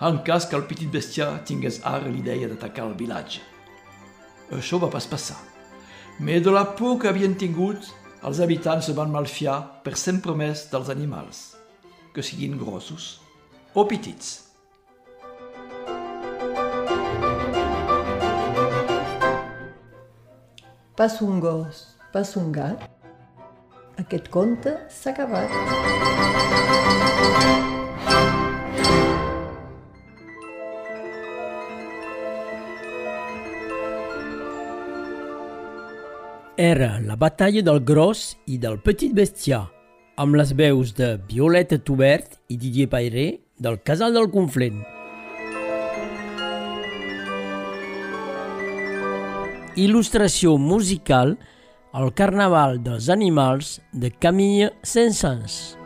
en 0.00 0.20
cas 0.26 0.46
que 0.48 0.56
el 0.56 0.66
petit 0.68 0.90
bestiar 0.90 1.44
tingués 1.48 1.80
ara 1.84 2.08
l'idea 2.08 2.48
d'atacar 2.48 2.88
el 2.88 2.98
vilatge. 2.98 3.40
Això 4.52 4.80
va 4.80 4.90
pas 4.92 5.06
passar. 5.06 5.38
Mais 6.20 6.42
de 6.44 6.52
la 6.52 6.64
por 6.76 6.98
que 7.00 7.08
havien 7.08 7.34
tingut, 7.34 7.88
els 8.22 8.40
habitants 8.40 8.86
se 8.86 8.94
van 8.94 9.10
malfiar 9.10 9.82
per 9.82 9.96
sempre 9.96 10.36
més 10.36 10.68
dels 10.70 10.92
animals. 10.92 11.52
que 12.12 12.22
siguin 12.22 12.58
grossos 12.60 13.20
o 13.74 13.86
petits. 13.88 14.52
Pas 20.96 21.20
un 21.24 21.40
gos, 21.40 21.86
pas 22.12 22.36
un 22.36 22.52
gat. 22.52 22.82
Aquest 23.98 24.28
conte 24.32 24.76
s'ha 24.92 25.12
acabat. 25.12 25.48
Era 36.62 37.00
la 37.00 37.16
batalla 37.16 37.62
del 37.64 37.80
gros 37.80 38.36
i 38.46 38.58
del 38.60 38.76
petit 38.84 39.14
bestiar, 39.16 39.64
amb 40.20 40.36
les 40.36 40.52
veus 40.54 40.92
de 40.94 41.14
Violeta 41.28 41.78
Tubert 41.80 42.36
i 42.52 42.58
Didier 42.60 42.90
Pairé 42.92 43.24
del 43.58 43.80
Casal 43.80 44.12
del 44.12 44.28
Conflent. 44.30 44.82
Il·lustració 49.80 50.58
musical 50.60 51.38
al 51.92 52.14
Carnaval 52.16 52.78
dels 52.82 53.10
Animals 53.12 53.76
de 53.92 54.08
Camille 54.10 54.72
Saint-Saëns. 54.82 55.76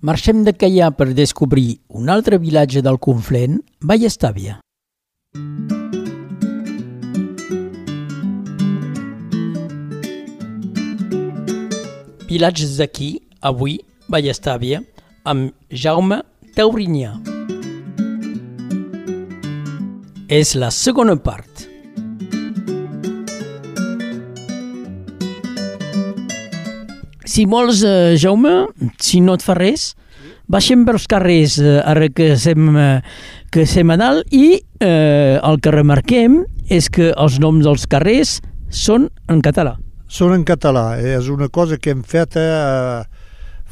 Marxem 0.00 0.44
de 0.44 0.52
Caià 0.56 0.88
per 0.96 1.10
descobrir 1.16 1.80
un 1.88 2.08
altre 2.08 2.38
vilatge 2.40 2.80
del 2.84 2.96
Conflent, 3.00 3.60
Vallestàvia. 3.84 4.60
Vilatges 12.30 12.76
d'aquí, 12.78 13.16
avui, 13.42 13.80
Vallestàvia, 14.06 14.78
amb 15.26 15.50
Jaume 15.74 16.20
Taurinyà. 16.54 17.16
És 20.30 20.52
la 20.54 20.68
segona 20.70 21.16
part. 21.18 21.66
Si 27.26 27.48
vols, 27.50 27.82
eh, 27.82 28.14
Jaume, 28.14 28.54
si 29.02 29.18
no 29.18 29.34
et 29.34 29.42
fa 29.42 29.58
res, 29.58 29.96
baixem 30.46 30.86
pels 30.86 31.10
carrers 31.10 31.58
eh, 31.58 31.82
ara 31.82 32.12
que 32.14 32.36
sem, 32.38 32.72
eh, 32.78 33.02
que 33.50 33.66
sem 33.66 33.90
a 33.90 33.98
dalt 33.98 34.30
i 34.30 34.62
eh, 34.78 35.34
el 35.42 35.58
que 35.58 35.74
remarquem 35.74 36.44
és 36.70 36.86
que 36.86 37.10
els 37.10 37.42
noms 37.42 37.66
dels 37.66 37.90
carrers 37.90 38.38
són 38.70 39.10
en 39.26 39.42
català. 39.42 39.80
Són 40.10 40.34
en 40.34 40.42
català, 40.42 40.98
eh? 40.98 41.14
és 41.20 41.30
una 41.30 41.46
cosa 41.54 41.78
que 41.78 41.92
hem 41.94 42.02
fet 42.02 42.34
eh, 42.40 43.02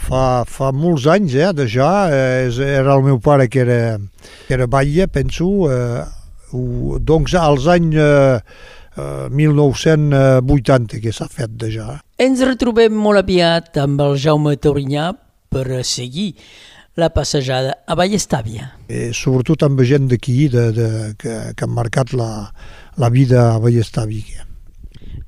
fa, 0.06 0.22
fa 0.46 0.70
molts 0.70 1.08
anys, 1.10 1.34
eh, 1.34 1.50
de 1.52 1.66
ja, 1.66 1.90
eh, 2.14 2.46
era 2.62 2.94
el 2.94 3.02
meu 3.02 3.18
pare 3.18 3.48
que 3.50 3.64
era, 3.64 3.98
que 4.46 4.54
era 4.54 4.68
batlle, 4.70 5.08
penso, 5.10 5.50
eh, 5.66 6.04
ho, 6.54 6.98
doncs 7.02 7.34
als 7.34 7.66
anys 7.74 7.98
eh, 7.98 8.38
eh, 8.94 9.26
1980 9.34 11.02
que 11.02 11.12
s'ha 11.12 11.26
fet 11.26 11.58
de 11.58 11.72
ja. 11.74 11.98
Ens 12.22 12.46
retrobem 12.46 12.94
molt 12.94 13.24
aviat 13.24 13.74
amb 13.82 14.00
el 14.06 14.18
Jaume 14.22 14.54
Taurinyà 14.62 15.10
per 15.50 15.82
seguir 15.82 16.32
la 16.98 17.10
passejada 17.14 17.80
a 17.86 17.94
Vallestàvia. 17.98 18.72
Eh, 18.90 19.10
sobretot 19.14 19.66
amb 19.66 19.82
gent 19.86 20.10
d'aquí 20.10 20.48
de, 20.54 20.70
de, 20.74 20.90
que, 21.18 21.38
que 21.54 21.66
han 21.66 21.74
marcat 21.74 22.14
la, 22.14 22.48
la 22.98 23.10
vida 23.14 23.52
a 23.52 23.58
Vallestàvia. 23.62 24.47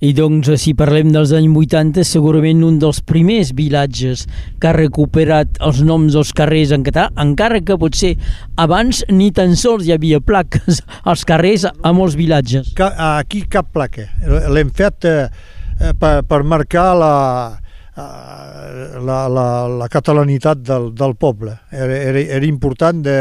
I 0.00 0.14
doncs, 0.16 0.48
si 0.62 0.72
parlem 0.72 1.10
dels 1.12 1.34
anys 1.36 1.52
80, 1.60 2.06
segurament 2.08 2.62
un 2.64 2.78
dels 2.80 3.02
primers 3.04 3.50
vilatges 3.52 4.22
que 4.56 4.70
ha 4.70 4.72
recuperat 4.72 5.58
els 5.60 5.82
noms 5.84 6.16
dels 6.16 6.30
carrers 6.36 6.72
en 6.72 6.86
català, 6.86 7.10
encara 7.20 7.60
que 7.60 7.76
potser 7.76 8.14
abans 8.56 9.02
ni 9.12 9.28
tan 9.36 9.52
sols 9.60 9.84
hi 9.84 9.92
havia 9.92 10.22
plaques 10.24 10.80
als 11.04 11.26
carrers 11.28 11.66
a 11.68 11.92
molts 11.92 12.16
vilatges. 12.16 12.72
Aquí 12.80 13.44
cap 13.52 13.68
placa. 13.76 14.08
L'hem 14.48 14.72
fet 14.72 15.04
eh, 15.04 15.28
eh, 15.76 15.92
per, 15.92 16.22
per 16.24 16.40
marcar 16.48 16.94
la, 16.96 17.14
la, 19.06 19.20
la, 19.28 19.46
la 19.80 19.88
catalanitat 19.92 20.62
del, 20.66 20.90
del 20.96 21.14
poble. 21.20 21.56
Era, 21.72 21.96
era, 22.10 22.22
era 22.38 22.46
important 22.46 23.02
de, 23.04 23.16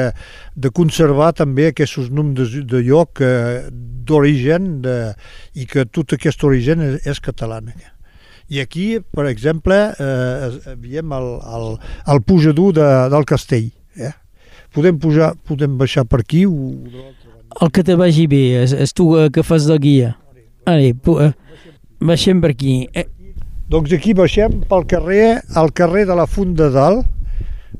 de 0.55 0.71
conservar 0.75 1.31
també 1.37 1.69
aquests 1.69 2.09
noms 2.15 2.39
de, 2.39 2.63
de 2.69 2.81
lloc 2.87 3.21
eh, 3.25 3.67
d'origen 4.09 4.81
i 5.53 5.67
que 5.69 5.85
tot 5.85 6.15
aquest 6.17 6.43
origen 6.47 6.81
és, 6.85 6.99
és 7.07 7.19
catalana. 7.23 7.75
I 8.49 8.63
aquí, 8.63 8.95
per 9.13 9.27
exemple, 9.29 9.75
eh, 9.93 10.75
veiem 10.81 11.11
el, 11.13 11.27
el, 11.57 11.67
el 12.09 12.21
pujador 12.25 12.73
de, 12.73 12.87
del 13.13 13.27
castell. 13.29 13.67
Eh? 13.93 14.15
Podem, 14.73 14.97
pujar, 15.01 15.35
podem 15.45 15.75
baixar 15.77 16.07
per 16.09 16.23
aquí 16.23 16.47
o. 16.49 16.71
El 17.61 17.69
que 17.73 17.83
te 17.85 17.93
vagi 17.97 18.25
bé, 18.29 18.41
és, 18.63 18.73
és 18.73 18.93
tu 18.97 19.11
eh, 19.17 19.29
que 19.33 19.43
fas 19.45 19.67
de 19.69 19.77
guia. 19.81 20.15
Pu- 20.65 21.19
eh, 21.21 21.31
baixem 22.01 22.41
per 22.41 22.51
aquí. 22.55 22.75
Eh, 22.93 23.05
Doncs 23.69 23.91
aquí 23.93 24.15
baixem 24.17 24.63
pel 24.65 24.81
carrer, 24.89 25.43
al 25.53 25.67
carrer 25.77 26.07
de 26.09 26.15
la 26.17 26.23
Font 26.25 26.55
de 26.57 26.71
Dalt. 26.73 27.05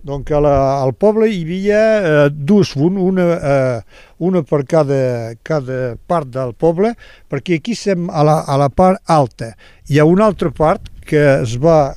Donc 0.05 0.29
a 0.29 0.37
la, 0.37 0.51
al 0.83 0.93
poble 0.93 1.25
hi 1.33 1.39
havia 1.41 1.79
eh, 1.81 2.27
dues 2.29 2.75
fonts, 2.77 3.01
una, 3.01 3.25
eh, 3.33 4.03
una 4.21 4.43
per 4.45 4.59
cada, 4.69 4.99
cada 5.41 5.95
part 6.05 6.29
del 6.29 6.53
poble, 6.53 6.93
perquè 7.25 7.57
aquí 7.57 7.73
estem 7.73 8.05
a 8.13 8.21
la, 8.21 8.37
a 8.45 8.59
la 8.61 8.69
part 8.69 9.01
alta. 9.09 9.49
Hi 9.89 9.97
ha 9.97 10.05
una 10.05 10.29
altra 10.29 10.53
part 10.53 10.93
que 11.09 11.25
es 11.39 11.57
va 11.57 11.95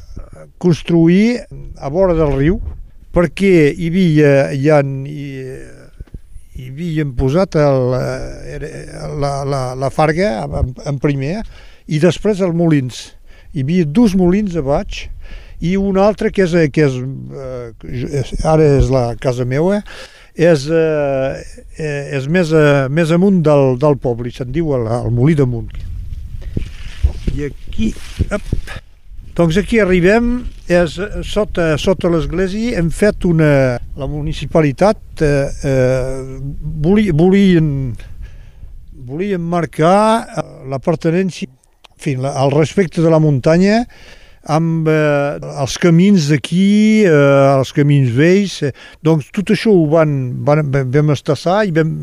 construir 0.56 1.44
a 1.76 1.92
vora 1.92 2.16
del 2.16 2.32
riu, 2.32 2.58
perquè 3.12 3.54
hi 3.76 3.92
havia, 3.92 4.34
hi, 4.56 4.72
ha, 4.72 4.80
hi, 4.80 5.30
hi 6.56 6.70
havien 6.72 7.12
posat 7.20 7.60
el, 7.60 7.92
eh, 8.00 8.76
la, 9.20 9.42
la, 9.44 9.66
la 9.76 9.92
farga 9.92 10.38
en, 10.48 10.78
en 10.80 11.02
primer 11.04 11.42
i 11.92 12.00
després 12.00 12.40
els 12.40 12.56
molins. 12.56 13.10
Hi 13.52 13.64
havia 13.64 13.84
dos 13.84 14.14
molins 14.16 14.56
a 14.56 14.62
baix 14.64 15.06
i 15.62 15.76
un 15.78 15.98
altre 16.00 16.32
que 16.34 16.46
és, 16.46 16.54
que 16.74 16.86
és, 16.88 16.98
eh, 16.98 18.32
ara 18.48 18.68
és 18.80 18.88
la 18.90 19.04
casa 19.20 19.44
meva, 19.46 19.82
és, 20.34 20.66
eh, 20.66 21.42
eh, 21.76 22.16
és 22.16 22.28
més, 22.32 22.52
a, 22.56 22.88
més 22.88 23.12
amunt 23.12 23.42
del, 23.44 23.76
del 23.78 23.98
poble, 24.00 24.32
se'n 24.32 24.52
diu 24.52 24.72
el, 24.78 24.88
el 24.88 25.12
Molí 25.14 25.36
damunt. 25.38 25.70
I 27.36 27.46
aquí, 27.50 27.92
op, 28.32 28.48
doncs 29.36 29.60
aquí 29.60 29.78
arribem, 29.80 30.32
és 30.72 30.96
sota, 31.28 31.74
sota 31.80 32.10
l'església 32.12 32.78
hem 32.80 32.90
fet 32.92 33.28
una... 33.28 33.78
La 33.92 34.06
municipalitat 34.08 35.20
eh, 35.20 35.48
eh, 35.68 36.38
volien, 36.80 37.66
volien 39.04 39.42
marcar 39.44 40.24
eh, 40.24 40.44
la 40.72 40.78
pertenència, 40.80 41.50
en 41.52 41.61
fi, 42.02 42.16
la, 42.20 42.34
el 42.42 42.52
respecte 42.54 43.04
de 43.04 43.12
la 43.12 43.22
muntanya 43.22 43.82
amb 44.50 44.88
eh, 44.90 45.38
els 45.62 45.76
camins 45.78 46.26
d'aquí, 46.32 47.04
eh, 47.06 47.58
els 47.58 47.70
camins 47.76 48.10
vells, 48.16 48.56
eh, 48.66 48.72
doncs 49.06 49.30
tot 49.34 49.52
això 49.54 49.70
ho 49.70 49.84
van, 49.92 50.16
van, 50.46 50.66
vam 50.72 51.12
estassar 51.14 51.62
i 51.68 51.74
vam, 51.76 51.94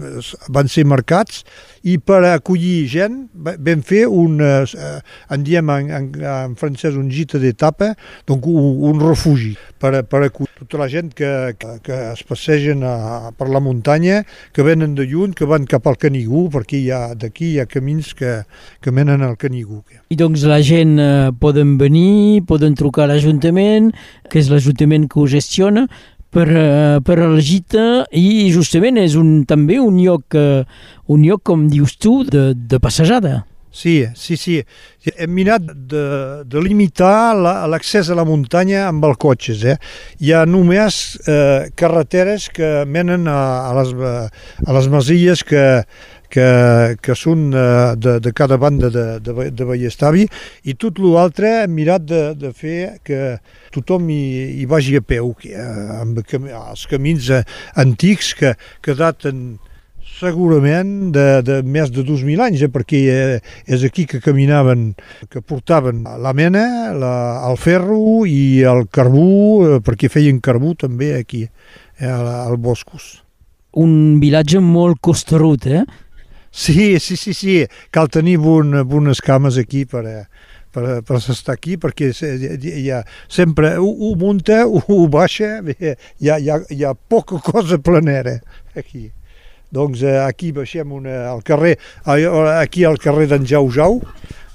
van 0.56 0.72
ser 0.72 0.88
marcats 0.88 1.43
i 1.84 1.97
per 1.97 2.21
acollir 2.34 2.88
gent 2.91 3.25
va- 3.34 3.55
vam 3.57 3.82
fer 3.86 4.05
un, 4.07 4.39
eh, 4.41 4.99
en 5.32 5.43
diem 5.43 5.69
en, 5.69 5.91
en, 5.95 6.11
en 6.19 6.55
francès 6.59 6.97
un 6.99 7.09
gita 7.13 7.39
d'etapa, 7.39 7.93
doncs 8.27 8.47
un, 8.49 8.84
un 8.91 9.03
refugi 9.03 9.55
per, 9.80 10.03
per 10.03 10.23
acollir 10.27 10.51
tota 10.59 10.82
la 10.82 10.89
gent 10.91 11.13
que, 11.15 11.30
que, 11.59 11.77
que 11.86 11.97
es 12.11 12.23
passegen 12.27 12.84
a, 12.84 13.32
per 13.38 13.47
la 13.49 13.61
muntanya, 13.63 14.23
que 14.51 14.65
venen 14.67 14.95
de 14.97 15.05
lluny, 15.07 15.32
que 15.38 15.47
van 15.47 15.67
cap 15.69 15.88
al 15.88 15.97
Canigú, 15.99 16.47
perquè 16.51 16.82
d'aquí 17.19 17.53
hi 17.53 17.59
ha 17.63 17.67
camins 17.69 18.11
que, 18.17 18.41
que 18.84 18.91
menen 18.91 19.23
al 19.23 19.38
Canigú. 19.39 19.82
I 20.11 20.19
doncs 20.19 20.43
la 20.49 20.59
gent 20.65 20.97
eh, 20.99 21.32
poden 21.39 21.77
venir, 21.80 22.43
poden 22.49 22.75
trucar 22.75 23.07
a 23.07 23.13
l'Ajuntament, 23.13 23.93
que 24.30 24.41
és 24.41 24.51
l'Ajuntament 24.51 25.07
que 25.07 25.21
ho 25.21 25.27
gestiona, 25.32 25.88
per, 26.34 26.47
eh, 26.49 26.99
per 27.05 27.17
la 27.19 27.39
gita 27.41 28.05
i 28.15 28.49
justament 28.53 28.97
és 29.01 29.15
un, 29.19 29.43
també 29.49 29.80
un 29.82 29.97
lloc, 30.01 30.36
eh, 30.38 30.63
un 31.09 31.23
lloc, 31.25 31.41
com 31.49 31.67
dius 31.71 31.97
tu, 31.97 32.23
de, 32.23 32.51
de 32.53 32.80
passejada. 32.80 33.43
Sí, 33.71 33.99
sí, 34.17 34.34
sí. 34.36 34.55
Hem 35.13 35.30
mirat 35.38 35.61
de, 35.61 35.99
de 36.49 36.61
limitar 36.65 37.36
la- 37.38 37.67
l'accés 37.69 38.09
a 38.09 38.15
la 38.17 38.25
muntanya 38.25 38.88
amb 38.88 39.05
els 39.05 39.19
cotxes. 39.21 39.61
Eh? 39.63 39.75
Hi 40.25 40.34
ha 40.34 40.41
només 40.49 40.97
eh, 41.30 41.69
carreteres 41.77 42.47
que 42.49 42.71
menen 42.89 43.27
a, 43.30 43.38
a, 43.69 43.75
les, 43.77 43.93
a 44.65 44.73
les 44.73 44.89
masies 44.89 45.45
que, 45.45 45.63
que, 46.34 46.47
que 47.01 47.15
són 47.17 47.49
eh, 47.53 47.95
de, 47.97 48.17
de 48.23 48.34
cada 48.36 48.57
banda 48.61 48.89
de, 48.93 49.05
de, 49.23 49.49
de 49.51 49.67
Vallestavi 49.67 50.27
i 50.63 50.75
tot 50.80 51.01
l'altre 51.03 51.63
hem 51.63 51.73
mirat 51.77 52.05
de, 52.09 52.23
de 52.38 52.53
fer 52.55 52.99
que 53.05 53.38
tothom 53.75 54.09
hi, 54.13 54.59
hi 54.61 54.67
vagi 54.69 54.97
a 54.99 55.05
peu, 55.05 55.34
que, 55.39 55.53
eh, 55.55 55.88
amb 55.99 56.21
els 56.21 56.86
camins 56.89 57.32
eh, 57.34 57.43
antics 57.82 58.36
que, 58.39 58.55
que 58.86 58.97
daten 58.97 59.59
segurament 60.19 61.11
de, 61.15 61.27
de 61.45 61.59
més 61.63 61.91
de 61.93 62.03
2.000 62.05 62.43
anys, 62.43 62.65
eh, 62.65 62.71
perquè 62.71 62.99
és 63.69 63.86
aquí 63.88 64.05
que 64.09 64.21
caminaven, 64.23 64.91
que 65.32 65.41
portaven 65.41 66.03
la 66.23 66.34
mena, 66.36 66.65
la, 66.97 67.13
el 67.49 67.57
ferro 67.61 68.25
i 68.27 68.61
el 68.67 68.86
carbú, 68.91 69.80
perquè 69.86 70.11
feien 70.11 70.41
carbú 70.43 70.75
també 70.80 71.13
aquí, 71.19 71.45
eh, 71.45 72.09
al, 72.09 72.27
al 72.27 72.59
boscos. 72.59 73.19
Un 73.80 74.19
vilatge 74.21 74.61
molt 74.63 74.99
costerut, 75.05 75.67
eh? 75.69 75.86
Sí, 76.52 77.00
sí, 77.00 77.16
sí, 77.16 77.34
sí. 77.34 77.66
Cal 77.91 78.10
tenir 78.10 78.38
bon, 78.41 78.74
bones 78.88 79.22
cames 79.22 79.58
aquí 79.58 79.86
per, 79.86 80.06
eh, 80.08 80.26
per, 80.74 81.02
per 81.06 81.20
estar 81.20 81.56
aquí, 81.56 81.78
perquè 81.82 82.10
hi 82.10 82.89
ha 82.93 83.04
sempre, 83.28 83.76
ho, 83.78 83.89
ho 83.89 84.16
munta, 84.20 84.64
ho, 84.66 84.82
ho 84.82 85.06
baixa, 85.12 85.60
hi 85.62 85.93
ha, 86.30 86.38
hi, 86.38 86.50
ha, 86.50 86.60
hi 86.70 86.84
ha 86.84 86.93
poca 86.93 87.39
cosa 87.43 87.78
planera 87.78 88.39
aquí. 88.76 89.10
Doncs 89.70 90.02
eh, 90.02 90.18
aquí 90.26 90.52
baixem 90.52 90.91
una, 90.91 91.28
al 91.30 91.43
carrer, 91.45 91.76
aquí 92.06 92.86
al 92.86 92.97
carrer 93.02 93.30
d'en 93.30 93.45
Jau 93.45 93.70
Jau. 93.70 94.00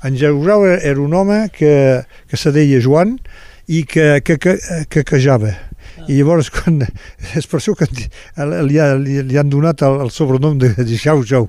En 0.04 0.18
Jau 0.18 0.40
Jau 0.44 0.64
era 0.66 0.98
un 1.00 1.14
home 1.14 1.44
que, 1.54 2.02
que 2.28 2.36
se 2.36 2.50
deia 2.52 2.82
Joan 2.82 3.16
i 3.70 3.84
que, 3.88 4.18
que, 4.26 4.36
que, 4.38 4.58
que 4.90 5.04
quejava. 5.06 5.54
I 6.08 6.18
llavors, 6.18 6.50
quan, 6.52 6.82
és 7.38 7.46
per 7.48 7.60
això 7.60 7.74
que 7.78 7.88
li, 7.92 8.08
ha, 8.78 8.94
li, 9.00 9.20
li 9.24 9.38
han 9.40 9.52
donat 9.52 9.84
el, 9.86 10.00
el 10.04 10.12
sobrenom 10.14 10.58
de, 10.60 10.74
Jau 11.00 11.22
Jau. 11.30 11.48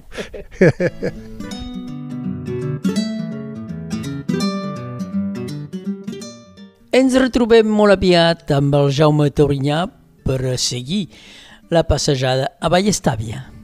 Ens 6.96 7.18
retrobem 7.20 7.68
molt 7.68 7.98
aviat 7.98 8.56
amb 8.56 8.78
el 8.80 8.94
Jaume 8.96 9.28
Taurinyà 9.36 9.82
per 10.26 10.56
seguir 10.62 11.10
la 11.74 11.84
passejada 11.84 12.54
a 12.62 12.72
Vallestàvia. 12.72 13.55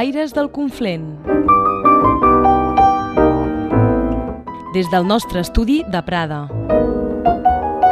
Aires 0.00 0.32
del 0.32 0.48
Conflent. 0.48 1.18
Des 4.72 4.88
del 4.88 5.04
nostre 5.04 5.42
estudi 5.44 5.82
de 5.92 6.00
Prada. 6.00 6.46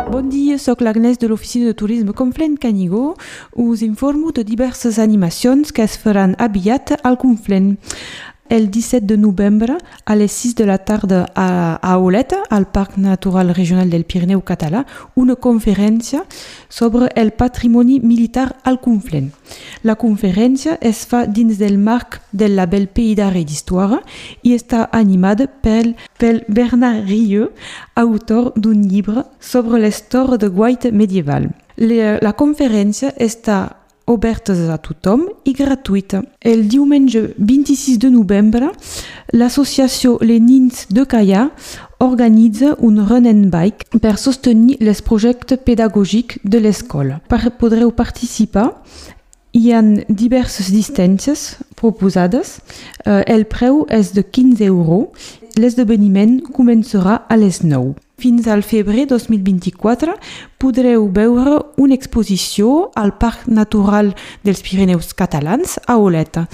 Bon 0.08 0.30
dia, 0.32 0.56
sóc 0.56 0.80
l'Agnès 0.80 1.20
de 1.20 1.28
l'Oficina 1.28 1.68
de 1.68 1.76
Turisme 1.76 2.14
Conflent 2.16 2.56
Canigó. 2.56 3.18
Us 3.52 3.82
informo 3.84 4.32
de 4.32 4.46
diverses 4.48 4.96
animacions 4.98 5.68
que 5.68 5.84
es 5.84 5.98
faran 6.00 6.32
aviat 6.40 6.94
al 7.02 7.20
Conflent. 7.20 7.76
El 8.48 8.70
17 8.70 9.06
de 9.06 9.16
novembre, 9.18 9.76
a 10.04 10.16
les 10.16 10.32
6 10.32 10.54
de 10.56 10.66
la 10.66 10.78
tarda 10.78 11.30
a, 11.34 11.76
a 11.76 11.98
Oleta, 11.98 12.42
al 12.48 12.66
Parc 12.70 12.96
Natural 12.96 13.54
Regional 13.54 13.90
del 13.90 14.04
Pirineu 14.04 14.40
Català, 14.40 14.86
una 15.14 15.36
conferència 15.36 16.24
sobre 16.68 17.10
el 17.14 17.32
patrimoni 17.32 18.00
militar 18.00 18.56
al 18.64 18.80
Conflent. 18.80 19.30
La 19.82 19.96
conferència 19.96 20.78
es 20.80 21.04
fa 21.06 21.26
dins 21.26 21.58
del 21.58 21.78
marc 21.78 22.20
del 22.32 22.56
label 22.56 22.88
Pays 22.88 23.16
d'Art 23.16 23.36
i 23.36 23.44
d'Histoire 23.44 24.00
i 24.42 24.56
està 24.56 24.88
animada 24.92 25.46
pel, 25.46 25.94
pel 26.18 26.44
Bernard 26.48 27.08
Rieu, 27.08 27.50
autor 27.94 28.52
d'un 28.56 28.82
llibre 28.88 29.24
sobre 29.40 29.80
l'història 29.82 30.38
de 30.38 30.48
Guaita 30.48 30.92
medieval. 30.92 31.50
La 31.78 32.32
conferència 32.34 33.12
està 33.22 33.77
obertes 34.08 34.64
a 34.68 34.78
tothom 34.82 35.26
i 35.44 35.54
gratuïta. 35.56 36.22
El 36.40 36.66
diumenge 36.68 37.34
26 37.36 37.98
de 38.02 38.10
novembre, 38.10 38.72
l'associació 39.32 40.16
Les 40.22 40.40
Nins 40.40 40.86
de 40.90 41.04
Calla 41.06 41.50
organitza 42.00 42.74
un 42.78 43.02
run 43.04 43.26
and 43.26 43.52
bike 43.52 44.00
per 44.00 44.16
sostenir 44.18 44.78
els 44.80 45.02
projectes 45.02 45.60
pedagògics 45.64 46.40
de 46.44 46.62
l'escola. 46.64 47.20
Podreu 47.58 47.92
participar 47.92 48.72
hi 49.52 49.72
ha 49.72 49.82
diverses 50.08 50.70
distàncies 50.72 51.56
proposades. 51.78 52.58
Eh, 53.04 53.22
el 53.26 53.46
preu 53.50 53.86
és 53.90 54.12
de 54.14 54.22
15 54.22 54.64
euros. 54.64 55.08
L'esdeveniment 55.58 56.38
començarà 56.54 57.24
a 57.28 57.36
les 57.36 57.62
9. 57.64 57.96
Fins 58.18 58.48
al 58.50 58.64
febrer 58.66 59.04
2024 59.06 60.16
podreu 60.58 61.04
veure 61.14 61.60
una 61.78 61.94
exposició 61.94 62.88
al 62.98 63.12
Parc 63.14 63.46
Natural 63.46 64.10
dels 64.42 64.64
Pirineus 64.66 65.12
Catalans 65.14 65.76
a 65.86 66.00
Oleta. 66.02 66.48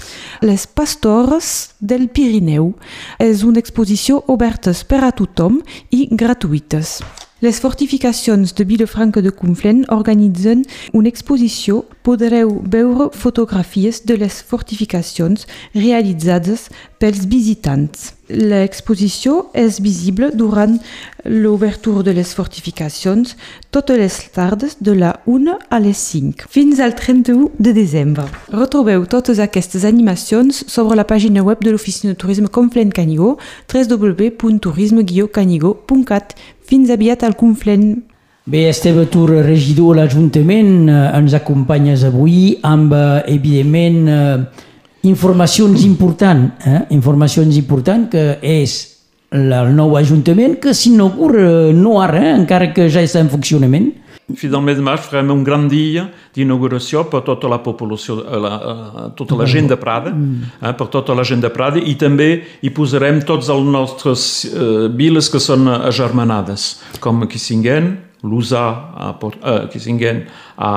Les 0.45 0.67
pastores 0.69 1.73
del 1.81 2.11
Pirineu. 2.13 2.75
És 3.17 3.41
una 3.41 3.65
exposició 3.65 4.21
oberta 4.27 4.77
per 4.85 5.01
a 5.09 5.13
tothom 5.17 5.63
i 5.89 6.05
gratuïtes. 6.13 6.99
Les 7.41 7.59
fortificacions 7.59 8.53
de 8.55 8.63
Vilafranca 8.63 9.21
de 9.21 9.29
Conflent 9.29 9.83
organitzen 9.91 10.63
una 10.93 11.09
exposició. 11.11 11.83
Podreu 12.05 12.61
veure 12.71 13.09
fotografies 13.11 14.03
de 14.07 14.15
les 14.21 14.37
fortificacions 14.45 15.43
realitzades 15.73 16.69
pels 17.01 17.25
visitants. 17.27 18.13
L'exposició 18.29 19.49
és 19.53 19.81
visible 19.83 20.31
durant 20.33 20.79
l'obertura 21.25 22.03
de 22.05 22.13
les 22.17 22.33
fortificacions 22.33 23.35
totes 23.69 23.97
les 23.99 24.31
tardes 24.33 24.77
de 24.79 24.93
la 24.97 25.21
1 25.29 25.57
a 25.69 25.79
les 25.79 25.97
5 25.97 26.47
fins 26.49 26.79
al 26.79 26.95
31 26.97 27.51
de 27.59 27.73
desembre. 27.73 28.23
Retrobeu 28.49 29.05
totes 29.05 29.39
aquestes 29.43 29.85
animacions 29.85 30.65
sobre 30.71 30.95
la 30.97 31.05
pàgina 31.05 31.43
web 31.43 31.59
de 31.61 31.71
l'Oficina 31.71 32.13
de 32.13 32.17
Turisme 32.17 32.47
Conflent 32.47 32.93
Canigó 32.93 33.37
www.turisme-canigó.cat 33.69 36.35
Fins 36.65 36.89
aviat 36.89 37.23
al 37.23 37.35
Conflent. 37.37 37.99
Bé, 38.45 38.67
Esteve 38.69 39.07
Tur, 39.09 39.29
regidor 39.45 39.95
de 39.95 40.01
l'Ajuntament, 40.01 40.89
eh, 40.89 41.17
ens 41.17 41.33
acompanyes 41.33 42.03
avui 42.05 42.57
amb, 42.61 42.93
eh, 42.93 43.23
evidentment, 43.33 44.07
eh, 44.07 44.45
informacions 45.03 45.83
importants, 45.83 46.65
eh? 46.65 46.81
informacions 46.89 47.57
importants 47.57 48.09
que 48.09 48.37
és 48.41 48.75
el 49.31 49.75
nou 49.75 49.95
Ajuntament 49.97 50.59
que 50.59 50.73
s'inaugura 50.73 51.73
no 51.73 51.99
ara, 52.01 52.21
eh? 52.21 52.35
encara 52.35 52.71
que 52.73 52.89
ja 52.89 53.01
està 53.01 53.19
en 53.19 53.29
funcionament. 53.29 53.91
Fins 54.25 54.55
al 54.57 54.63
mes 54.65 54.79
de 54.79 54.81
març 54.81 55.05
farem 55.05 55.29
un 55.29 55.43
gran 55.45 55.67
dia 55.69 56.07
d'inauguració 56.33 57.03
per 57.11 57.19
tota 57.27 57.49
la 57.51 57.59
població, 57.61 58.15
la, 58.41 58.55
tota 59.13 59.37
la 59.37 59.45
gent 59.45 59.69
de 59.69 59.77
Prada, 59.77 60.09
eh, 60.15 60.71
per 60.73 60.87
tota 60.89 61.13
la 61.13 61.21
gent 61.21 61.43
de 61.43 61.51
Prada, 61.53 61.77
i 61.77 61.93
també 61.93 62.29
hi 62.65 62.71
posarem 62.73 63.19
tots 63.21 63.51
els 63.53 63.69
nostres 63.69 64.23
eh, 64.49 64.87
viles 64.89 65.29
que 65.29 65.41
són 65.43 65.69
agermanades, 65.75 66.65
com 67.03 67.21
Kissingen, 67.29 67.91
Lusa 68.25 68.63
a, 68.97 69.11
eh, 69.21 69.67
Kissingen 69.69 70.23
a 70.57 70.71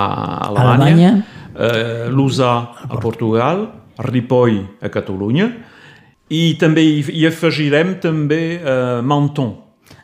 Alemanya, 0.51 0.84
Alemanya. 0.84 1.12
Eh, 1.57 2.11
Lusa 2.12 2.53
a 2.84 3.01
Portugal, 3.01 3.64
Ripoll 4.11 4.61
a 4.84 4.92
Catalunya, 4.92 5.49
i 6.28 6.53
també 6.61 6.84
hi, 6.84 7.01
hi 7.16 7.24
afegirem 7.32 7.96
també 8.05 8.42
eh, 8.61 9.01
Menton. 9.01 9.55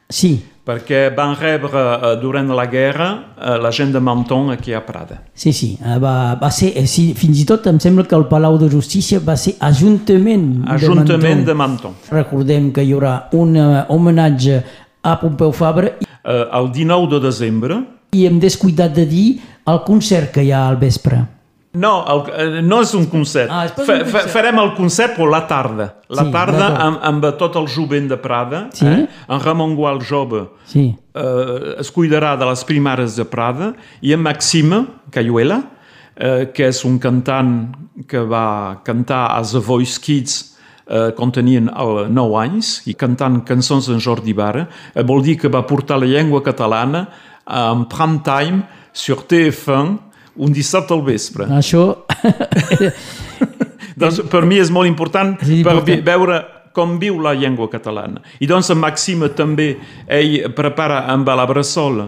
Sí. 0.08 0.38
Perquè 0.64 1.10
van 1.12 1.34
rebre 1.36 1.80
eh, 1.92 2.12
durant 2.22 2.48
la 2.56 2.64
guerra 2.72 3.08
eh, 3.36 3.58
la 3.60 3.68
gent 3.68 3.92
de 3.92 4.00
Menton 4.00 4.48
aquí 4.54 4.72
a 4.72 4.80
Prada. 4.86 5.20
Sí, 5.34 5.52
sí, 5.52 5.74
eh, 5.76 5.98
va, 6.00 6.38
va 6.40 6.48
ser, 6.50 6.72
eh, 6.80 6.86
sí, 6.88 7.10
fins 7.18 7.42
i 7.42 7.44
tot 7.48 7.68
em 7.68 7.80
sembla 7.82 8.06
que 8.08 8.16
el 8.16 8.24
Palau 8.30 8.56
de 8.58 8.70
Justícia 8.72 9.20
va 9.20 9.36
ser 9.36 9.58
Ajuntament, 9.60 10.64
Ajuntament 10.72 11.44
de 11.44 11.52
Menton. 11.52 11.52
De 11.52 11.58
Menton. 11.60 11.98
Recordem 12.16 12.72
que 12.72 12.84
hi 12.84 12.96
haurà 12.96 13.18
un 13.36 13.52
uh, 13.60 13.84
homenatge 13.92 14.62
a 15.04 15.18
Pompeu 15.20 15.52
Fabra. 15.52 15.92
Eh, 16.00 16.44
el 16.52 16.72
19 16.72 17.12
de 17.12 17.20
desembre. 17.26 17.78
I 18.16 18.24
hem 18.24 18.40
descuidat 18.40 18.94
de 18.96 19.04
dir 19.04 19.28
el 19.68 19.84
concert 19.84 20.32
que 20.32 20.46
hi 20.46 20.52
ha 20.54 20.64
al 20.70 20.80
vespre. 20.80 21.20
No, 21.74 21.92
el, 22.06 22.60
no 22.62 22.78
és 22.84 22.92
un 22.94 23.08
concert. 23.10 23.50
Ah, 23.50 23.64
Fa, 23.66 23.82
un 23.82 24.04
concert. 24.04 24.30
Farem 24.30 24.60
el 24.62 24.72
concert 24.76 25.16
però 25.16 25.26
la 25.32 25.42
tarda. 25.50 25.88
La 26.14 26.26
sí, 26.28 26.32
tarda 26.34 26.68
amb, 26.84 27.00
amb 27.02 27.26
tot 27.40 27.58
el 27.58 27.66
jovent 27.70 28.06
de 28.12 28.18
Prada. 28.22 28.68
Sí? 28.74 28.86
Eh? 28.86 29.02
En 29.26 29.42
Ramon 29.42 29.74
Gual 29.74 29.98
jove 30.06 30.44
sí. 30.70 30.92
eh, 30.94 31.74
es 31.82 31.90
cuidarà 31.94 32.36
de 32.38 32.46
les 32.46 32.62
primares 32.68 33.18
de 33.18 33.26
Prada 33.26 33.72
i 34.02 34.14
en 34.14 34.22
Maxime 34.22 34.84
Cayuela, 35.14 35.64
eh, 36.14 36.46
que 36.54 36.70
és 36.70 36.84
un 36.86 37.00
cantant 37.02 37.56
que 38.06 38.22
va 38.22 38.80
cantar 38.86 39.26
a 39.34 39.42
The 39.42 39.58
Voice 39.58 39.98
Kids 40.02 40.38
eh, 40.86 41.10
quan 41.18 41.34
tenien 41.34 41.68
eh, 41.74 42.06
9 42.06 42.40
anys 42.44 42.74
i 42.86 42.94
cantant 42.94 43.42
cançons 43.48 43.90
d'en 43.90 43.98
Jordi 43.98 44.34
Barra, 44.36 44.68
eh, 44.94 45.02
vol 45.02 45.26
dir 45.26 45.40
que 45.42 45.50
va 45.50 45.66
portar 45.66 45.98
la 45.98 46.06
llengua 46.06 46.42
catalana 46.46 47.08
en 47.44 47.86
prime 47.90 48.22
time 48.24 48.62
sur 48.92 49.26
TF1 49.26 50.13
un 50.36 50.52
dissabte 50.52 50.94
al 50.94 51.04
vespre. 51.06 51.48
Això... 51.52 52.04
doncs 54.00 54.24
per 54.30 54.42
mi 54.48 54.58
és 54.58 54.72
molt 54.74 54.90
important, 54.90 55.36
és 55.42 55.60
important. 55.60 55.84
per 55.86 56.02
veure 56.02 56.42
com 56.74 56.98
viu 56.98 57.20
la 57.22 57.32
llengua 57.38 57.70
catalana. 57.70 58.20
I 58.42 58.48
doncs 58.50 58.72
en 58.74 58.80
Maxime 58.82 59.30
també, 59.38 59.76
ell 60.10 60.50
prepara 60.58 61.04
amb 61.12 61.28
la 61.30 61.46
Bressol, 61.46 62.02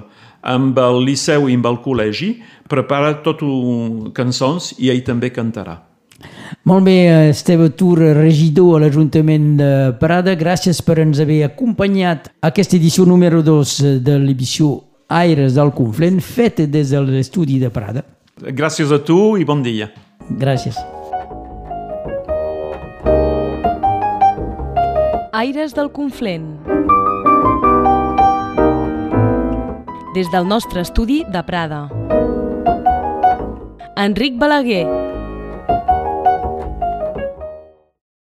amb 0.47 0.79
el 0.79 1.03
Liceu 1.07 1.47
i 1.49 1.55
amb 1.59 1.68
el 1.70 1.79
col·legi, 1.85 2.33
prepara 2.68 3.14
tot 3.22 3.45
cançons 4.14 4.74
i 4.83 4.91
ell 4.91 5.05
també 5.07 5.31
cantarà. 5.35 5.79
Molt 6.66 6.87
bé, 6.87 7.29
Esteve 7.31 7.68
Tur, 7.79 8.01
regidor 8.16 8.79
a 8.79 8.83
l'Ajuntament 8.83 9.53
de 9.61 9.70
Prada, 10.01 10.35
gràcies 10.35 10.81
per 10.83 10.99
ens 11.05 11.20
haver 11.22 11.43
acompanyat 11.47 12.31
a 12.41 12.51
aquesta 12.51 12.79
edició 12.79 13.07
número 13.07 13.43
2 13.47 14.03
de 14.03 14.18
l'edició 14.18 14.72
Aires 15.07 15.55
del 15.55 15.70
Conflent, 15.77 16.18
feta 16.18 16.66
des 16.66 16.91
de 16.91 17.05
l'estudi 17.05 17.61
de 17.62 17.70
Prada. 17.70 18.03
Gràcies 18.37 18.91
a 18.93 18.99
tu 19.01 19.39
i 19.41 19.47
bon 19.49 19.62
dia. 19.64 19.87
Gràcies. 20.28 20.76
Aires 25.32 25.72
del 25.72 25.89
Conflent. 25.89 26.51
Des 30.12 30.28
del 30.28 30.45
nostre 30.45 30.84
estudi 30.84 31.22
de 31.32 31.43
Prada. 31.49 31.87
Enric 33.97 34.37
Balaguer. 34.37 35.05